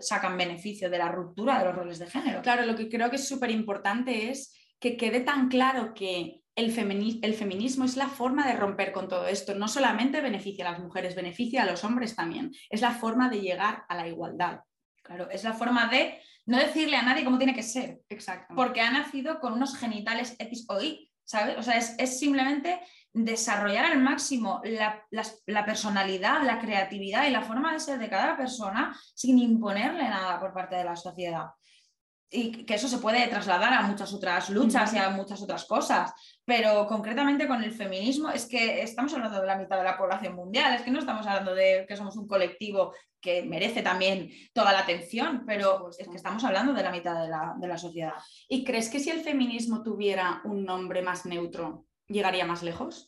sacan 0.01 0.37
beneficio 0.37 0.91
de 0.91 0.99
la 0.99 1.11
ruptura 1.11 1.59
de 1.59 1.65
los 1.65 1.75
roles 1.75 1.99
de 1.99 2.07
género. 2.09 2.43
Claro, 2.43 2.67
lo 2.67 2.77
que 2.77 2.89
creo 2.89 3.09
que 3.09 3.17
es 3.17 3.27
súper 3.27 3.51
importante 3.51 4.31
es 4.31 4.55
que 4.79 4.97
quede 4.97 5.21
tan 5.21 5.49
claro 5.49 5.95
que 5.95 6.43
el, 6.55 7.19
el, 7.23 7.35
feminismo 7.35 7.85
es 7.85 7.97
la 7.97 8.09
forma 8.09 8.47
de 8.47 8.55
romper 8.55 8.93
con 8.93 9.09
todo 9.09 9.27
esto. 9.27 9.55
No 9.55 9.69
solamente 9.69 10.21
beneficia 10.21 10.67
a 10.67 10.73
las 10.73 10.81
mujeres, 10.81 11.15
beneficia 11.15 11.63
a 11.63 11.67
los 11.67 11.85
hombres 11.85 12.17
también. 12.17 12.53
Es 12.69 12.81
la 12.81 12.91
forma 12.91 13.31
de 13.31 13.41
llegar 13.41 13.85
a 13.89 13.95
la 13.95 14.09
igualdad. 14.09 14.61
Claro, 15.03 15.31
es 15.31 15.45
la 15.45 15.55
forma 15.55 15.87
de 15.87 16.21
no 16.49 16.57
decirle 16.57 16.97
a 16.97 17.03
nadie 17.03 17.25
cómo 17.25 17.37
tiene 17.37 17.55
que 17.55 17.63
ser. 17.63 18.01
Exacto. 18.09 18.55
Porque 18.55 18.81
ha 18.81 18.91
nacido 18.91 19.39
con 19.39 19.53
unos 19.53 19.77
genitales 19.77 20.35
X 20.39 20.65
o 20.71 20.81
Y, 20.81 21.13
¿sabes? 21.23 21.59
O 21.59 21.63
sea, 21.63 21.77
es, 21.77 22.19
simplemente 22.19 22.81
desarrollar 23.13 23.85
al 23.85 23.99
máximo 23.99 24.63
la, 24.65 25.05
la, 25.11 25.67
personalidad, 25.67 26.43
la 26.45 26.59
creatividad 26.59 27.27
y 27.27 27.31
la 27.31 27.43
forma 27.43 27.75
de 27.75 27.81
ser 27.81 27.99
de 27.99 28.09
cada 28.09 28.35
persona 28.35 28.99
sin 29.15 29.39
imponerle 29.39 30.05
nada 30.05 30.41
por 30.41 30.55
parte 30.55 30.77
de 30.77 30.85
la 30.85 30.97
sociedad 30.97 31.49
y 32.31 32.65
que 32.65 32.75
eso 32.75 32.89
se 32.89 32.99
puede 32.99 33.27
trasladar 33.29 33.73
a 33.73 33.83
muchas 33.83 34.13
otras 34.13 34.51
luchas 34.51 34.93
y 34.93 34.99
a 34.99 35.11
muchas 35.11 35.43
otras 35.43 35.65
cosas, 35.65 36.13
pero 36.45 36.87
concretamente 36.87 37.49
con 37.49 37.63
el 37.63 37.73
feminismo 37.73 38.31
es 38.31 38.47
que 38.47 38.83
estamos 38.83 39.15
hablando 39.15 39.41
de 39.41 39.47
la 39.47 39.57
mitad 39.57 39.79
de 39.79 39.85
la 39.85 39.97
población 39.97 40.35
mundial, 40.35 40.75
es 40.75 40.83
que 40.83 40.91
no 40.91 40.99
estamos 40.99 41.27
hablando 41.27 41.55
de 41.55 41.87
que 41.89 41.97
somos 41.97 42.17
un 42.17 42.27
colectivo 42.27 42.93
que 43.21 43.43
merece 43.43 43.83
también 43.83 44.31
toda 44.53 44.73
la 44.73 44.81
atención, 44.81 45.45
pero 45.47 45.91
es 45.91 46.09
que 46.09 46.17
estamos 46.17 46.45
hablando 46.45 46.73
de 46.73 46.83
la 46.83 46.93
mitad 46.93 47.21
de 47.21 47.29
la, 47.29 47.55
de 47.59 47.69
la 47.69 47.79
sociedad. 47.79 48.15
¿Y 48.49 48.65
crees 48.65 48.91
que 48.91 49.01
si 49.01 49.11
el 49.11 49.21
feminismo 49.21 49.83
tuviera 49.83 50.41
un 50.45 50.65
nombre 50.65 51.03
más 51.03 51.25
neutro, 51.27 51.87
llegaría 52.07 52.45
más 52.45 52.63
lejos? 52.63 53.08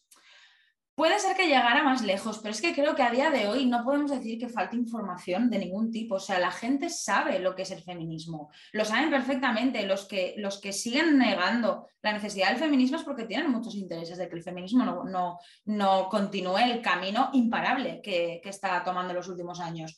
Puede 1.00 1.18
ser 1.18 1.34
que 1.34 1.46
llegara 1.46 1.82
más 1.82 2.02
lejos, 2.02 2.40
pero 2.40 2.52
es 2.52 2.60
que 2.60 2.74
creo 2.74 2.94
que 2.94 3.02
a 3.02 3.10
día 3.10 3.30
de 3.30 3.48
hoy 3.48 3.64
no 3.64 3.82
podemos 3.84 4.10
decir 4.10 4.38
que 4.38 4.50
falte 4.50 4.76
información 4.76 5.48
de 5.48 5.58
ningún 5.58 5.90
tipo. 5.90 6.16
O 6.16 6.20
sea, 6.20 6.38
la 6.38 6.50
gente 6.50 6.90
sabe 6.90 7.38
lo 7.38 7.54
que 7.54 7.62
es 7.62 7.70
el 7.70 7.80
feminismo, 7.80 8.50
lo 8.72 8.84
saben 8.84 9.08
perfectamente. 9.08 9.86
Los 9.86 10.04
que, 10.04 10.34
los 10.36 10.60
que 10.60 10.74
siguen 10.74 11.16
negando 11.16 11.86
la 12.02 12.12
necesidad 12.12 12.50
del 12.50 12.58
feminismo 12.58 12.98
es 12.98 13.04
porque 13.04 13.24
tienen 13.24 13.50
muchos 13.50 13.76
intereses 13.76 14.18
de 14.18 14.28
que 14.28 14.36
el 14.36 14.42
feminismo 14.42 14.84
no, 14.84 15.04
no, 15.04 15.38
no 15.64 16.10
continúe 16.10 16.58
el 16.58 16.82
camino 16.82 17.30
imparable 17.32 18.02
que, 18.02 18.38
que 18.42 18.50
está 18.50 18.84
tomando 18.84 19.12
en 19.12 19.16
los 19.16 19.28
últimos 19.28 19.58
años 19.58 19.96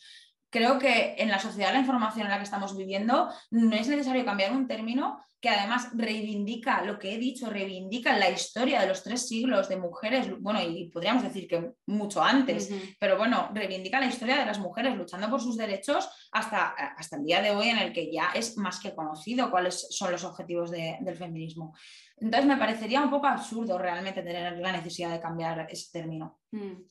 creo 0.51 0.79
que 0.79 1.15
en 1.19 1.31
la 1.31 1.39
sociedad 1.39 1.73
la 1.73 1.81
información 1.81 2.27
en 2.27 2.31
la 2.31 2.37
que 2.37 2.45
estamos 2.45 2.77
viviendo 2.77 3.29
no 3.51 3.75
es 3.75 3.89
necesario 3.89 4.25
cambiar 4.25 4.53
un 4.53 4.69
término 4.69 5.19
que 5.43 5.49
además 5.49 5.89
reivindica 5.95 6.85
lo 6.85 7.01
que 7.01 7.13
he 7.13 7.19
dicho, 7.19 7.51
reivindica 7.51 8.17
la 8.17 8.31
historia 8.31 8.81
de 8.81 8.87
los 8.87 9.03
tres 9.03 9.27
siglos 9.27 9.69
de 9.69 9.77
mujeres, 9.77 10.31
bueno, 10.39 10.63
y 10.63 10.89
podríamos 10.89 11.25
decir 11.25 11.49
que 11.49 11.73
mucho 11.87 12.23
antes, 12.23 12.73
pero 13.01 13.19
bueno, 13.19 13.51
reivindica 13.53 13.99
la 13.99 14.07
historia 14.07 14.39
de 14.39 14.47
las 14.47 14.61
mujeres 14.61 14.97
luchando 14.97 15.29
por 15.29 15.41
sus 15.41 15.57
derechos 15.57 16.09
hasta, 16.31 16.69
hasta 16.69 17.17
el 17.17 17.25
día 17.25 17.43
de 17.43 17.51
hoy 17.51 17.71
en 17.71 17.79
el 17.79 17.93
que 17.93 18.13
ya 18.13 18.31
es 18.33 18.57
más 18.57 18.79
que 18.79 18.95
conocido 18.95 19.51
cuáles 19.51 19.89
son 19.91 20.13
los 20.13 20.23
objetivos 20.23 20.71
del 20.71 21.17
feminismo. 21.17 21.75
Entonces 22.19 22.47
me 22.47 22.57
parecería 22.57 23.03
un 23.03 23.11
poco 23.11 23.27
absurdo 23.27 23.77
realmente 23.79 24.23
tener 24.23 24.57
la 24.59 24.71
necesidad 24.71 25.11
de 25.11 25.21
cambiar 25.21 25.67
ese 25.69 25.91
término. 25.91 26.39
Mm. 26.53 26.85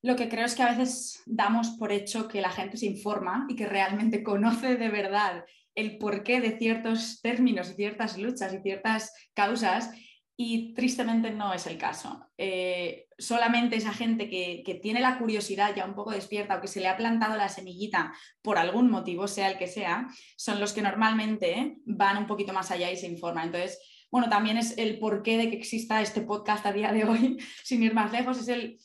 Lo 0.00 0.16
que 0.16 0.30
creo 0.30 0.46
es 0.46 0.54
que 0.54 0.62
a 0.62 0.74
veces 0.74 1.22
damos 1.26 1.70
por 1.78 1.92
hecho 1.92 2.28
que 2.28 2.40
la 2.40 2.50
gente 2.50 2.78
se 2.78 2.86
informa 2.86 3.44
y 3.46 3.56
que 3.56 3.66
realmente 3.66 4.22
conoce 4.22 4.76
de 4.76 4.88
verdad 4.88 5.44
el 5.78 5.96
porqué 5.96 6.40
de 6.40 6.58
ciertos 6.58 7.20
términos 7.22 7.70
y 7.70 7.74
ciertas 7.74 8.18
luchas 8.18 8.52
y 8.52 8.58
ciertas 8.62 9.14
causas 9.32 9.90
y 10.36 10.74
tristemente 10.74 11.30
no 11.30 11.54
es 11.54 11.66
el 11.66 11.78
caso. 11.78 12.26
Eh, 12.36 13.06
solamente 13.16 13.76
esa 13.76 13.92
gente 13.92 14.28
que, 14.28 14.62
que, 14.66 14.74
tiene 14.74 15.00
la 15.00 15.18
curiosidad 15.18 15.74
ya 15.74 15.84
un 15.84 15.94
poco 15.94 16.10
despierta 16.10 16.56
o 16.56 16.60
que 16.60 16.68
se 16.68 16.80
le 16.80 16.88
ha 16.88 16.96
plantado 16.96 17.36
la 17.36 17.48
semillita 17.48 18.12
por 18.42 18.58
algún 18.58 18.90
motivo, 18.90 19.28
sea 19.28 19.50
el 19.50 19.58
que 19.58 19.68
sea, 19.68 20.08
son 20.36 20.58
los 20.58 20.72
que 20.72 20.82
normalmente 20.82 21.78
van 21.84 22.18
un 22.18 22.26
poquito 22.26 22.52
más 22.52 22.72
allá 22.72 22.90
y 22.90 22.96
se 22.96 23.06
informan. 23.06 23.46
Entonces, 23.46 23.78
bueno, 24.10 24.28
también 24.28 24.56
es 24.56 24.76
el 24.78 24.98
porqué 24.98 25.36
de 25.36 25.50
que 25.50 25.56
exista 25.56 26.02
este 26.02 26.22
podcast 26.22 26.66
a 26.66 26.72
día 26.72 26.92
de 26.92 27.04
hoy, 27.04 27.38
sin 27.62 27.82
ir 27.84 27.94
más 27.94 28.10
lejos, 28.12 28.38
es 28.38 28.48
el, 28.48 28.78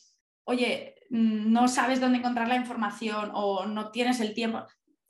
oye, 0.44 0.94
no 1.10 1.66
sabes 1.68 2.00
dónde 2.00 2.18
encontrar 2.18 2.48
la 2.48 2.56
información 2.56 3.30
o 3.34 3.66
no 3.66 3.90
tienes 3.90 4.20
el 4.20 4.34
tiempo. 4.34 4.64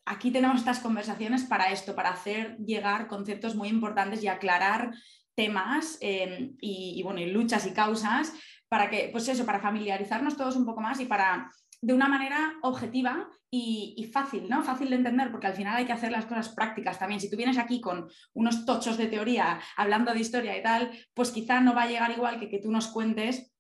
Aquí 0.06 0.30
tenemos 0.30 0.58
estas 0.58 0.80
conversaciones 0.80 1.44
para 1.44 1.70
esto, 1.70 1.94
para 1.94 2.10
hacer 2.10 2.56
llegar 2.58 3.08
conceptos 3.08 3.54
muy 3.54 3.68
importantes 3.68 4.22
y 4.22 4.28
aclarar 4.28 4.92
temas 5.34 5.98
em, 6.00 6.56
y, 6.60 7.02
bueno, 7.02 7.20
y 7.20 7.26
luchas 7.26 7.66
y 7.66 7.72
causas 7.72 8.32
para 8.68 8.90
que, 8.90 9.08
pues 9.10 9.28
eso, 9.28 9.46
para 9.46 9.60
familiarizarnos 9.60 10.36
todos 10.36 10.56
un 10.56 10.66
poco 10.66 10.80
más 10.80 11.00
y 11.00 11.06
para 11.06 11.50
de 11.80 11.92
una 11.92 12.08
manera 12.08 12.54
objetiva 12.62 13.28
y, 13.50 13.94
y, 13.96 14.04
fácil, 14.04 14.48
¿no? 14.48 14.62
Fácil 14.62 14.90
de 14.90 14.96
entender, 14.96 15.30
porque 15.30 15.46
al 15.46 15.54
final 15.54 15.76
hay 15.76 15.84
que 15.84 15.92
hacer 15.92 16.10
las 16.10 16.24
cosas 16.26 16.48
prácticas 16.48 16.98
también. 16.98 17.20
Si 17.20 17.30
tú 17.30 17.36
vienes 17.36 17.58
aquí 17.58 17.80
con 17.80 18.08
unos 18.32 18.64
tochos 18.64 18.96
de 18.96 19.06
teoría 19.06 19.60
hablando 19.76 20.12
de 20.12 20.20
historia 20.20 20.56
y 20.56 20.62
tal, 20.62 20.90
pues 21.12 21.30
quizá 21.30 21.60
no 21.60 21.74
va 21.74 21.82
a 21.82 21.88
llegar 21.88 22.10
igual 22.10 22.40
que 22.40 22.48
que 22.48 22.58
tú 22.58 22.70
nos 22.70 22.88
cuentes 22.88 23.54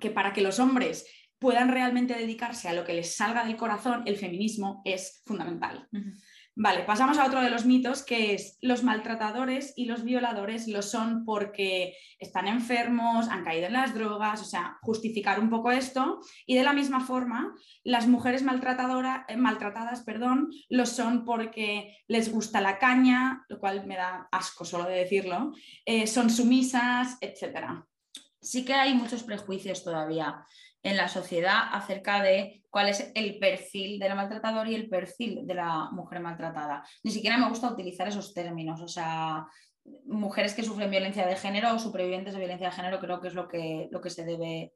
que 0.00 0.10
para 0.10 0.32
que 0.32 0.42
los 0.42 0.58
hombres 0.58 1.06
puedan 1.42 1.68
realmente 1.68 2.14
dedicarse 2.14 2.68
a 2.68 2.72
lo 2.72 2.84
que 2.84 2.94
les 2.94 3.16
salga 3.16 3.44
del 3.44 3.56
corazón, 3.56 4.04
el 4.06 4.16
feminismo 4.16 4.80
es 4.84 5.22
fundamental. 5.26 5.88
Vale, 6.54 6.84
pasamos 6.84 7.18
a 7.18 7.26
otro 7.26 7.40
de 7.40 7.50
los 7.50 7.64
mitos, 7.64 8.04
que 8.04 8.34
es 8.34 8.58
los 8.60 8.84
maltratadores 8.84 9.72
y 9.74 9.86
los 9.86 10.04
violadores 10.04 10.68
lo 10.68 10.82
son 10.82 11.24
porque 11.24 11.96
están 12.18 12.46
enfermos, 12.46 13.28
han 13.28 13.42
caído 13.42 13.66
en 13.66 13.72
las 13.72 13.94
drogas, 13.94 14.42
o 14.42 14.44
sea, 14.44 14.78
justificar 14.82 15.40
un 15.40 15.50
poco 15.50 15.72
esto. 15.72 16.20
Y 16.46 16.54
de 16.54 16.62
la 16.62 16.74
misma 16.74 17.00
forma, 17.00 17.54
las 17.82 18.06
mujeres 18.06 18.42
maltratadoras, 18.42 19.24
eh, 19.28 19.36
maltratadas 19.36 20.02
perdón, 20.02 20.50
lo 20.68 20.86
son 20.86 21.24
porque 21.24 21.96
les 22.06 22.30
gusta 22.30 22.60
la 22.60 22.78
caña, 22.78 23.44
lo 23.48 23.58
cual 23.58 23.84
me 23.86 23.96
da 23.96 24.28
asco 24.30 24.64
solo 24.64 24.84
de 24.84 24.96
decirlo, 24.96 25.54
eh, 25.86 26.06
son 26.06 26.30
sumisas, 26.30 27.16
etc. 27.20 27.82
Sí 28.40 28.64
que 28.64 28.74
hay 28.74 28.94
muchos 28.94 29.22
prejuicios 29.24 29.82
todavía 29.82 30.44
en 30.82 30.96
la 30.96 31.08
sociedad 31.08 31.68
acerca 31.72 32.22
de 32.22 32.62
cuál 32.70 32.88
es 32.88 33.12
el 33.14 33.38
perfil 33.38 33.98
del 33.98 34.14
maltratador 34.14 34.68
y 34.68 34.74
el 34.74 34.88
perfil 34.88 35.46
de 35.46 35.54
la 35.54 35.90
mujer 35.92 36.20
maltratada. 36.20 36.84
Ni 37.04 37.10
siquiera 37.10 37.38
me 37.38 37.48
gusta 37.48 37.70
utilizar 37.70 38.08
esos 38.08 38.34
términos, 38.34 38.80
o 38.80 38.88
sea, 38.88 39.46
mujeres 40.06 40.54
que 40.54 40.62
sufren 40.62 40.90
violencia 40.90 41.26
de 41.26 41.36
género 41.36 41.74
o 41.74 41.78
supervivientes 41.78 42.34
de 42.34 42.40
violencia 42.40 42.68
de 42.68 42.76
género 42.76 43.00
creo 43.00 43.20
que 43.20 43.28
es 43.28 43.34
lo 43.34 43.48
que, 43.48 43.88
lo 43.90 44.00
que 44.00 44.10
se 44.10 44.24
debe 44.24 44.72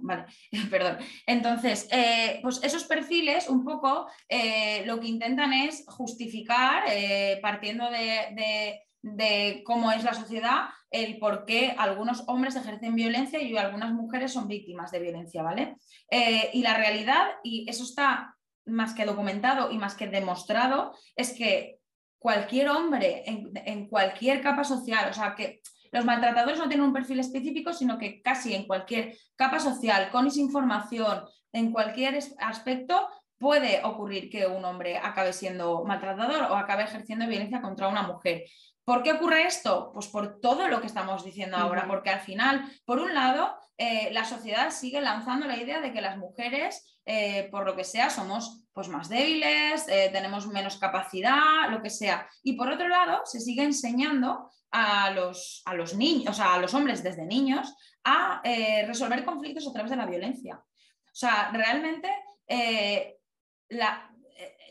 Vale, 0.00 0.26
perdón. 0.70 0.98
Entonces, 1.26 1.88
eh, 1.90 2.38
pues 2.42 2.62
esos 2.62 2.84
perfiles 2.84 3.48
un 3.48 3.64
poco 3.64 4.06
eh, 4.28 4.84
lo 4.86 5.00
que 5.00 5.08
intentan 5.08 5.52
es 5.52 5.84
justificar, 5.88 6.84
eh, 6.88 7.40
partiendo 7.42 7.90
de, 7.90 8.80
de 9.02 9.62
cómo 9.64 9.90
es 9.90 10.04
la 10.04 10.14
sociedad, 10.14 10.68
el 10.92 11.18
por 11.18 11.44
qué 11.46 11.74
algunos 11.78 12.24
hombres 12.28 12.54
ejercen 12.54 12.94
violencia 12.94 13.40
y 13.40 13.56
algunas 13.56 13.92
mujeres 13.92 14.32
son 14.32 14.46
víctimas 14.46 14.90
de 14.90 15.00
violencia, 15.00 15.42
¿vale? 15.42 15.76
Eh, 16.10 16.50
y 16.52 16.62
la 16.62 16.76
realidad, 16.76 17.28
y 17.42 17.68
eso 17.68 17.82
está 17.82 18.36
más 18.66 18.94
que 18.94 19.06
documentado 19.06 19.70
y 19.70 19.78
más 19.78 19.94
que 19.94 20.06
demostrado, 20.06 20.94
es 21.16 21.32
que 21.32 21.78
cualquier 22.18 22.68
hombre 22.68 23.24
en, 23.26 23.88
cualquier 23.88 24.40
capa 24.42 24.62
social, 24.62 25.10
o 25.10 25.12
sea, 25.12 25.34
que 25.34 25.60
los 25.90 26.04
maltratadores 26.04 26.58
no 26.58 26.68
tienen 26.68 26.86
un 26.86 26.92
perfil 26.92 27.18
específico, 27.18 27.72
sino 27.72 27.98
que 27.98 28.22
casi 28.22 28.54
en 28.54 28.66
cualquier 28.66 29.16
capa 29.34 29.58
social, 29.58 30.10
con 30.10 30.26
esa 30.26 30.40
información, 30.40 31.24
en 31.52 31.72
cualquier 31.72 32.18
aspecto, 32.38 33.08
puede 33.38 33.82
ocurrir 33.82 34.30
que 34.30 34.46
un 34.46 34.64
hombre 34.64 34.98
acabe 34.98 35.32
siendo 35.32 35.84
maltratador 35.84 36.44
o 36.44 36.54
acabe 36.54 36.84
ejerciendo 36.84 37.26
violencia 37.26 37.60
contra 37.60 37.88
una 37.88 38.02
mujer. 38.02 38.44
¿Por 38.84 39.02
qué 39.02 39.12
ocurre 39.12 39.46
esto? 39.46 39.90
Pues 39.92 40.08
por 40.08 40.40
todo 40.40 40.66
lo 40.68 40.80
que 40.80 40.88
estamos 40.88 41.24
diciendo 41.24 41.56
ahora, 41.56 41.86
porque 41.86 42.10
al 42.10 42.20
final, 42.20 42.68
por 42.84 42.98
un 42.98 43.14
lado, 43.14 43.56
eh, 43.78 44.10
la 44.12 44.24
sociedad 44.24 44.70
sigue 44.70 45.00
lanzando 45.00 45.46
la 45.46 45.56
idea 45.56 45.80
de 45.80 45.92
que 45.92 46.00
las 46.00 46.18
mujeres, 46.18 47.00
eh, 47.06 47.48
por 47.50 47.64
lo 47.64 47.76
que 47.76 47.84
sea, 47.84 48.10
somos 48.10 48.64
pues, 48.72 48.88
más 48.88 49.08
débiles, 49.08 49.86
eh, 49.88 50.10
tenemos 50.12 50.48
menos 50.48 50.78
capacidad, 50.78 51.70
lo 51.70 51.80
que 51.80 51.90
sea. 51.90 52.28
Y 52.42 52.54
por 52.54 52.70
otro 52.70 52.88
lado, 52.88 53.22
se 53.24 53.40
sigue 53.40 53.62
enseñando 53.62 54.50
a 54.72 55.10
los, 55.10 55.62
a 55.64 55.74
los 55.74 55.94
niños, 55.94 56.40
a 56.40 56.58
los 56.58 56.74
hombres 56.74 57.02
desde 57.02 57.24
niños, 57.24 57.74
a 58.04 58.40
resolver 58.86 59.24
conflictos 59.24 59.68
a 59.68 59.72
través 59.72 59.90
de 59.90 59.96
la 59.96 60.06
violencia. 60.06 60.56
O 60.56 61.14
sea, 61.14 61.50
realmente 61.52 62.08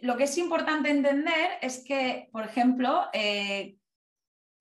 lo 0.01 0.17
que 0.17 0.23
es 0.23 0.37
importante 0.37 0.89
entender 0.89 1.51
es 1.61 1.83
que, 1.85 2.29
por 2.31 2.43
ejemplo, 2.43 3.05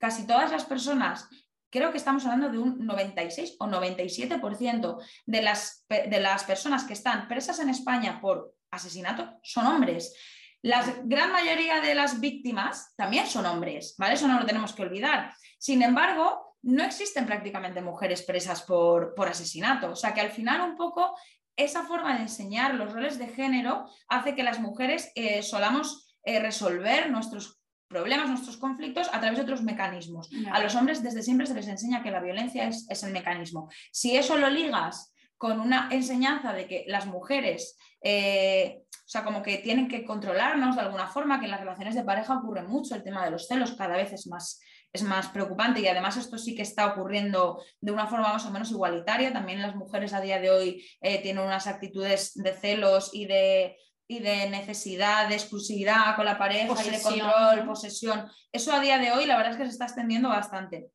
casi 0.01 0.27
todas 0.27 0.51
las 0.51 0.65
personas, 0.65 1.29
creo 1.71 1.93
que 1.93 1.99
estamos 1.99 2.25
hablando 2.25 2.49
de 2.51 2.59
un 2.59 2.85
96 2.85 3.57
o 3.61 3.67
97% 3.67 4.99
de 5.27 5.43
las, 5.43 5.87
de 5.89 6.21
las 6.21 6.43
personas 6.45 6.85
que 6.85 6.95
están 6.95 7.29
presas 7.29 7.61
en 7.61 7.69
España 7.69 8.21
por 8.21 8.55
asesinato 8.71 9.39
son 9.43 9.67
hombres. 9.67 10.15
La 10.63 10.85
gran 11.05 11.33
mayoría 11.33 11.81
de 11.81 11.95
las 11.95 12.21
víctimas 12.21 12.95
también 12.97 13.27
son 13.27 13.47
hombres, 13.47 13.95
¿vale? 13.99 14.15
Eso 14.15 14.29
no 14.29 14.41
lo 14.41 14.47
tenemos 14.47 14.73
que 14.73 14.83
olvidar. 14.83 15.33
Sin 15.59 15.83
embargo, 15.83 16.57
no 16.63 16.85
existen 16.85 17.25
prácticamente 17.25 17.81
mujeres 17.81 18.23
presas 18.23 18.63
por, 18.63 19.15
por 19.15 19.29
asesinato. 19.29 19.93
O 19.93 19.97
sea 19.97 20.13
que 20.13 20.21
al 20.21 20.31
final 20.31 20.61
un 20.61 20.77
poco 20.77 21.17
esa 21.57 21.85
forma 21.85 22.15
de 22.15 22.23
enseñar 22.23 22.75
los 22.75 22.93
roles 22.93 23.19
de 23.19 23.29
género 23.29 23.87
hace 24.09 24.35
que 24.35 24.43
las 24.43 24.61
mujeres 24.61 25.13
eh, 25.15 25.43
solamos 25.43 26.15
eh, 26.25 26.39
resolver 26.41 27.11
nuestros 27.11 27.60
problemas, 27.91 28.29
nuestros 28.29 28.57
conflictos 28.57 29.09
a 29.13 29.19
través 29.19 29.37
de 29.37 29.43
otros 29.43 29.63
mecanismos. 29.63 30.31
A 30.53 30.63
los 30.63 30.77
hombres 30.77 31.03
desde 31.03 31.23
siempre 31.23 31.47
se 31.47 31.55
les 31.55 31.67
enseña 31.67 32.05
que 32.05 32.13
la 32.13 32.21
violencia 32.21 32.69
es, 32.69 33.03
el 33.03 33.13
mecanismo. 33.13 33.69
Si 33.91 34.17
eso 34.17 34.39
lo 34.39 34.49
ligas 34.49 35.13
con 35.37 35.59
una 35.59 35.89
enseñanza 35.91 36.53
de 36.53 36.69
que 36.69 36.85
las 36.87 37.07
mujeres, 37.07 37.77
eh, 38.03 38.83
o 38.93 39.09
sea, 39.09 39.25
como 39.25 39.43
que 39.43 39.59
tienen 39.59 39.89
que 39.89 40.05
controlarnos 40.05 40.77
de 40.77 40.83
alguna 40.83 41.09
forma, 41.09 41.41
que 41.41 41.47
en 41.47 41.51
las 41.51 41.61
relaciones 41.61 41.97
de 41.97 42.05
pareja 42.05 42.39
ocurre 42.39 42.63
mucho 42.63 42.95
el 42.95 43.03
tema 43.03 43.25
de 43.25 43.33
los 43.33 43.49
celos, 43.49 43.73
cada 43.73 43.97
vez 43.97 44.13
es 44.13 44.29
más, 44.29 44.61
es 44.93 45.03
más 45.03 45.27
preocupante 45.29 45.81
y 45.81 45.89
además 45.89 46.17
esto 46.17 46.39
sí 46.39 46.55
que 46.55 46.63
está 46.63 46.87
ocurriendo 46.87 47.61
de 47.81 47.91
una 47.91 48.07
forma 48.07 48.33
más 48.33 48.47
o 48.47 48.53
menos 48.53 48.71
igualitaria. 48.71 49.33
También 49.33 49.63
las 49.63 49.75
mujeres 49.75 50.13
a 50.13 50.21
día 50.21 50.39
de 50.39 50.51
hoy 50.51 50.87
eh, 51.01 51.21
tienen 51.23 51.45
unas 51.45 51.67
actitudes 51.67 52.35
de 52.35 52.53
celos 52.53 53.11
y 53.13 53.27
de 53.27 53.77
y 54.11 54.19
de 54.19 54.51
necesidad 54.51 55.29
de 55.29 55.37
exclusividad 55.37 56.17
con 56.17 56.25
la 56.25 56.37
pareja 56.37 56.75
y 56.85 56.91
de 56.91 57.01
control, 57.01 57.65
posesión. 57.65 58.29
Eso 58.51 58.73
a 58.73 58.81
día 58.81 58.99
de 58.99 59.13
hoy 59.13 59.25
la 59.25 59.37
verdad 59.37 59.53
es 59.53 59.59
que 59.59 59.67
se 59.67 59.71
está 59.71 59.85
extendiendo 59.85 60.29
bastante. 60.29 60.91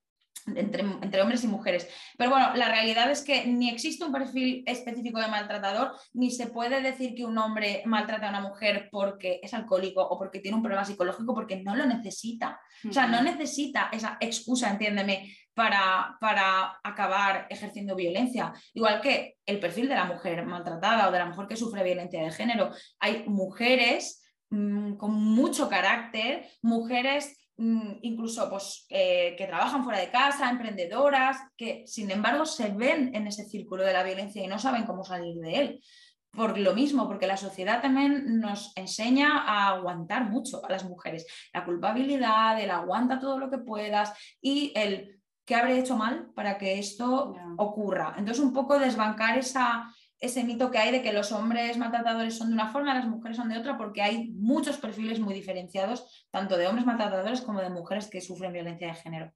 Entre, 0.48 0.84
entre, 0.84 1.22
hombres 1.22 1.44
y 1.44 1.48
mujeres. 1.48 1.90
Pero 2.18 2.30
bueno, 2.30 2.54
la 2.56 2.70
realidad 2.70 3.10
es 3.10 3.24
que 3.24 3.48
ni 3.48 3.68
existe 3.68 4.06
un 4.06 4.12
perfil 4.12 4.64
específico 4.68 5.20
de 5.20 5.28
maltratador, 5.28 5.94
ni 6.14 6.30
se 6.30 6.46
puede 6.48 6.82
decir 6.82 7.16
que 7.16 7.26
un 7.26 7.36
hombre 7.40 7.82
maltrata 7.86 8.28
a 8.28 8.30
una 8.30 8.42
mujer 8.42 8.90
porque 8.92 9.40
es 9.42 9.56
alcohólico 9.56 10.02
o 10.04 10.20
porque 10.20 10.40
tiene 10.40 10.58
un 10.58 10.62
problema 10.62 10.86
psicológico, 10.86 11.34
porque 11.34 11.64
no 11.64 11.76
lo 11.76 11.88
necesita. 11.88 12.60
O 12.88 12.94
sea, 12.94 13.08
no 13.08 13.24
necesita 13.24 13.90
esa 13.92 14.18
excusa, 14.20 14.70
entiéndeme, 14.70 15.36
para, 15.56 16.18
para, 16.20 16.80
acabar 16.84 17.48
ejerciendo 17.50 17.96
violencia. 17.96 18.54
Igual 18.74 19.02
que 19.02 19.38
el 19.46 19.60
perfil 19.60 19.88
de 19.88 19.96
la 19.96 20.06
mujer 20.06 20.46
maltratada 20.46 21.08
o 21.08 21.12
de 21.12 21.20
la 21.20 21.26
mujer 21.26 21.48
que 21.48 21.56
sufre 21.56 21.84
violencia 21.84 22.22
de 22.22 22.32
género. 22.32 22.72
Hay 23.00 23.24
mujeres 23.28 24.22
mm, 24.50 24.96
con 24.98 25.14
mucho 25.14 25.70
carácter, 25.70 26.46
mujeres 26.62 27.36
incluso 27.58 28.50
pues, 28.50 28.86
eh, 28.90 29.36
que 29.38 29.48
trabajan 29.48 29.84
fuera 29.84 30.00
de 30.00 30.10
casa, 30.10 30.50
emprendedoras, 30.50 31.38
que 31.56 31.84
sin 31.86 32.12
embargo 32.12 32.46
se 32.46 32.70
ven 32.70 33.16
en 33.16 33.28
ese 33.28 33.46
círculo 33.46 33.84
de 33.84 33.94
la 33.94 34.04
violencia 34.04 34.44
y 34.44 34.48
no 34.48 34.60
saben 34.60 34.86
cómo 34.86 35.04
salir 35.04 35.36
de 35.38 35.56
él. 35.56 35.84
Por 36.32 36.58
lo 36.58 36.74
mismo, 36.74 37.08
porque 37.08 37.28
la 37.28 37.38
sociedad 37.38 37.82
también 37.82 38.42
nos 38.42 38.74
enseña 38.76 39.44
a 39.46 39.70
aguantar 39.70 40.30
mucho 40.30 40.66
a 40.66 40.70
las 40.70 40.84
mujeres. 40.84 41.26
La 41.54 41.64
culpabilidad, 41.64 42.60
el 42.60 42.72
aguanta 42.72 43.20
todo 43.20 43.40
lo 43.40 43.50
que 43.50 43.60
puedas 43.60 44.12
y 44.42 44.74
el 44.76 45.22
¿qué 45.46 45.56
habré 45.56 45.80
hecho 45.80 45.96
mal 45.96 46.32
para 46.36 46.58
que 46.58 46.80
esto 46.80 47.36
ocurra? 47.58 48.16
Entonces, 48.18 48.44
un 48.44 48.52
poco 48.52 48.80
desbancar 48.80 49.38
esa, 49.38 49.88
ese 50.20 50.44
mito 50.44 50.72
que 50.72 50.78
hay 50.78 50.92
de 50.92 51.02
que 51.02 51.14
los 51.14 51.32
hombres 51.32 51.78
maltratadores 51.78 52.38
son 52.38 52.50
de 52.50 52.54
una 52.54 52.72
forma, 52.72 52.94
las 52.94 53.08
mujeres 53.08 53.38
son 53.38 53.50
de 53.50 53.58
otra, 53.58 53.78
porque 53.78 54.02
hay 54.02 54.30
muchos 54.32 54.78
perfiles 54.78 55.20
muy 55.20 55.34
diferenciados, 55.34 56.28
tanto 56.32 56.58
de 56.58 56.68
hombres 56.68 56.86
maltratadores 56.86 57.42
como 57.42 57.62
de 57.62 57.70
mujeres 57.70 58.08
que 58.08 58.22
sufren 58.22 58.54
violencia 58.54 58.88
de 58.88 58.96
género. 58.96 59.34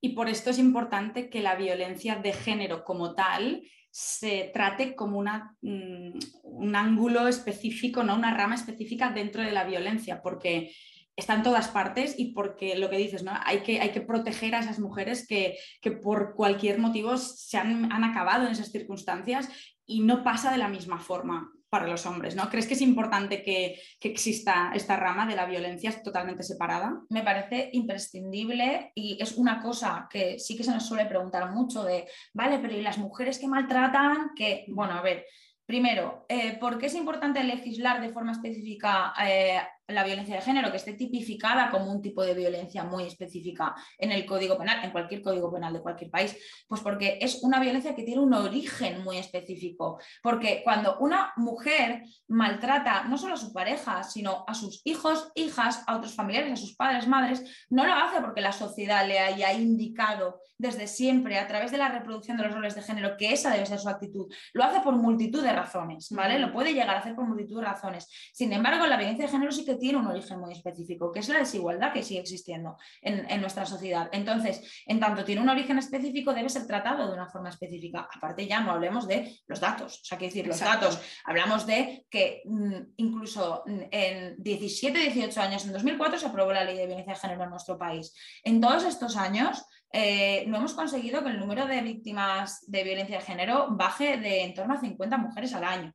Y 0.00 0.10
por 0.10 0.28
esto 0.28 0.50
es 0.50 0.58
importante 0.58 1.30
que 1.30 1.40
la 1.40 1.56
violencia 1.56 2.16
de 2.16 2.32
género 2.32 2.84
como 2.84 3.14
tal 3.14 3.62
se 3.90 4.50
trate 4.52 4.94
como 4.94 5.18
una, 5.18 5.56
mm, 5.62 6.18
un 6.42 6.76
ángulo 6.76 7.28
específico, 7.28 8.02
¿no? 8.02 8.14
una 8.14 8.36
rama 8.36 8.54
específica 8.54 9.10
dentro 9.10 9.42
de 9.42 9.52
la 9.52 9.64
violencia, 9.64 10.20
porque 10.22 10.70
está 11.16 11.34
en 11.34 11.42
todas 11.42 11.68
partes 11.68 12.14
y 12.18 12.32
porque 12.32 12.76
lo 12.76 12.90
que 12.90 12.98
dices, 12.98 13.22
¿no? 13.22 13.32
hay, 13.42 13.60
que, 13.60 13.80
hay 13.80 13.90
que 13.90 14.02
proteger 14.02 14.54
a 14.54 14.60
esas 14.60 14.78
mujeres 14.78 15.26
que, 15.26 15.56
por 16.02 16.34
cualquier 16.34 16.78
motivo 16.78 17.16
se 17.16 17.56
han, 17.56 17.90
acabado 18.04 18.44
en 18.44 18.52
esas 18.52 18.70
circunstancias 18.70 19.48
y 19.86 20.00
no 20.00 20.22
pasa 20.22 20.50
de 20.50 20.58
la 20.58 20.68
misma 20.68 20.98
forma 20.98 21.52
para 21.68 21.88
los 21.88 22.06
hombres, 22.06 22.36
¿no? 22.36 22.48
¿Crees 22.48 22.66
que 22.66 22.74
es 22.74 22.80
importante 22.80 23.42
que, 23.42 23.80
que, 24.00 24.08
exista 24.08 24.70
esta 24.74 24.96
rama 24.96 25.26
de 25.26 25.36
la 25.36 25.46
violencia 25.46 25.92
totalmente 26.02 26.42
separada? 26.42 27.02
Me 27.10 27.22
parece 27.22 27.70
imprescindible 27.72 28.92
y 28.94 29.18
es 29.20 29.36
una 29.36 29.60
cosa 29.60 30.08
que 30.10 30.38
sí 30.38 30.56
que 30.56 30.64
se 30.64 30.70
nos 30.70 30.86
suele 30.86 31.06
preguntar 31.06 31.50
mucho 31.52 31.82
de, 31.82 32.08
vale, 32.32 32.58
pero 32.60 32.74
¿y 32.74 32.82
las 32.82 32.98
mujeres 32.98 33.38
que 33.38 33.48
maltratan? 33.48 34.30
Que, 34.34 34.64
bueno, 34.68 34.94
a 34.94 35.02
ver, 35.02 35.26
primero, 35.66 36.24
eh, 36.28 36.56
¿por 36.58 36.78
qué 36.78 36.86
es 36.86 36.94
importante 36.94 37.42
legislar 37.42 38.00
de 38.00 38.12
forma 38.12 38.32
específica 38.32 39.12
eh, 39.26 39.60
la 39.88 40.04
violencia 40.04 40.36
de 40.36 40.42
género, 40.42 40.70
que 40.70 40.76
esté 40.78 40.94
tipificada 40.94 41.70
como 41.70 41.90
un 41.90 42.02
tipo 42.02 42.24
de 42.24 42.34
violencia 42.34 42.84
muy 42.84 43.04
específica 43.04 43.74
en 43.98 44.12
el 44.12 44.26
Código 44.26 44.58
Penal, 44.58 44.84
en 44.84 44.90
cualquier 44.90 45.22
Código 45.22 45.52
Penal 45.52 45.72
de 45.72 45.80
cualquier 45.80 46.10
país? 46.10 46.36
Pues 46.66 46.80
porque 46.80 47.18
es 47.20 47.42
una 47.42 47.60
violencia 47.60 47.94
que 47.94 48.02
tiene 48.02 48.20
un 48.20 48.34
origen 48.34 49.02
muy 49.02 49.18
específico. 49.18 49.98
Porque 50.22 50.62
cuando 50.64 50.98
una 50.98 51.32
mujer 51.36 52.04
maltrata 52.28 53.04
no 53.04 53.18
solo 53.18 53.34
a 53.34 53.38
su 53.38 53.52
pareja, 53.52 54.02
sino 54.02 54.44
a 54.46 54.54
sus 54.54 54.80
hijos, 54.84 55.30
hijas, 55.34 55.82
a 55.86 55.96
otros 55.96 56.14
familiares, 56.14 56.52
a 56.52 56.56
sus 56.56 56.76
padres, 56.76 57.06
madres, 57.06 57.66
no 57.70 57.86
lo 57.86 57.92
hace 57.92 58.20
porque 58.20 58.40
la 58.40 58.52
sociedad 58.52 59.06
le 59.06 59.18
haya 59.18 59.52
indicado 59.52 60.40
desde 60.58 60.86
siempre, 60.86 61.38
a 61.38 61.46
través 61.46 61.70
de 61.70 61.78
la 61.78 61.88
reproducción 61.88 62.36
de 62.36 62.44
los 62.44 62.54
roles 62.54 62.74
de 62.74 62.82
género, 62.82 63.16
que 63.16 63.32
esa 63.32 63.50
debe 63.50 63.66
ser 63.66 63.78
su 63.78 63.88
actitud. 63.88 64.32
Lo 64.54 64.64
hace 64.64 64.80
por 64.80 64.94
multitud 64.94 65.42
de 65.42 65.52
razones, 65.52 66.08
¿vale? 66.10 66.38
Lo 66.38 66.52
puede 66.52 66.72
llegar 66.72 66.96
a 66.96 67.00
hacer 67.00 67.14
por 67.14 67.26
multitud 67.26 67.60
de 67.60 67.66
razones. 67.66 68.08
Sin 68.32 68.52
embargo, 68.52 68.86
la 68.86 68.96
violencia 68.96 69.26
de 69.26 69.32
género 69.32 69.52
sí 69.52 69.64
que 69.64 69.75
tiene 69.78 69.98
un 69.98 70.06
origen 70.06 70.40
muy 70.40 70.52
específico, 70.52 71.12
que 71.12 71.20
es 71.20 71.28
la 71.28 71.38
desigualdad 71.38 71.92
que 71.92 72.02
sigue 72.02 72.20
existiendo 72.20 72.76
en, 73.02 73.40
nuestra 73.40 73.66
sociedad. 73.66 74.08
Entonces, 74.12 74.62
en 74.86 75.00
tanto 75.00 75.24
tiene 75.24 75.40
un 75.40 75.48
origen 75.48 75.78
específico, 75.78 76.32
debe 76.32 76.48
ser 76.48 76.66
tratado 76.66 77.06
de 77.06 77.12
una 77.12 77.28
forma 77.28 77.48
específica. 77.48 78.08
Aparte, 78.14 78.46
ya 78.46 78.60
no 78.60 78.72
hablemos 78.72 79.06
de 79.06 79.40
los 79.46 79.60
datos, 79.60 80.00
o 80.00 80.04
sea, 80.04 80.18
que 80.18 80.26
decir, 80.26 80.46
los 80.46 80.60
datos, 80.60 81.00
hablamos 81.24 81.66
de 81.66 82.06
que 82.10 82.42
mm, 82.44 82.94
incluso 82.96 83.62
en 83.66 84.36
17, 84.38 84.98
18 84.98 85.40
años, 85.40 85.64
en 85.64 85.72
2004 85.72 86.18
se 86.18 86.26
aprobó 86.26 86.52
la 86.52 86.64
ley 86.64 86.76
de 86.76 86.86
violencia 86.86 87.14
de 87.14 87.20
género 87.20 87.44
en 87.44 87.50
nuestro 87.50 87.78
país. 87.78 88.14
En 88.42 88.60
todos 88.60 88.84
estos 88.84 89.16
años, 89.16 89.64
eh, 89.92 90.44
no 90.48 90.58
hemos 90.58 90.74
conseguido 90.74 91.22
que 91.22 91.30
el 91.30 91.38
número 91.38 91.66
de 91.66 91.80
víctimas 91.80 92.64
de 92.66 92.84
violencia 92.84 93.18
de 93.18 93.24
género 93.24 93.68
baje 93.70 94.18
de 94.18 94.42
en 94.42 94.54
torno 94.54 94.74
a 94.74 94.80
50 94.80 95.16
mujeres 95.16 95.54
al 95.54 95.64
año 95.64 95.94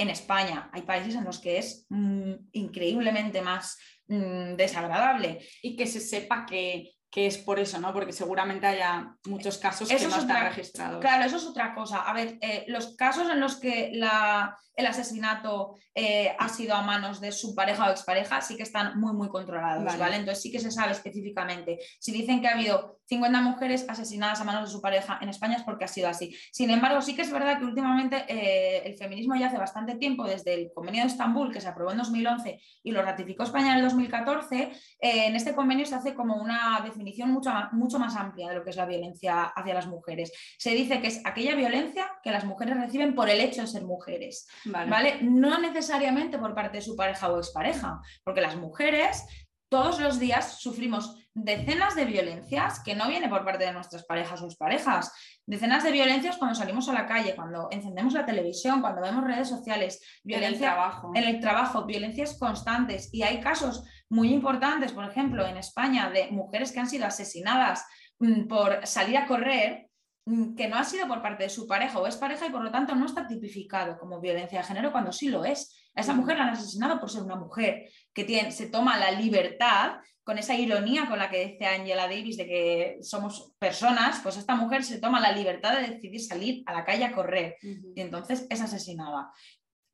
en 0.00 0.10
España. 0.10 0.70
Hay 0.72 0.82
países 0.82 1.14
en 1.14 1.24
los 1.24 1.38
que 1.38 1.58
es 1.58 1.86
mm, 1.88 2.32
increíblemente 2.52 3.42
más 3.42 3.78
mm, 4.08 4.54
desagradable. 4.54 5.40
Y 5.62 5.76
que 5.76 5.86
se 5.86 6.00
sepa 6.00 6.46
que 6.46 6.92
que 7.10 7.26
es 7.26 7.38
por 7.38 7.58
eso, 7.58 7.80
¿no? 7.80 7.92
Porque 7.92 8.12
seguramente 8.12 8.66
haya 8.66 9.16
muchos 9.26 9.58
casos 9.58 9.88
que 9.88 10.06
no 10.06 10.16
están 10.16 10.46
registrados. 10.46 11.00
Claro, 11.00 11.24
eso 11.24 11.38
es 11.38 11.44
otra 11.44 11.74
cosa. 11.74 12.02
A 12.02 12.12
ver, 12.12 12.38
eh, 12.40 12.64
los 12.68 12.94
casos 12.96 13.28
en 13.28 13.40
los 13.40 13.56
que 13.56 13.90
el 13.90 14.86
asesinato 14.86 15.74
eh, 15.92 16.36
ha 16.38 16.48
sido 16.48 16.76
a 16.76 16.82
manos 16.82 17.20
de 17.20 17.32
su 17.32 17.52
pareja 17.54 17.88
o 17.88 17.90
expareja 17.90 18.40
sí 18.40 18.56
que 18.56 18.62
están 18.62 18.98
muy, 19.00 19.12
muy 19.12 19.28
controlados, 19.28 19.84
vale. 19.84 20.16
Entonces 20.16 20.40
sí 20.40 20.52
que 20.52 20.60
se 20.60 20.70
sabe 20.70 20.92
específicamente. 20.92 21.80
Si 21.98 22.12
dicen 22.12 22.40
que 22.40 22.46
ha 22.46 22.54
habido 22.54 23.00
50 23.06 23.40
mujeres 23.40 23.86
asesinadas 23.88 24.40
a 24.40 24.44
manos 24.44 24.68
de 24.68 24.70
su 24.70 24.80
pareja 24.80 25.18
en 25.20 25.28
España 25.28 25.56
es 25.56 25.64
porque 25.64 25.84
ha 25.84 25.88
sido 25.88 26.08
así. 26.08 26.32
Sin 26.52 26.70
embargo, 26.70 27.02
sí 27.02 27.16
que 27.16 27.22
es 27.22 27.32
verdad 27.32 27.58
que 27.58 27.64
últimamente 27.64 28.24
eh, 28.28 28.82
el 28.86 28.96
feminismo 28.96 29.34
ya 29.34 29.48
hace 29.48 29.58
bastante 29.58 29.96
tiempo, 29.96 30.24
desde 30.24 30.54
el 30.54 30.70
Convenio 30.72 31.02
de 31.02 31.08
Estambul, 31.08 31.52
que 31.52 31.60
se 31.60 31.66
aprobó 31.66 31.90
en 31.90 31.98
2011 31.98 32.60
y 32.84 32.92
lo 32.92 33.02
ratificó 33.02 33.42
España 33.42 33.72
en 33.72 33.78
el 33.78 33.82
2014, 33.82 34.70
en 35.00 35.34
este 35.34 35.54
convenio 35.54 35.86
se 35.86 35.96
hace 35.96 36.14
como 36.14 36.36
una 36.36 36.80
definición 37.00 37.30
mucho, 37.30 37.50
mucho 37.72 37.98
más 37.98 38.14
amplia 38.14 38.48
de 38.48 38.56
lo 38.56 38.62
que 38.62 38.70
es 38.70 38.76
la 38.76 38.84
violencia 38.84 39.44
hacia 39.44 39.74
las 39.74 39.86
mujeres. 39.86 40.32
Se 40.58 40.70
dice 40.70 41.00
que 41.00 41.08
es 41.08 41.20
aquella 41.24 41.54
violencia 41.54 42.06
que 42.22 42.30
las 42.30 42.44
mujeres 42.44 42.76
reciben 42.76 43.14
por 43.14 43.30
el 43.30 43.40
hecho 43.40 43.62
de 43.62 43.66
ser 43.66 43.84
mujeres, 43.84 44.46
¿vale? 44.66 45.18
No 45.22 45.58
necesariamente 45.58 46.38
por 46.38 46.54
parte 46.54 46.78
de 46.78 46.82
su 46.82 46.94
pareja 46.94 47.30
o 47.30 47.38
expareja, 47.38 48.00
porque 48.22 48.42
las 48.42 48.56
mujeres 48.56 49.24
todos 49.70 50.00
los 50.00 50.18
días 50.18 50.58
sufrimos 50.58 51.16
decenas 51.32 51.94
de 51.94 52.04
violencias 52.04 52.80
que 52.80 52.96
no 52.96 53.08
viene 53.08 53.28
por 53.28 53.44
parte 53.44 53.64
de 53.64 53.72
nuestras 53.72 54.04
parejas 54.04 54.42
o 54.42 54.46
exparejas. 54.46 55.12
Decenas 55.46 55.84
de 55.84 55.92
violencias 55.92 56.36
cuando 56.38 56.56
salimos 56.56 56.88
a 56.88 56.92
la 56.92 57.06
calle, 57.06 57.36
cuando 57.36 57.68
encendemos 57.70 58.12
la 58.12 58.26
televisión, 58.26 58.80
cuando 58.80 59.00
vemos 59.00 59.24
redes 59.24 59.48
sociales, 59.48 60.02
violencia 60.24 60.48
en 60.48 60.54
el 60.54 60.60
trabajo, 60.74 61.12
en 61.14 61.24
el 61.24 61.40
trabajo 61.40 61.84
violencias 61.86 62.36
constantes. 62.36 63.14
Y 63.14 63.22
hay 63.22 63.40
casos 63.40 63.84
muy 64.10 64.32
importantes, 64.32 64.92
por 64.92 65.04
ejemplo, 65.04 65.46
en 65.46 65.56
España, 65.56 66.10
de 66.10 66.30
mujeres 66.30 66.72
que 66.72 66.80
han 66.80 66.90
sido 66.90 67.06
asesinadas 67.06 67.86
mm, 68.18 68.46
por 68.48 68.86
salir 68.86 69.16
a 69.16 69.26
correr 69.26 69.88
mm, 70.26 70.54
que 70.54 70.68
no 70.68 70.76
ha 70.76 70.84
sido 70.84 71.08
por 71.08 71.22
parte 71.22 71.44
de 71.44 71.50
su 71.50 71.66
pareja 71.66 71.98
o 71.98 72.06
es 72.06 72.16
pareja 72.16 72.46
y 72.46 72.50
por 72.50 72.62
lo 72.62 72.70
tanto 72.70 72.94
no 72.94 73.06
está 73.06 73.26
tipificado 73.26 73.98
como 73.98 74.20
violencia 74.20 74.58
de 74.58 74.66
género 74.66 74.92
cuando 74.92 75.12
sí 75.12 75.28
lo 75.28 75.44
es. 75.44 75.76
A 75.94 76.02
esa 76.02 76.12
mujer 76.12 76.36
la 76.36 76.44
han 76.44 76.50
asesinado 76.50 77.00
por 77.00 77.10
ser 77.10 77.22
una 77.22 77.36
mujer 77.36 77.88
que 78.12 78.24
tiene, 78.24 78.52
se 78.52 78.68
toma 78.68 78.98
la 78.98 79.12
libertad, 79.12 79.98
con 80.22 80.38
esa 80.38 80.54
ironía 80.54 81.08
con 81.08 81.18
la 81.18 81.30
que 81.30 81.44
dice 81.44 81.66
Angela 81.66 82.06
Davis 82.06 82.36
de 82.36 82.46
que 82.46 82.98
somos 83.02 83.52
personas, 83.58 84.20
pues 84.22 84.36
esta 84.36 84.54
mujer 84.54 84.84
se 84.84 85.00
toma 85.00 85.18
la 85.18 85.32
libertad 85.32 85.76
de 85.76 85.88
decidir 85.88 86.20
salir 86.20 86.62
a 86.66 86.72
la 86.72 86.84
calle 86.84 87.04
a 87.04 87.12
correr 87.12 87.56
y 87.62 88.00
entonces 88.00 88.46
es 88.48 88.60
asesinada. 88.60 89.32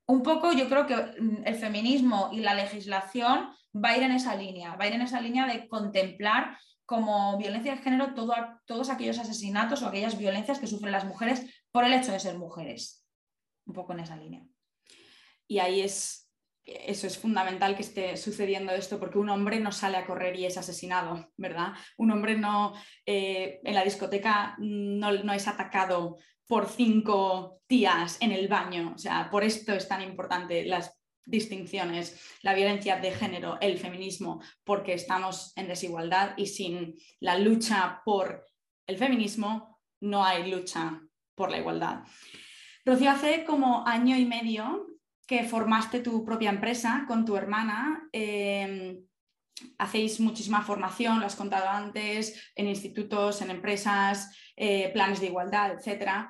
Un 0.09 0.23
poco 0.23 0.53
yo 0.53 0.69
creo 0.69 0.87
que 0.87 0.97
mm, 0.97 1.43
el 1.47 1.55
feminismo 1.55 2.31
y 2.33 2.41
la 2.41 2.55
legislación 2.55 3.49
va 3.83 3.91
a 3.91 3.97
ir 3.97 4.03
en 4.03 4.13
esa 4.13 4.35
línea, 4.35 4.77
va 4.77 4.85
a 4.85 4.89
ir 4.89 4.95
en 4.95 5.03
esa 5.03 5.21
línea 5.21 5.47
de 5.47 5.69
contemplar 5.69 6.59
como 6.85 7.37
violencia 7.37 7.75
de 7.75 7.83
género 7.83 8.15
todos 8.15 8.91
aquellos 8.91 9.19
asesinatos 9.19 9.83
o 9.83 9.89
aquellas 9.89 10.17
violencias 10.17 10.59
que 10.59 10.69
sufren 10.69 10.93
las 10.93 11.05
mujeres 11.05 11.45
por 11.73 11.85
el 11.85 11.93
hecho 11.93 12.13
de 12.13 12.21
ser 12.21 12.39
mujeres. 12.39 13.05
Un 13.67 13.75
poco 13.75 13.93
en 13.93 14.01
esa 14.01 14.17
línea. 14.17 14.45
Y 15.49 15.59
ahí 15.59 15.81
es 15.81 16.27
eso 16.67 17.07
es 17.07 17.17
fundamental 17.17 17.77
que 17.77 17.83
esté 17.83 18.17
sucediendo 18.17 18.73
esto 18.73 18.99
porque 18.99 19.19
un 19.19 19.29
hombre 19.29 19.61
no 19.61 19.71
sale 19.71 19.97
a 19.97 20.05
correr 20.05 20.37
y 20.37 20.47
es 20.47 20.59
asesinado, 20.59 21.31
¿verdad? 21.37 21.73
Un 21.97 22.11
hombre 22.11 22.37
no 22.37 22.75
eh, 23.07 23.61
en 23.63 23.75
la 23.75 23.85
discoteca 23.85 24.57
no, 24.59 25.13
no, 25.13 25.33
es 25.33 25.47
atacado 25.47 26.17
por 26.47 26.67
cinco 26.67 27.61
tías 27.69 28.19
en 28.21 28.33
el 28.33 28.49
baño. 28.49 28.93
O 28.95 28.99
sea, 28.99 29.31
por 29.31 29.45
esto 29.45 29.73
es 29.75 29.87
tan 29.87 30.03
importante 30.03 30.65
las 30.65 31.01
distinciones, 31.27 32.19
la 32.43 32.55
violencia 32.55 32.97
de 32.97 33.11
género, 33.11 33.59
el 33.61 33.79
feminismo, 33.79 34.41
porque 34.65 34.95
estamos 34.95 35.53
en 35.57 35.69
desigualdad 35.69 36.35
y 36.37 36.47
sin 36.47 36.95
la 37.21 37.39
lucha 37.39 38.01
por 38.05 38.47
el 38.87 38.97
feminismo 38.97 39.81
no 40.01 40.25
hay 40.25 40.51
lucha 40.51 41.03
por 41.35 41.51
la 41.51 41.59
igualdad. 41.59 42.05
Rocío, 42.85 43.11
hace 43.11 43.45
como 43.45 43.87
año 43.87 44.17
y 44.17 44.25
medio 44.25 44.87
que 45.27 45.45
formaste 45.45 46.01
tu 46.01 46.25
propia 46.25 46.51
empresa 46.51 47.05
con 47.09 47.25
tu 47.25 47.37
hermana. 47.37 48.09
Em, 48.13 49.05
hacéis 49.79 50.21
muchísima 50.21 50.63
formación, 50.63 51.19
lo 51.19 51.27
has 51.27 51.35
contado 51.35 51.69
antes, 51.69 52.53
en 52.55 52.69
institutos, 52.69 53.43
en 53.43 53.51
empresas, 53.51 54.31
eh, 54.55 54.91
planes 54.93 55.21
de 55.21 55.27
igualdad, 55.27 55.73
etc. 55.73 56.29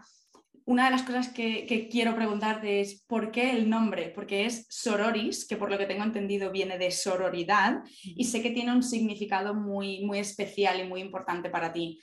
Una 0.67 0.87
de 0.87 0.91
las 0.91 1.05
cosas 1.05 1.29
que, 1.29 1.89
quiero 1.93 2.17
preguntarte 2.17 2.81
es 2.81 3.05
¿por 3.07 3.31
qué 3.31 3.53
el 3.53 3.71
nombre? 3.71 4.11
Porque 4.13 4.47
es 4.47 4.67
Sororis, 4.69 5.47
que 5.47 5.57
por 5.57 5.71
lo 5.71 5.79
que 5.79 5.87
tengo 5.87 6.03
entendido 6.03 6.51
viene 6.51 6.77
de 6.77 6.91
sororidad 6.91 7.85
y 8.03 8.25
sé 8.25 8.43
que 8.43 8.51
tiene 8.51 8.73
un 8.73 8.83
significado 8.83 9.55
muy, 9.55 10.05
muy 10.05 10.19
especial 10.19 10.81
y 10.81 10.85
muy 10.89 11.01
importante 11.01 11.51
para 11.51 11.73
ti. 11.73 12.01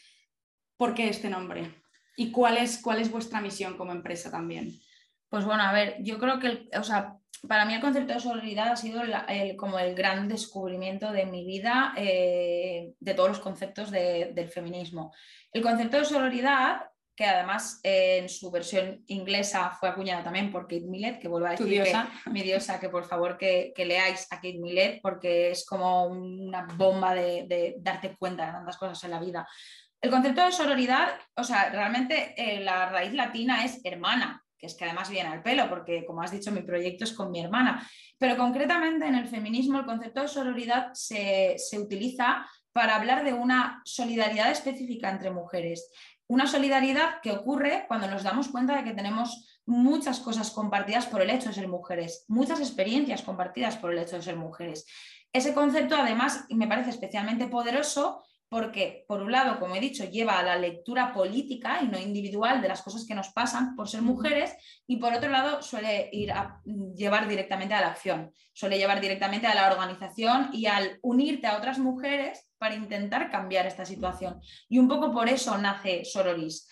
¿Por 0.78 0.94
qué 0.94 1.10
este 1.10 1.30
nombre? 1.30 1.84
¿Y 2.16 2.32
cuál 2.32 2.58
es, 2.58 2.82
cuál 2.82 3.02
es 3.02 3.12
vuestra 3.12 3.42
misión 3.42 3.76
como 3.76 3.92
empresa 3.92 4.32
también? 4.32 4.72
Pues 5.28 5.44
bueno, 5.44 5.64
a 5.64 5.74
ver, 5.74 5.98
yo 6.00 6.18
creo 6.18 6.40
que, 6.40 6.70
o 6.80 6.84
sea, 6.84 7.18
para 7.46 7.66
mí 7.66 7.74
el 7.74 7.82
concepto 7.82 8.14
de 8.14 8.22
sororidad 8.22 8.70
ha 8.70 8.76
sido 8.78 9.02
como 9.58 9.78
el 9.78 9.94
gran 9.94 10.30
descubrimiento 10.30 11.12
de 11.12 11.26
mi 11.26 11.46
vida 11.46 11.94
eh, 11.98 12.94
de 12.98 13.14
todos 13.14 13.28
los 13.28 13.40
conceptos 13.40 13.92
del 13.92 14.48
feminismo. 14.48 15.14
El 15.52 15.62
concepto 15.62 15.98
de 15.98 16.06
sororidad, 16.06 16.84
que 17.16 17.26
además 17.26 17.80
eh, 17.84 18.20
en 18.20 18.30
su 18.30 18.50
versión 18.50 19.04
inglesa 19.08 19.72
fue 19.80 19.90
acuñado 19.90 20.24
también 20.24 20.52
por 20.52 20.64
Kate 20.64 20.82
Millett, 20.82 21.20
que 21.20 21.28
vuelvo 21.28 21.48
a 21.48 21.52
decir 21.52 21.68
diosa? 21.68 22.10
mi 22.32 22.42
diosa, 22.42 22.80
que 22.80 22.90
por 22.90 23.06
favor 23.06 23.38
que, 23.38 23.74
leáis 23.78 24.28
a 24.32 24.38
Kate 24.38 24.60
Millett 24.60 25.02
porque 25.02 25.52
es 25.52 25.66
como 25.66 26.06
una 26.06 26.66
bomba 26.76 27.14
de, 27.14 27.76
darte 27.78 28.16
cuenta 28.18 28.46
de 28.46 28.52
tantas 28.54 28.78
cosas 28.78 29.04
en 29.04 29.12
la 29.12 29.20
vida. 29.20 29.48
El 30.02 30.10
concepto 30.10 30.44
de 30.44 30.52
sororidad, 30.52 31.18
o 31.36 31.44
sea, 31.44 31.70
realmente 31.70 32.34
eh, 32.36 32.60
la 32.60 32.90
raíz 32.90 33.14
latina 33.14 33.64
es 33.64 33.80
hermana, 33.84 34.44
que 34.64 34.68
es 34.68 34.76
que 34.76 34.86
además 34.86 35.10
viene 35.10 35.30
al 35.30 35.44
pelo, 35.44 35.70
porque 35.70 36.06
como 36.06 36.22
has 36.22 36.32
dicho, 36.32 36.50
mi 36.50 36.62
proyecto 36.62 37.04
es 37.04 37.12
con 37.12 37.32
mi 37.32 37.42
hermana. 37.42 37.86
Pero 38.18 38.38
concretamente 38.38 39.06
en 39.06 39.16
el 39.16 39.28
feminismo 39.28 39.80
el 39.80 39.86
concepto 39.86 40.22
de 40.22 40.30
sororidad 40.30 40.94
se, 40.94 41.58
utiliza 41.78 42.48
para 42.72 42.96
hablar 42.96 43.26
de 43.26 43.34
una 43.34 43.82
solidaridad 43.84 44.50
específica 44.50 45.10
entre 45.10 45.32
mujeres. 45.32 45.92
Una 46.28 46.48
solidaridad 46.48 47.22
que 47.22 47.32
ocurre 47.32 47.86
cuando 47.88 48.08
nos 48.08 48.24
damos 48.24 48.48
cuenta 48.48 48.76
de 48.76 48.84
que 48.84 48.94
tenemos 48.94 49.62
muchas 49.66 50.20
cosas 50.20 50.52
compartidas 50.52 51.06
por 51.06 51.22
el 51.22 51.30
hecho 51.30 51.50
de 51.50 51.56
ser 51.56 51.68
mujeres, 51.68 52.26
muchas 52.28 52.60
experiencias 52.60 53.22
compartidas 53.22 53.78
por 53.78 53.92
el 53.92 54.00
hecho 54.00 54.18
de 54.18 54.24
ser 54.24 54.36
mujeres. 54.36 54.86
Ese 55.32 55.54
concepto 55.54 55.96
además 55.96 56.46
me 56.50 56.68
parece 56.68 56.92
especialmente 56.92 57.48
poderoso 57.48 58.24
porque, 58.54 59.04
por 59.08 59.20
un 59.24 59.32
lado, 59.32 59.60
como 59.60 59.76
he 59.76 59.80
dicho, 59.80 60.06
lleva 60.06 60.38
a 60.38 60.44
la 60.44 60.56
lectura 60.56 61.12
política 61.12 61.80
y 61.82 61.88
no 61.88 61.98
individual 61.98 62.62
de 62.62 62.68
las 62.68 62.84
cosas 62.84 63.04
que 63.08 63.16
nos 63.16 63.30
pasan 63.30 63.76
por 63.76 63.90
ser 63.90 64.04
mujeres, 64.04 64.54
y 64.86 64.98
por 64.98 65.12
otro 65.12 65.32
lado, 65.32 65.64
suele 65.64 66.08
ir 66.12 66.32
a 66.32 66.62
llevar 66.96 67.28
directamente 67.28 67.74
a 67.74 67.82
la 67.82 67.88
acción, 67.88 68.32
suele 68.54 68.78
llevar 68.78 69.02
directamente 69.02 69.48
a 69.48 69.56
la 69.56 69.72
organización 69.72 70.52
y 70.54 70.68
al 70.68 71.00
unirte 71.02 71.48
a 71.48 71.58
otras 71.58 71.80
mujeres 71.80 72.48
para 72.60 72.76
intentar 72.76 73.32
cambiar 73.32 73.66
esta 73.66 73.86
situación. 73.86 74.40
Y 74.70 74.78
un 74.78 74.88
poco 74.88 75.12
por 75.12 75.28
eso 75.30 75.58
nace 75.58 76.06
Sororis. 76.06 76.70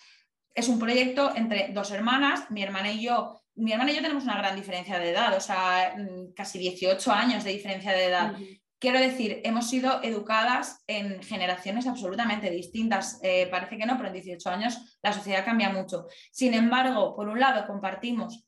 Es 0.54 0.68
un 0.68 0.78
proyecto 0.78 1.34
entre 1.34 1.72
dos 1.72 1.90
hermanas, 1.90 2.48
mi 2.52 2.62
hermana 2.62 2.92
y 2.92 3.02
yo. 3.02 3.40
Mi 3.56 3.72
hermana 3.72 3.90
y 3.90 3.96
yo 3.96 4.02
tenemos 4.02 4.22
una 4.22 4.38
gran 4.38 4.54
diferencia 4.54 5.00
de 5.00 5.10
edad, 5.10 5.36
o 5.36 5.40
sea, 5.40 5.96
mm, 5.98 6.32
casi 6.32 6.60
18 6.60 7.10
años 7.10 7.42
de 7.42 7.50
diferencia 7.50 7.90
de 7.90 8.04
edad. 8.04 8.36
Quiero 8.82 8.98
decir, 8.98 9.40
hemos 9.44 9.70
sido 9.70 10.02
educadas 10.02 10.82
en 10.88 11.22
generaciones 11.22 11.86
absolutamente 11.86 12.50
distintas. 12.50 13.20
Eh, 13.22 13.46
parece 13.48 13.78
que 13.78 13.86
no, 13.86 13.96
pero 13.96 14.08
en 14.08 14.14
18 14.14 14.50
años 14.50 14.98
la 15.04 15.12
sociedad 15.12 15.44
cambia 15.44 15.70
mucho. 15.70 16.08
Sin 16.32 16.52
embargo, 16.52 17.14
por 17.14 17.28
un 17.28 17.38
lado, 17.38 17.64
compartimos 17.68 18.44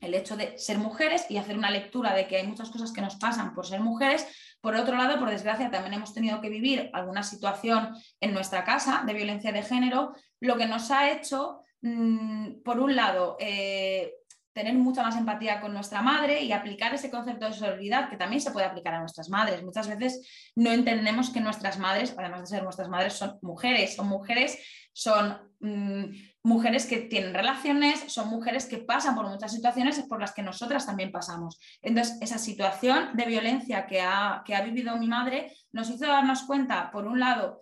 el 0.00 0.14
hecho 0.14 0.36
de 0.36 0.58
ser 0.58 0.78
mujeres 0.78 1.26
y 1.28 1.36
hacer 1.36 1.56
una 1.56 1.70
lectura 1.70 2.12
de 2.12 2.26
que 2.26 2.38
hay 2.38 2.46
muchas 2.48 2.70
cosas 2.70 2.90
que 2.90 3.00
nos 3.00 3.14
pasan 3.18 3.54
por 3.54 3.68
ser 3.68 3.78
mujeres. 3.78 4.26
Por 4.60 4.74
otro 4.74 4.96
lado, 4.96 5.20
por 5.20 5.30
desgracia, 5.30 5.70
también 5.70 5.94
hemos 5.94 6.12
tenido 6.12 6.40
que 6.40 6.50
vivir 6.50 6.90
alguna 6.92 7.22
situación 7.22 7.94
en 8.20 8.34
nuestra 8.34 8.64
casa 8.64 9.04
de 9.06 9.14
violencia 9.14 9.52
de 9.52 9.62
género, 9.62 10.12
lo 10.40 10.56
que 10.56 10.66
nos 10.66 10.90
ha 10.90 11.08
hecho, 11.12 11.60
mm, 11.82 12.62
por 12.64 12.80
un 12.80 12.96
lado, 12.96 13.36
eh, 13.38 14.12
tener 14.58 14.74
mucha 14.74 15.04
más 15.04 15.16
empatía 15.16 15.60
con 15.60 15.72
nuestra 15.72 16.02
madre 16.02 16.42
y 16.42 16.50
aplicar 16.50 16.92
ese 16.92 17.12
concepto 17.12 17.46
de 17.46 17.52
solidaridad 17.52 18.10
que 18.10 18.16
también 18.16 18.40
se 18.40 18.50
puede 18.50 18.66
aplicar 18.66 18.92
a 18.94 18.98
nuestras 18.98 19.28
madres. 19.30 19.62
Muchas 19.62 19.86
veces 19.86 20.50
no 20.56 20.72
entendemos 20.72 21.30
que 21.30 21.40
nuestras 21.40 21.78
madres, 21.78 22.12
además 22.18 22.40
de 22.40 22.46
ser 22.48 22.64
nuestras 22.64 22.88
madres, 22.88 23.12
son 23.12 23.38
mujeres, 23.40 23.94
son 23.94 24.08
mujeres, 24.08 24.58
son 24.92 25.38
mm, 25.60 26.06
mujeres 26.42 26.86
que 26.86 26.96
tienen 27.02 27.34
relaciones, 27.34 28.12
son 28.12 28.30
mujeres 28.30 28.66
que 28.66 28.78
pasan 28.78 29.14
por 29.14 29.28
muchas 29.28 29.52
situaciones 29.52 30.02
por 30.08 30.20
las 30.20 30.32
que 30.32 30.42
nosotras 30.42 30.86
también 30.86 31.12
pasamos. 31.12 31.60
Entonces, 31.80 32.18
esa 32.20 32.38
situación 32.38 33.10
de 33.14 33.26
violencia 33.26 33.86
que 33.86 34.00
ha, 34.00 34.42
que 34.44 34.56
ha 34.56 34.62
vivido 34.62 34.96
mi 34.96 35.06
madre 35.06 35.52
nos 35.70 35.88
hizo 35.88 36.04
darnos 36.04 36.42
cuenta, 36.42 36.90
por 36.90 37.06
un 37.06 37.20
lado, 37.20 37.60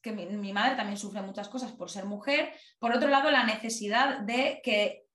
que 0.00 0.12
mi, 0.12 0.26
mi 0.26 0.52
madre 0.52 0.76
también 0.76 0.96
sufre 0.96 1.22
muchas 1.22 1.48
cosas 1.48 1.72
por 1.72 1.90
ser 1.90 2.04
mujer, 2.04 2.52
por 2.78 2.92
otro 2.92 3.08
lado, 3.08 3.32
la 3.32 3.42
necesidad 3.42 4.20
de 4.20 4.60
que 4.62 5.05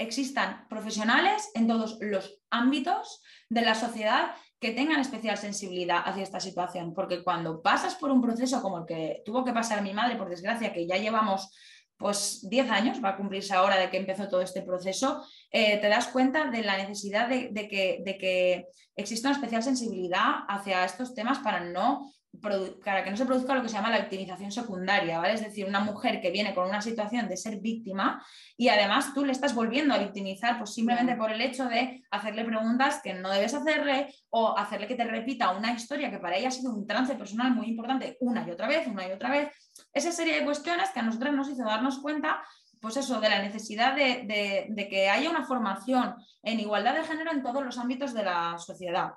existan 0.00 0.66
profesionales 0.68 1.50
en 1.54 1.68
todos 1.68 1.98
los 2.00 2.40
ámbitos 2.50 3.22
de 3.48 3.60
la 3.60 3.74
sociedad 3.74 4.32
que 4.58 4.72
tengan 4.72 5.00
especial 5.00 5.36
sensibilidad 5.36 6.02
hacia 6.04 6.22
esta 6.22 6.40
situación, 6.40 6.92
porque 6.94 7.22
cuando 7.22 7.62
pasas 7.62 7.94
por 7.94 8.10
un 8.10 8.20
proceso 8.20 8.60
como 8.60 8.78
el 8.78 8.86
que 8.86 9.22
tuvo 9.24 9.44
que 9.44 9.52
pasar 9.52 9.82
mi 9.82 9.94
madre, 9.94 10.16
por 10.16 10.28
desgracia, 10.28 10.72
que 10.72 10.86
ya 10.86 10.96
llevamos 10.96 11.50
pues 11.96 12.48
10 12.48 12.70
años, 12.70 13.04
va 13.04 13.10
a 13.10 13.16
cumplirse 13.16 13.54
ahora 13.54 13.76
de 13.76 13.90
que 13.90 13.98
empezó 13.98 14.26
todo 14.28 14.40
este 14.40 14.62
proceso, 14.62 15.22
eh, 15.50 15.76
te 15.78 15.88
das 15.88 16.08
cuenta 16.08 16.50
de 16.50 16.62
la 16.62 16.78
necesidad 16.78 17.28
de, 17.28 17.50
que, 17.68 18.00
de 18.02 18.18
que 18.18 18.66
exista 18.96 19.28
una 19.28 19.36
especial 19.36 19.62
sensibilidad 19.62 20.44
hacia 20.48 20.84
estos 20.84 21.14
temas 21.14 21.40
para 21.40 21.60
no 21.60 22.10
para 22.40 23.02
que 23.02 23.10
no 23.10 23.16
se 23.16 23.26
produzca 23.26 23.54
lo 23.54 23.62
que 23.62 23.68
se 23.68 23.74
llama 23.74 23.90
la 23.90 24.00
victimización 24.00 24.52
secundaria, 24.52 25.18
¿vale? 25.18 25.34
Es 25.34 25.42
decir, 25.42 25.66
una 25.66 25.80
mujer 25.80 26.20
que 26.20 26.30
viene 26.30 26.54
con 26.54 26.68
una 26.68 26.80
situación 26.80 27.28
de 27.28 27.36
ser 27.36 27.60
víctima 27.60 28.24
y 28.56 28.68
además 28.68 29.12
tú 29.12 29.24
le 29.24 29.32
estás 29.32 29.54
volviendo 29.54 29.94
a 29.94 29.98
victimizar 29.98 30.56
pues 30.56 30.72
simplemente 30.72 31.16
por 31.16 31.32
el 31.32 31.40
hecho 31.40 31.66
de 31.66 32.02
hacerle 32.10 32.44
preguntas 32.44 33.00
que 33.02 33.14
no 33.14 33.30
debes 33.30 33.52
hacerle 33.52 34.14
o 34.30 34.56
hacerle 34.56 34.86
que 34.86 34.94
te 34.94 35.04
repita 35.04 35.50
una 35.50 35.72
historia 35.72 36.10
que 36.10 36.18
para 36.18 36.36
ella 36.36 36.48
ha 36.48 36.52
sido 36.52 36.72
un 36.72 36.86
trance 36.86 37.14
personal 37.16 37.52
muy 37.52 37.66
importante 37.66 38.16
una 38.20 38.46
y 38.46 38.50
otra 38.50 38.68
vez, 38.68 38.86
una 38.86 39.08
y 39.08 39.12
otra 39.12 39.30
vez. 39.30 39.50
Esa 39.92 40.12
serie 40.12 40.38
de 40.38 40.44
cuestiones 40.44 40.90
que 40.90 41.00
a 41.00 41.02
nosotros 41.02 41.34
nos 41.34 41.48
hizo 41.48 41.64
darnos 41.64 41.98
cuenta 41.98 42.42
pues 42.80 42.96
eso, 42.96 43.20
de 43.20 43.28
la 43.28 43.42
necesidad 43.42 43.94
de, 43.94 44.66
de 44.70 44.88
que 44.88 45.10
haya 45.10 45.28
una 45.28 45.44
formación 45.44 46.14
en 46.42 46.60
igualdad 46.60 46.94
de 46.94 47.04
género 47.04 47.30
en 47.32 47.42
todos 47.42 47.62
los 47.62 47.76
ámbitos 47.76 48.14
de 48.14 48.22
la 48.22 48.56
sociedad. 48.56 49.10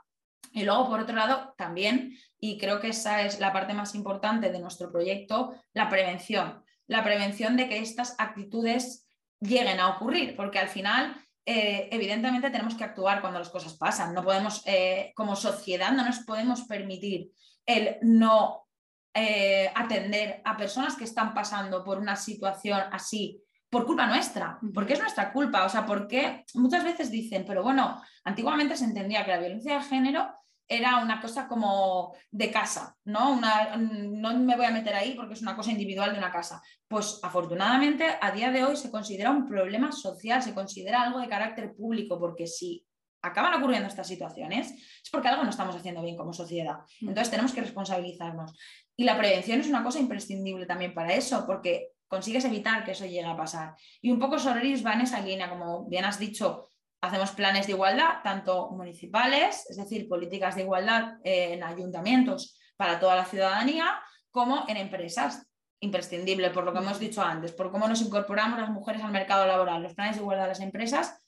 Y 0.52 0.64
luego, 0.64 0.88
por 0.88 1.00
otro 1.00 1.16
lado, 1.16 1.54
también, 1.58 2.14
y 2.46 2.58
creo 2.58 2.82
que 2.82 2.90
esa 2.90 3.22
es 3.22 3.40
la 3.40 3.54
parte 3.54 3.74
más 3.74 3.96
importante 3.96 4.52
de 4.52 4.60
nuestro 4.60 4.92
proyecto, 4.92 5.56
la 5.72 5.88
prevención. 5.88 6.62
La 6.88 7.02
prevención 7.02 7.56
de 7.56 7.70
que 7.70 7.78
estas 7.78 8.16
actitudes 8.18 9.08
lleguen 9.40 9.80
a 9.80 9.88
ocurrir, 9.88 10.36
porque 10.36 10.60
al 10.60 10.68
final, 10.68 11.16
eh, 11.46 11.88
evidentemente, 11.90 12.50
tenemos 12.50 12.76
que 12.76 12.84
actuar 12.84 13.22
cuando 13.22 13.40
las 13.40 13.48
cosas 13.48 13.76
pasan. 13.76 14.14
No 14.14 14.26
podemos, 14.26 14.62
eh, 14.66 15.14
como 15.16 15.38
sociedad, 15.38 15.94
no 15.94 16.04
nos 16.04 16.20
podemos 16.20 16.64
permitir 16.64 17.32
el 17.66 17.96
no 18.02 18.68
eh, 19.14 19.72
atender 19.74 20.42
a 20.44 20.58
personas 20.58 20.98
que 20.98 21.06
están 21.06 21.34
pasando 21.34 21.82
por 21.82 21.98
una 21.98 22.18
situación 22.18 22.82
así 22.92 23.42
por 23.70 23.86
culpa 23.86 24.06
nuestra, 24.06 24.60
porque 24.74 24.94
es 24.94 25.00
nuestra 25.00 25.32
culpa, 25.32 25.64
o 25.64 25.70
sea, 25.70 25.86
porque 25.86 26.44
muchas 26.56 26.84
veces 26.84 27.10
dicen, 27.10 27.46
pero 27.48 27.64
bueno, 27.64 28.04
antiguamente 28.26 28.76
se 28.76 28.84
entendía 28.84 29.24
que 29.24 29.32
la 29.32 29.40
violencia 29.40 29.76
de 29.76 29.84
género 29.84 30.43
era 30.68 30.98
una 31.00 31.22
cosa 31.22 31.48
como 31.48 32.16
de 32.32 32.52
casa, 32.52 32.96
¿no? 33.06 33.40
no 33.40 34.38
me 34.40 34.56
voy 34.56 34.66
a 34.66 34.72
meter 34.72 34.96
ahí 34.96 35.14
porque 35.14 35.34
es 35.34 35.42
una 35.42 35.56
cosa 35.56 35.72
individual 35.72 36.12
de 36.12 36.18
una 36.18 36.32
casa. 36.32 36.62
Pues 36.88 37.20
afortunadamente 37.22 38.06
a 38.22 38.32
día 38.32 38.52
de 38.52 38.64
hoy 38.64 38.76
se 38.76 38.92
considera 38.92 39.32
un 39.32 39.48
problema 39.48 39.92
social, 39.92 40.42
se 40.42 40.54
considera 40.54 41.04
algo 41.04 41.20
de 41.20 41.28
carácter 41.28 41.74
público, 41.76 42.20
porque 42.20 42.48
si 42.48 42.86
acaban 43.22 43.54
ocurriendo 43.54 43.88
estas 43.88 44.08
situaciones 44.08 44.72
es 44.72 45.10
porque 45.10 45.30
algo 45.30 45.44
no 45.44 45.50
estamos 45.50 45.76
haciendo 45.76 46.02
bien 46.02 46.18
como 46.18 46.34
sociedad. 46.34 46.80
Mm. 47.02 47.10
Entonces 47.10 47.32
tenemos 47.32 47.54
que 47.54 47.62
responsabilizarnos. 47.62 48.54
Y 48.96 49.06
la 49.06 49.18
prevención 49.18 49.60
es 49.60 49.68
una 49.68 49.84
cosa 49.84 50.00
imprescindible 50.00 50.66
también 50.66 50.94
para 50.94 51.14
eso, 51.14 51.46
porque 51.46 51.94
consigues 52.08 52.46
evitar 52.46 52.84
que 52.84 52.92
eso 52.92 53.06
llegue 53.06 53.26
a 53.26 53.36
pasar. 53.36 53.76
Y 54.02 54.12
un 54.12 54.20
poco 54.20 54.38
Sororis 54.38 54.86
va 54.86 54.94
en 54.94 55.02
esa 55.02 55.20
línea, 55.22 55.50
como 55.50 55.86
bien 55.90 56.06
has 56.06 56.20
dicho, 56.20 56.70
hacemos 57.04 57.32
planes 57.32 57.68
de 57.68 57.74
igualdad, 57.74 58.22
tanto 58.24 58.70
municipales, 58.72 59.66
es 59.70 59.76
decir, 59.76 60.08
políticas 60.08 60.56
de 60.56 60.62
igualdad 60.62 61.18
en 61.26 61.62
ayuntamientos 61.62 62.58
para 62.78 62.98
toda 62.98 63.18
la 63.18 63.26
ciudadanía, 63.26 64.00
como 64.32 64.66
en 64.68 64.78
empresas. 64.78 65.48
imprescindible, 65.82 66.50
por 66.52 66.64
lo 66.64 66.72
que 66.72 66.80
hemos 66.80 66.98
dicho 66.98 67.22
antes, 67.22 67.52
por 67.52 67.70
cómo 67.70 67.90
nos 67.90 68.02
incorporamos 68.02 68.58
las 68.58 68.70
mujeres 68.70 69.04
al 69.04 69.12
mercado 69.12 69.46
laboral. 69.46 69.84
Los 69.84 69.94
planes 69.94 70.16
de 70.16 70.22
igualdad 70.22 70.44
de 70.44 70.50
las 70.50 70.62
empresas 70.62 71.20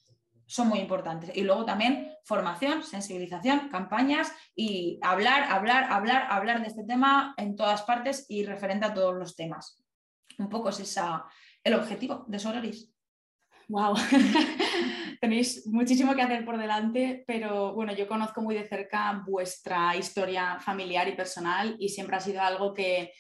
son 0.45 0.69
muy 0.69 0.80
importantes. 0.80 1.36
Y 1.36 1.41
luego 1.41 1.65
también 1.65 2.13
formación, 2.23 2.82
sensibilización, 2.82 3.67
campañas 3.67 4.32
y 4.55 4.97
hablar, 5.01 5.51
hablar, 5.51 5.91
hablar, 5.91 6.28
hablar 6.30 6.61
de 6.61 6.67
este 6.67 6.86
tema 6.86 7.34
en 7.36 7.57
todas 7.57 7.82
partes 7.82 8.26
y 8.30 8.45
referente 8.45 8.86
a 8.86 8.93
todos 8.93 9.13
los 9.13 9.36
temas. 9.36 9.84
Un 10.38 10.47
poco 10.47 10.69
es 10.69 10.80
esa, 10.80 11.26
el 11.61 11.73
objetivo 11.73 12.23
de 12.30 12.39
Sororis. 12.39 12.95
Wow, 13.67 13.95
tenéis 15.20 15.68
muchísimo 15.68 16.16
que 16.16 16.22
hacer 16.22 16.45
por 16.45 16.57
delante, 16.57 17.24
pero 17.28 17.74
bueno, 17.74 17.93
yo 17.93 18.07
conozco 18.07 18.41
muy 18.41 18.55
de 18.55 18.68
cerca 18.68 19.24
vuestra 19.28 19.95
historia 19.95 20.59
familiar 20.59 21.07
y 21.07 21.16
personal 21.16 21.76
y 21.80 21.89
siempre 21.89 22.16
ha 22.16 22.20
sido 22.20 22.41
algo 22.41 22.74
que 22.74 23.11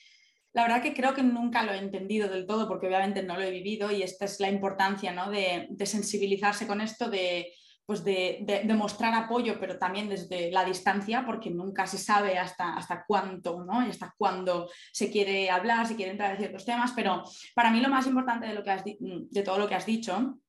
la 0.55 0.63
verdad 0.63 0.81
que 0.81 0.93
creo 0.93 1.13
que 1.13 1.21
nunca 1.21 1.63
lo 1.63 1.73
he 1.73 1.77
entendido 1.77 2.29
del 2.29 2.47
todo 2.47 2.67
porque 2.67 2.87
obviamente 2.87 3.21
no 3.21 3.35
lo 3.35 3.41
he 3.41 3.51
vivido 3.51 3.91
y 3.91 4.03
esta 4.03 4.23
es 4.23 4.39
la 4.39 4.49
importancia 4.49 5.11
¿no? 5.11 5.29
de, 5.29 5.67
sensibilizarse 5.85 6.65
con 6.65 6.79
esto, 6.79 7.09
de, 7.09 7.51
pues 7.85 8.05
de, 8.05 8.63
mostrar 8.73 9.13
apoyo, 9.13 9.59
pero 9.59 9.77
también 9.77 10.07
desde 10.07 10.49
la 10.51 10.63
distancia, 10.63 11.25
porque 11.25 11.49
nunca 11.49 11.85
se 11.85 11.97
sabe 11.97 12.37
hasta, 12.37 12.73
hasta 12.77 13.03
cuánto 13.05 13.65
¿no? 13.65 13.85
y 13.85 13.89
hasta 13.89 14.15
cuándo 14.17 14.69
se 14.93 15.11
quiere 15.11 15.49
hablar, 15.49 15.87
se 15.87 15.97
quiere 15.97 16.11
entrar 16.11 16.31
en 16.31 16.37
ciertos 16.37 16.65
temas, 16.65 16.93
pero 16.95 17.23
para 17.53 17.69
mí 17.69 17.81
lo 17.81 17.89
más 17.89 18.07
importante 18.07 18.47
de, 18.47 18.53
lo 18.53 18.63
que 18.63 18.71
has 18.71 18.83
de 18.85 19.43
todo 19.43 19.57
lo 19.57 19.67
que 19.67 19.75
has 19.75 19.85
dicho 19.85 20.39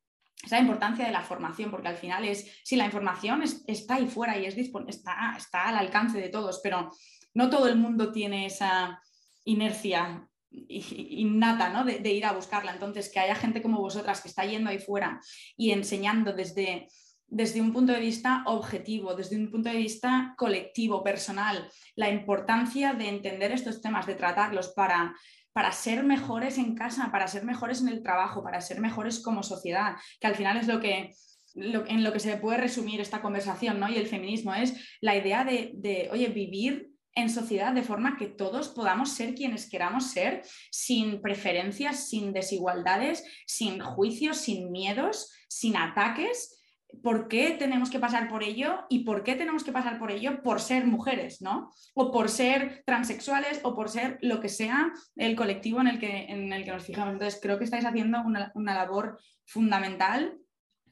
es 0.42 0.50
la 0.50 0.60
importancia 0.60 1.06
de 1.06 1.12
la 1.12 1.22
formación, 1.22 1.70
porque 1.70 1.88
al 1.88 1.96
final 1.96 2.24
es, 2.24 2.60
si 2.62 2.76
la 2.76 2.84
información 2.84 3.42
está 3.66 3.94
ahí 3.94 4.06
fuera 4.06 4.38
y 4.38 4.46
es 4.46 4.56
está, 4.56 5.34
está 5.36 5.68
al 5.68 5.76
alcance 5.76 6.18
de 6.18 6.28
todos, 6.28 6.60
pero 6.62 6.90
no 7.34 7.50
todo 7.50 7.68
el 7.68 7.76
mundo 7.76 8.12
tiene 8.12 8.46
esa 8.46 9.02
inercia 9.44 10.28
innata 10.50 11.68
¿no? 11.70 11.84
de, 11.84 12.12
ir 12.12 12.24
a 12.24 12.32
buscarla. 12.32 12.72
Entonces, 12.72 13.10
que 13.10 13.20
haya 13.20 13.34
gente 13.34 13.62
como 13.62 13.80
vosotras 13.80 14.20
que 14.20 14.28
está 14.28 14.44
yendo 14.44 14.70
ahí 14.70 14.78
fuera 14.78 15.20
y 15.56 15.70
enseñando 15.70 16.32
desde, 16.32 16.88
desde 17.26 17.60
un 17.60 17.72
punto 17.72 17.92
de 17.92 18.00
vista 18.00 18.42
objetivo, 18.46 19.14
desde 19.14 19.36
un 19.36 19.50
punto 19.50 19.68
de 19.68 19.76
vista 19.76 20.34
colectivo, 20.36 21.02
personal, 21.02 21.68
la 21.94 22.10
importancia 22.10 22.94
de 22.94 23.08
entender 23.08 23.52
estos 23.52 23.80
temas, 23.80 24.06
de 24.06 24.14
tratarlos 24.14 24.68
para, 24.68 25.14
para 25.56 25.72
ser 25.72 26.04
mejores 26.04 26.58
en 26.58 26.74
casa, 26.74 27.10
para 27.10 27.26
ser 27.28 27.42
mejores 27.42 27.80
en 27.80 27.88
el 27.88 28.02
trabajo, 28.02 28.42
para 28.42 28.60
ser 28.60 28.78
mejores 28.78 29.20
como 29.20 29.42
sociedad, 29.42 29.96
que 30.20 30.26
al 30.26 30.34
final 30.34 30.58
es 30.58 30.66
lo 30.66 30.80
que 30.80 31.14
en 31.54 32.04
lo 32.04 32.12
que 32.12 32.20
se 32.20 32.36
puede 32.36 32.58
resumir 32.58 33.00
esta 33.00 33.22
conversación, 33.22 33.80
¿no? 33.80 33.88
Y 33.88 33.96
el 33.96 34.06
feminismo 34.06 34.52
es 34.52 34.74
la 35.00 35.16
idea 35.16 35.46
de, 35.46 35.70
de 35.72 36.10
oye, 36.12 36.28
vivir 36.28 36.90
en 37.14 37.30
sociedad 37.30 37.72
de 37.72 37.82
forma 37.82 38.18
que 38.18 38.26
todos 38.26 38.68
podamos 38.68 39.12
ser 39.12 39.34
quienes 39.34 39.70
queramos 39.70 40.10
ser, 40.10 40.42
sin 40.70 41.22
preferencias, 41.22 42.06
sin 42.10 42.34
desigualdades, 42.34 43.24
sin 43.46 43.80
juicios, 43.80 44.36
sin 44.36 44.70
miedos, 44.70 45.32
sin 45.48 45.78
ataques. 45.78 46.55
¿Por 47.02 47.28
qué 47.28 47.50
tenemos 47.58 47.90
que 47.90 47.98
pasar 47.98 48.28
por 48.28 48.42
ello? 48.42 48.86
¿Y 48.88 49.04
por 49.04 49.22
qué 49.22 49.34
tenemos 49.34 49.64
que 49.64 49.72
pasar 49.72 49.98
por 49.98 50.10
ello? 50.10 50.42
Por 50.42 50.60
ser 50.60 50.86
mujeres, 50.86 51.42
¿no? 51.42 51.70
O 51.94 52.10
por 52.10 52.28
ser 52.28 52.82
transexuales 52.86 53.60
o 53.62 53.74
por 53.74 53.88
ser 53.88 54.18
lo 54.22 54.40
que 54.40 54.48
sea 54.48 54.92
el 55.16 55.36
colectivo 55.36 55.80
en 55.80 55.88
el 55.88 55.98
que, 55.98 56.24
en 56.24 56.52
el 56.52 56.64
que 56.64 56.72
nos 56.72 56.84
fijamos. 56.84 57.12
Entonces, 57.12 57.40
creo 57.42 57.58
que 57.58 57.64
estáis 57.64 57.84
haciendo 57.84 58.22
una, 58.22 58.52
una 58.54 58.74
labor 58.74 59.18
fundamental 59.44 60.38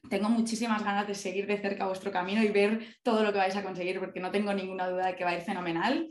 tengo 0.09 0.29
muchísimas 0.29 0.83
ganas 0.83 1.07
de 1.07 1.15
seguir 1.15 1.47
de 1.47 1.57
cerca 1.57 1.87
vuestro 1.87 2.11
camino 2.11 2.43
y 2.43 2.49
ver 2.49 2.97
todo 3.03 3.23
lo 3.23 3.31
que 3.31 3.39
vais 3.39 3.55
a 3.55 3.63
conseguir, 3.63 3.99
porque 3.99 4.19
no 4.19 4.31
tengo 4.31 4.53
ninguna 4.53 4.89
duda 4.89 5.07
de 5.07 5.15
que 5.15 5.23
va 5.23 5.31
a 5.31 5.37
ir 5.37 5.41
fenomenal. 5.41 6.09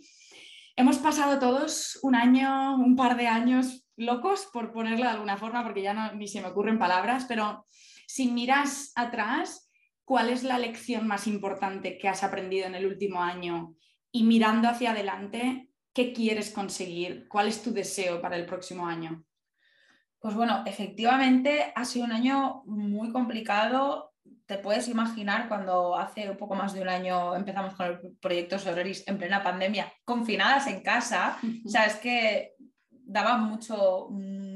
Hemos 0.76 0.99
pasado 0.99 1.39
todos 1.39 1.99
un 2.03 2.14
año, 2.14 2.76
un 2.76 2.97
par 2.97 3.16
de 3.16 3.28
años 3.28 3.87
locos, 3.97 4.49
por 4.53 4.72
ponerlo 4.72 5.05
de 5.05 5.11
alguna 5.12 5.37
forma, 5.37 5.62
porque 5.62 5.82
ya 5.82 5.95
no, 5.95 6.12
ni 6.14 6.26
se 6.26 6.41
me 6.41 6.49
ocurren 6.49 6.78
palabras, 6.78 7.26
pero 7.28 7.66
si 8.07 8.30
miras 8.30 8.93
atrás, 8.97 9.70
¿cuál 10.05 10.31
es 10.31 10.43
la 10.43 10.59
lección 10.59 11.07
más 11.07 11.27
importante 11.27 11.99
que 11.99 12.09
has 12.09 12.23
aprendido 12.23 12.67
en 12.67 12.75
el 12.75 12.87
último 12.87 13.23
año? 13.23 13.75
Y 14.11 14.25
mirando 14.25 14.69
hacia 14.69 14.93
adelante, 14.93 15.71
¿qué 15.93 16.13
quieres 16.13 16.51
conseguir? 16.51 17.27
¿Cuál 17.29 17.49
es 17.49 17.63
tu 17.63 17.73
deseo 17.73 18.21
para 18.21 18.37
el 18.37 18.47
próximo 18.47 18.87
año? 18.87 19.25
Pues 20.19 20.35
bueno, 20.35 20.63
efectivamente 20.67 21.73
ha 21.75 21.85
sido 21.85 22.07
un 22.07 22.13
año 22.13 22.63
muy 22.65 23.13
complicado. 23.13 24.15
Te 24.47 24.57
puedes 24.57 24.89
imaginar 24.89 25.49
cuando 25.49 25.97
hace 25.97 26.31
un 26.31 26.37
poco 26.37 26.55
más 26.55 26.73
de 26.73 26.81
un 26.81 26.89
año 26.89 27.35
empezamos 27.35 27.75
con 27.75 27.87
el 27.87 28.17
proyecto 28.21 28.59
Sororis 28.59 29.07
en 29.07 29.19
plena 29.19 29.43
pandemia, 29.43 29.93
confinadas 30.05 30.67
en 30.67 30.83
casa. 30.83 31.39
O 31.67 31.69
sea, 31.69 31.85
es 31.87 31.97
que 31.97 32.55
daba 32.89 33.37
mucho, 33.37 34.09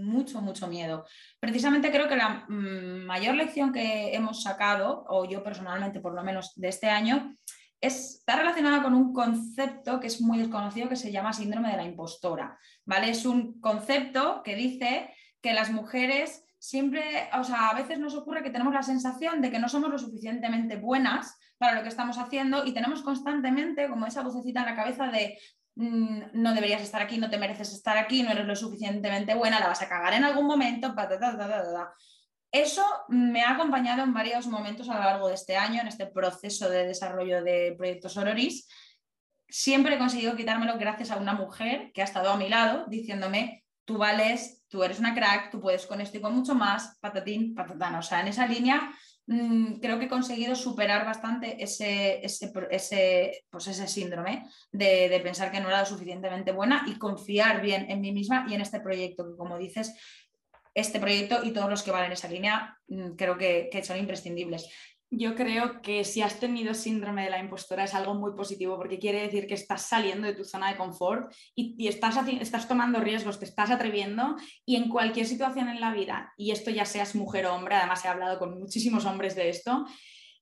mucho, 0.09 0.41
mucho 0.41 0.67
miedo. 0.67 1.05
Precisamente 1.39 1.91
creo 1.91 2.09
que 2.09 2.17
la 2.17 2.47
mm, 2.49 3.05
mayor 3.07 3.35
lección 3.35 3.73
que 3.73 4.15
hemos 4.15 4.43
sacado, 4.43 5.05
o 5.09 5.25
yo 5.25 5.43
personalmente 5.43 6.01
por 6.01 6.15
lo 6.15 6.23
menos 6.23 6.53
de 6.57 6.69
este 6.69 6.89
año, 6.89 7.37
está 7.81 8.37
relacionada 8.37 8.83
con 8.83 8.95
un 8.95 9.13
concepto 9.13 10.01
que 10.01 10.09
es 10.09 10.21
muy 10.21 10.39
desconocido 10.39 10.89
que 10.89 10.97
se 10.97 11.13
llama 11.13 11.33
síndrome 11.33 11.71
de 11.71 11.77
la 11.77 11.85
impostora. 11.85 12.59
¿vale? 12.85 13.11
Es 13.11 13.25
un 13.25 13.61
concepto 13.61 14.43
que 14.43 14.57
dice 14.57 15.15
que 15.41 15.53
las 15.53 15.71
mujeres 15.71 16.45
siempre, 16.59 17.31
o 17.39 17.45
sea, 17.45 17.69
a 17.69 17.75
veces 17.75 17.99
nos 17.99 18.15
ocurre 18.15 18.43
que 18.43 18.51
tenemos 18.51 18.75
la 18.75 18.83
sensación 18.83 19.41
de 19.41 19.51
que 19.51 19.59
no 19.59 19.69
somos 19.69 19.91
lo 19.91 19.99
suficientemente 19.99 20.77
buenas 20.77 21.39
para 21.57 21.75
lo 21.75 21.83
que 21.83 21.89
estamos 21.89 22.19
haciendo 22.19 22.65
y 22.65 22.73
tenemos 22.73 23.03
constantemente 23.03 23.89
como 23.89 24.07
esa 24.07 24.23
vocecita 24.23 24.61
en 24.61 24.67
la 24.67 24.77
cabeza 24.77 25.09
de 25.09 25.39
no 25.79 26.55
deberías 26.55 26.83
estar 26.83 27.01
aquí, 27.01 27.19
no 27.19 27.31
te 27.31 27.39
mereces 27.39 27.73
estar 27.73 27.97
aquí, 27.97 28.25
no 28.25 28.33
eres 28.33 28.47
lo 28.47 28.57
suficientemente 28.57 29.35
buena, 29.35 29.61
la 29.61 29.69
vas 29.69 29.81
a 29.81 29.89
cagar 29.89 30.13
en 30.15 30.25
algún 30.25 30.47
momento. 30.47 30.93
Eso 32.51 32.85
me 33.09 33.43
ha 33.43 33.53
acompañado 33.53 34.03
en 34.03 34.13
varios 34.13 34.49
momentos 34.49 34.89
a 34.89 34.95
lo 34.95 35.05
largo 35.05 35.29
de 35.29 35.35
este 35.35 35.57
año, 35.57 35.81
en 35.81 35.87
este 35.87 36.07
proceso 36.07 36.69
de 36.69 36.87
desarrollo 36.87 37.45
de 37.45 37.75
proyectos 37.77 38.17
Ororis. 38.17 38.67
Siempre 39.49 39.95
he 39.95 39.99
conseguido 39.99 40.35
quitármelo 40.35 40.77
gracias 40.79 41.13
a 41.13 41.17
una 41.17 41.35
mujer 41.35 41.93
que 41.95 42.01
ha 42.01 42.05
estado 42.05 42.31
a 42.31 42.37
mi 42.37 42.49
lado 42.49 42.87
diciéndome, 42.89 43.65
tú 43.85 43.99
vales, 43.99 44.65
tú 44.69 44.83
eres 44.83 44.99
una 44.99 45.15
crack, 45.15 45.53
tú 45.53 45.61
puedes 45.61 45.87
con 45.87 46.01
esto 46.01 46.19
y 46.19 46.21
con 46.21 46.35
mucho 46.35 46.57
más, 46.57 46.99
patatín, 47.01 47.55
patatán. 47.55 47.95
O 47.95 48.03
sea, 48.03 48.21
en 48.21 48.29
esa 48.29 48.49
línea 48.49 48.81
mm, 48.81 48.93
creo 49.81 49.99
que 49.99 50.07
he 50.07 50.09
conseguido 50.09 50.55
superar 50.55 51.05
bastante 51.05 51.63
ese, 51.63 52.25
ese, 52.25 52.51
pues 52.51 53.67
ese 53.67 53.87
síndrome 53.87 54.47
de, 54.73 55.21
pensar 55.23 55.53
que 55.53 55.61
no 55.61 55.69
era 55.69 55.81
lo 55.81 55.87
suficientemente 55.87 56.53
buena 56.53 56.85
y 56.87 56.99
confiar 56.99 57.61
bien 57.61 57.91
en 57.91 58.01
mí 58.01 58.13
misma 58.13 58.47
y 58.49 58.55
en 58.55 58.63
este 58.63 58.81
proyecto, 58.81 59.29
que 59.29 59.37
como 59.37 59.59
dices, 59.59 59.95
este 60.75 60.99
proyecto 60.99 61.45
y 61.45 61.53
todos 61.53 61.69
los 61.69 61.83
que 61.83 61.91
van 61.91 62.07
en 62.07 62.13
esa 62.13 62.29
línea 62.29 62.79
mm, 62.89 63.17
creo 63.17 63.37
que, 63.37 63.69
que 63.71 63.85
son 63.85 63.99
imprescindibles. 63.99 64.69
Yo 65.11 65.35
creo 65.35 65.81
que 65.81 66.05
si 66.05 66.21
has 66.21 66.39
tenido 66.39 66.75
síndrome 66.75 67.25
de 67.25 67.31
la 67.31 67.39
impostora 67.39 67.85
es 67.85 67.95
algo 67.95 68.15
muy 68.15 68.33
positivo 68.35 68.77
porque 68.77 68.99
quiere 68.99 69.23
decir 69.23 69.47
que 69.47 69.55
estás 69.55 69.83
saliendo 69.83 70.27
de 70.27 70.35
tu 70.35 70.45
zona 70.45 70.71
de 70.71 70.77
confort 70.77 71.33
y, 71.55 71.89
estás, 71.89 72.19
estás 72.41 72.69
tomando 72.69 73.01
riesgos, 73.01 73.39
te 73.39 73.47
estás 73.47 73.71
atreviendo 73.71 74.37
y 74.67 74.77
en 74.77 74.91
cualquier 74.91 75.25
situación 75.25 75.69
en 75.71 75.81
la 75.81 75.93
vida, 75.93 76.35
y 76.37 76.51
esto 76.51 76.71
ya 76.71 76.85
seas 76.85 77.15
mujer 77.15 77.47
o 77.47 77.55
hombre, 77.55 77.77
además 77.77 78.05
he 78.05 78.09
hablado 78.09 78.39
con 78.39 78.59
muchísimos 78.59 79.07
hombres 79.07 79.35
de 79.35 79.49
esto, 79.49 79.87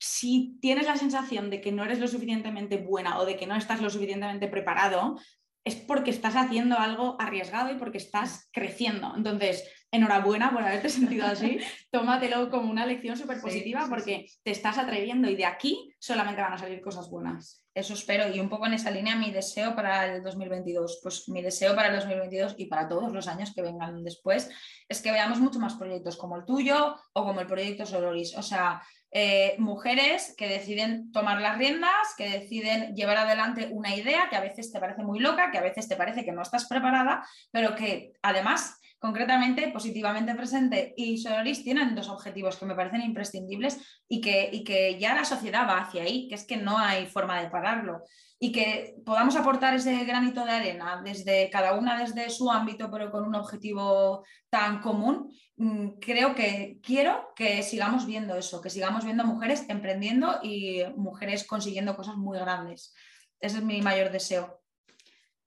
si 0.01 0.59
tienes 0.61 0.87
la 0.87 0.97
sensación 0.97 1.49
de 1.49 1.61
que 1.61 1.73
no 1.73 1.85
eres 1.85 2.01
lo 2.01 2.09
suficientemente 2.09 2.77
buena 2.77 3.19
o 3.19 3.25
de 3.25 3.37
que 3.37 3.47
no 3.47 3.57
estás 3.57 3.81
lo 3.81 3.89
suficientemente 3.89 4.49
preparado, 4.49 5.17
es 5.64 5.75
porque 5.75 6.11
estás 6.11 6.37
haciendo 6.37 6.79
algo 6.79 7.17
arriesgado 7.19 7.73
y 7.73 7.79
porque 7.79 7.99
estás 7.99 8.49
creciendo. 8.53 9.14
Entonces, 9.17 9.64
enhorabuena 9.97 10.51
por 10.53 10.63
haberte 10.63 10.89
sentido 10.89 11.27
así, 11.27 11.59
tómatelo 11.91 12.51
como 12.51 12.71
una 12.71 12.87
lección 12.87 13.17
súper 13.17 13.41
positiva 13.41 13.87
porque 13.89 14.27
te 14.43 14.51
estás 14.51 14.79
atreviendo 14.79 15.29
y 15.29 15.37
de 15.37 15.47
aquí 15.47 15.93
solamente 15.99 16.43
van 16.43 16.53
a 16.53 16.59
salir 16.59 16.81
cosas 16.81 17.11
buenas. 17.11 17.63
Eso 17.75 17.93
espero 17.93 18.35
y 18.35 18.41
un 18.41 18.49
poco 18.49 18.67
en 18.67 18.73
esa 18.73 18.91
línea 18.91 19.17
mi 19.17 19.31
deseo 19.31 19.75
para 19.75 20.07
el 20.07 20.23
2022, 20.23 21.01
pues 21.03 21.29
mi 21.29 21.43
deseo 21.43 21.75
para 21.75 21.89
el 21.89 21.97
2022 21.97 22.55
y 22.57 22.67
para 22.67 22.89
todos 22.89 23.13
los 23.13 23.29
años 23.29 23.53
que 23.55 23.61
vengan 23.61 24.03
después 24.03 24.49
es 24.89 25.03
que 25.03 25.13
veamos 25.13 25.41
mucho 25.41 25.59
más 25.59 25.75
proyectos 25.75 26.17
como 26.17 26.37
el 26.37 26.47
tuyo 26.47 26.97
o 27.13 27.25
como 27.25 27.41
el 27.41 27.47
proyecto 27.47 27.85
Soloris, 27.85 28.35
o 28.37 28.43
sea, 28.43 28.83
eh, 29.11 29.57
mujeres 29.59 30.35
que 30.37 30.49
deciden 30.49 31.13
tomar 31.13 31.41
las 31.41 31.59
riendas, 31.59 32.15
que 32.17 32.29
deciden 32.29 32.95
llevar 32.95 33.17
adelante 33.19 33.69
una 33.73 33.95
idea 33.95 34.29
que 34.29 34.37
a 34.37 34.41
veces 34.41 34.73
te 34.73 34.81
parece 34.81 35.03
muy 35.05 35.21
loca, 35.21 35.51
que 35.51 35.59
a 35.59 35.63
veces 35.63 35.89
te 35.89 35.97
parece 35.97 36.25
que 36.25 36.33
no 36.33 36.43
estás 36.43 36.67
preparada, 36.67 37.27
pero 37.51 37.75
que 37.75 38.13
además 38.23 38.79
concretamente 38.99 39.69
positivamente 39.69 40.35
presente 40.35 40.95
y 40.97 41.19
Soloris 41.19 41.63
tienen 41.63 41.95
dos 41.95 42.09
objetivos 42.09 42.57
que 42.57 42.67
me 42.67 42.75
parecen 42.75 43.03
imprescindibles 43.03 43.79
y 44.09 44.21
que, 44.21 44.49
y 44.53 44.65
que 44.65 44.99
ya 44.99 45.15
la 45.15 45.25
sociedad 45.25 45.69
va 45.69 45.83
hacia 45.83 46.03
ahí, 46.03 46.29
que 46.29 46.35
es 46.35 46.47
que 46.47 46.57
no 46.57 46.79
hay 46.79 47.07
forma 47.07 47.41
de 47.41 47.51
pararlo 47.51 48.03
y 48.39 48.53
que 48.53 48.97
podamos 49.05 49.35
aportar 49.37 49.75
ese 49.75 50.05
granito 50.05 50.45
de 50.45 50.53
arena 50.53 51.01
desde 51.03 51.49
cada 51.51 51.75
una 51.75 51.99
desde 51.99 52.29
su 52.29 52.51
ámbito, 52.51 52.91
pero 52.91 53.11
con 53.11 53.25
un 53.25 53.35
objetivo 53.35 54.25
tan 54.51 54.81
común, 54.81 55.33
mm, 55.57 55.99
creo 56.01 56.35
que 56.35 56.79
quiero 56.83 57.33
que 57.35 57.63
sigamos 57.63 58.07
viendo 58.07 58.37
eso, 58.37 58.61
que 58.61 58.71
sigamos 58.71 59.05
viendo 59.05 59.25
mujeres 59.25 59.65
emprendiendo 59.69 60.41
y 60.43 60.83
mujeres 60.97 61.47
consiguiendo 61.47 61.97
cosas 61.97 62.17
muy 62.17 62.39
grandes. 62.39 62.95
Ese 63.41 63.59
es 63.59 63.65
mi 63.65 63.81
mayor 63.81 64.11
deseo. 64.11 64.61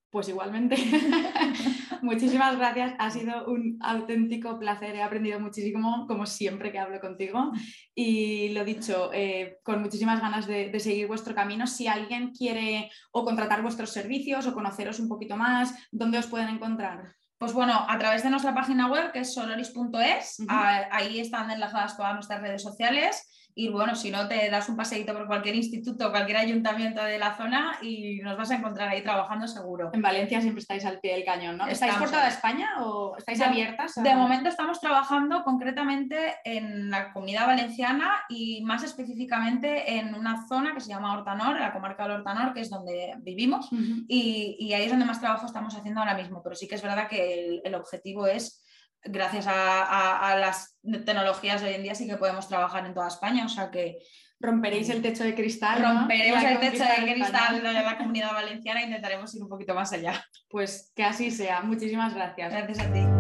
Pues 0.10 0.28
igualmente. 0.30 0.76
Muchísimas 2.04 2.58
gracias, 2.58 2.94
ha 2.98 3.10
sido 3.10 3.46
un 3.46 3.78
auténtico 3.82 4.60
placer, 4.60 4.96
he 4.96 5.04
aprendido 5.04 5.40
muchísimo, 5.40 6.06
como 6.08 6.26
siempre 6.26 6.72
que 6.72 6.80
hablo 6.80 7.00
contigo. 7.00 7.52
Y 7.94 8.50
lo 8.50 8.64
dicho, 8.64 9.12
eh, 9.14 9.58
con 9.64 9.82
muchísimas 9.82 10.22
ganas 10.22 10.48
de, 10.48 10.70
de, 10.70 10.80
seguir 10.80 11.08
vuestro 11.08 11.36
camino. 11.36 11.68
Si 11.68 11.88
alguien 11.88 12.32
quiere 12.32 12.90
o 13.12 13.26
contratar 13.26 13.62
vuestros 13.62 13.92
servicios 13.92 14.48
o 14.48 14.54
conoceros 14.54 15.00
un 15.00 15.10
poquito 15.10 15.36
más, 15.36 15.74
¿dónde 15.92 16.18
os 16.18 16.28
pueden 16.28 16.50
encontrar? 16.50 17.16
Pues 17.38 17.54
bueno, 17.54 17.86
a 17.88 17.98
través 17.98 18.24
de 18.24 18.30
nuestra 18.30 18.54
página 18.54 18.92
web, 18.92 19.12
que 19.14 19.20
es 19.20 19.34
soloris.es, 19.34 20.44
ahí 20.50 21.20
están 21.20 21.50
enlazadas 21.50 21.96
todas 21.96 22.14
nuestras 22.14 22.42
redes 22.42 22.62
sociales 22.62 23.26
y 23.60 23.68
bueno, 23.68 23.94
si 23.94 24.10
no, 24.10 24.26
te 24.30 24.50
das 24.50 24.70
un 24.70 24.78
paseíto 24.78 25.12
por 25.12 25.28
cualquier 25.28 25.54
instituto 25.54 26.12
cualquier 26.12 26.38
ayuntamiento 26.38 27.04
de 27.04 27.20
la 27.20 27.36
zona 27.36 27.78
y 27.82 28.22
nos 28.22 28.38
vas 28.38 28.52
a 28.52 28.56
encontrar 28.56 28.88
ahí 28.88 29.02
trabajando 29.02 29.50
seguro. 29.50 29.90
En 29.92 30.02
Valencia 30.02 30.40
siempre 30.40 30.62
estáis 30.62 30.86
al 30.86 31.02
pie 31.02 31.16
del 31.16 31.26
cañón, 31.26 31.58
¿no? 31.58 31.68
¿Estáis 31.68 31.96
por 31.96 32.10
toda 32.10 32.30
España 32.30 32.70
o 32.80 33.18
estáis 33.18 33.42
abiertas? 33.42 33.96
De 33.96 34.16
momento 34.16 34.48
estamos 34.48 34.80
trabajando 34.80 35.44
concretamente 35.44 36.38
en 36.46 36.90
la 36.90 37.12
comunidad 37.12 37.48
valenciana 37.48 38.14
y 38.30 38.64
más 38.64 38.84
específicamente 38.84 39.98
en 39.98 40.16
una 40.16 40.48
zona 40.48 40.74
que 40.74 40.80
se 40.80 40.88
llama 40.88 41.14
Hortanor, 41.18 41.60
la 41.60 41.74
comarca 41.74 42.04
del 42.04 42.14
Hortanor, 42.14 42.54
que 42.54 42.62
es 42.62 42.70
donde 42.70 43.16
vivimos 43.18 43.68
y, 44.08 44.72
ahí 44.72 44.84
es 44.84 44.90
donde 44.90 45.06
más 45.06 45.20
trabajo 45.20 45.46
estamos 45.46 45.76
haciendo 45.76 46.00
ahora 46.00 46.16
mismo. 46.16 46.42
Pero 46.42 46.56
sí 46.56 46.66
que 46.66 46.76
es 46.76 46.82
verdad 46.82 47.10
que 47.10 47.60
el 47.62 47.76
objetivo 47.76 48.26
es 48.26 48.64
gracias 49.04 49.46
a, 49.48 50.36
las 50.40 50.78
tecnologías 50.84 51.62
de 51.62 51.70
hoy 51.70 51.74
en 51.76 51.84
día 51.84 51.96
sí 51.96 52.08
que 52.08 52.18
podemos 52.18 52.48
trabajar 52.48 52.86
en 52.86 52.94
toda 52.94 53.08
España, 53.08 53.46
o 53.46 53.50
sea 53.50 53.72
que 53.72 53.98
romperéis 54.40 54.90
el 54.90 55.02
techo 55.02 55.24
de 55.24 55.36
cristal. 55.36 55.82
Romperemos 55.82 56.44
el 56.44 56.60
techo 56.60 56.84
de 56.84 57.14
cristal 57.14 57.62
de 57.62 57.74
la 57.74 57.98
comunidad 57.98 58.34
valenciana 58.34 58.82
e 58.82 58.86
intentaremos 58.86 59.34
ir 59.36 59.44
un 59.44 59.50
poquito 59.50 59.74
más 59.76 59.92
allá. 59.92 60.24
Pues 60.50 60.92
que 60.96 61.04
así 61.04 61.32
sea. 61.32 61.62
Muchísimas 61.62 62.14
gracias. 62.14 62.52
Gracias 62.52 62.80
a 62.80 62.94
ti. 62.94 63.19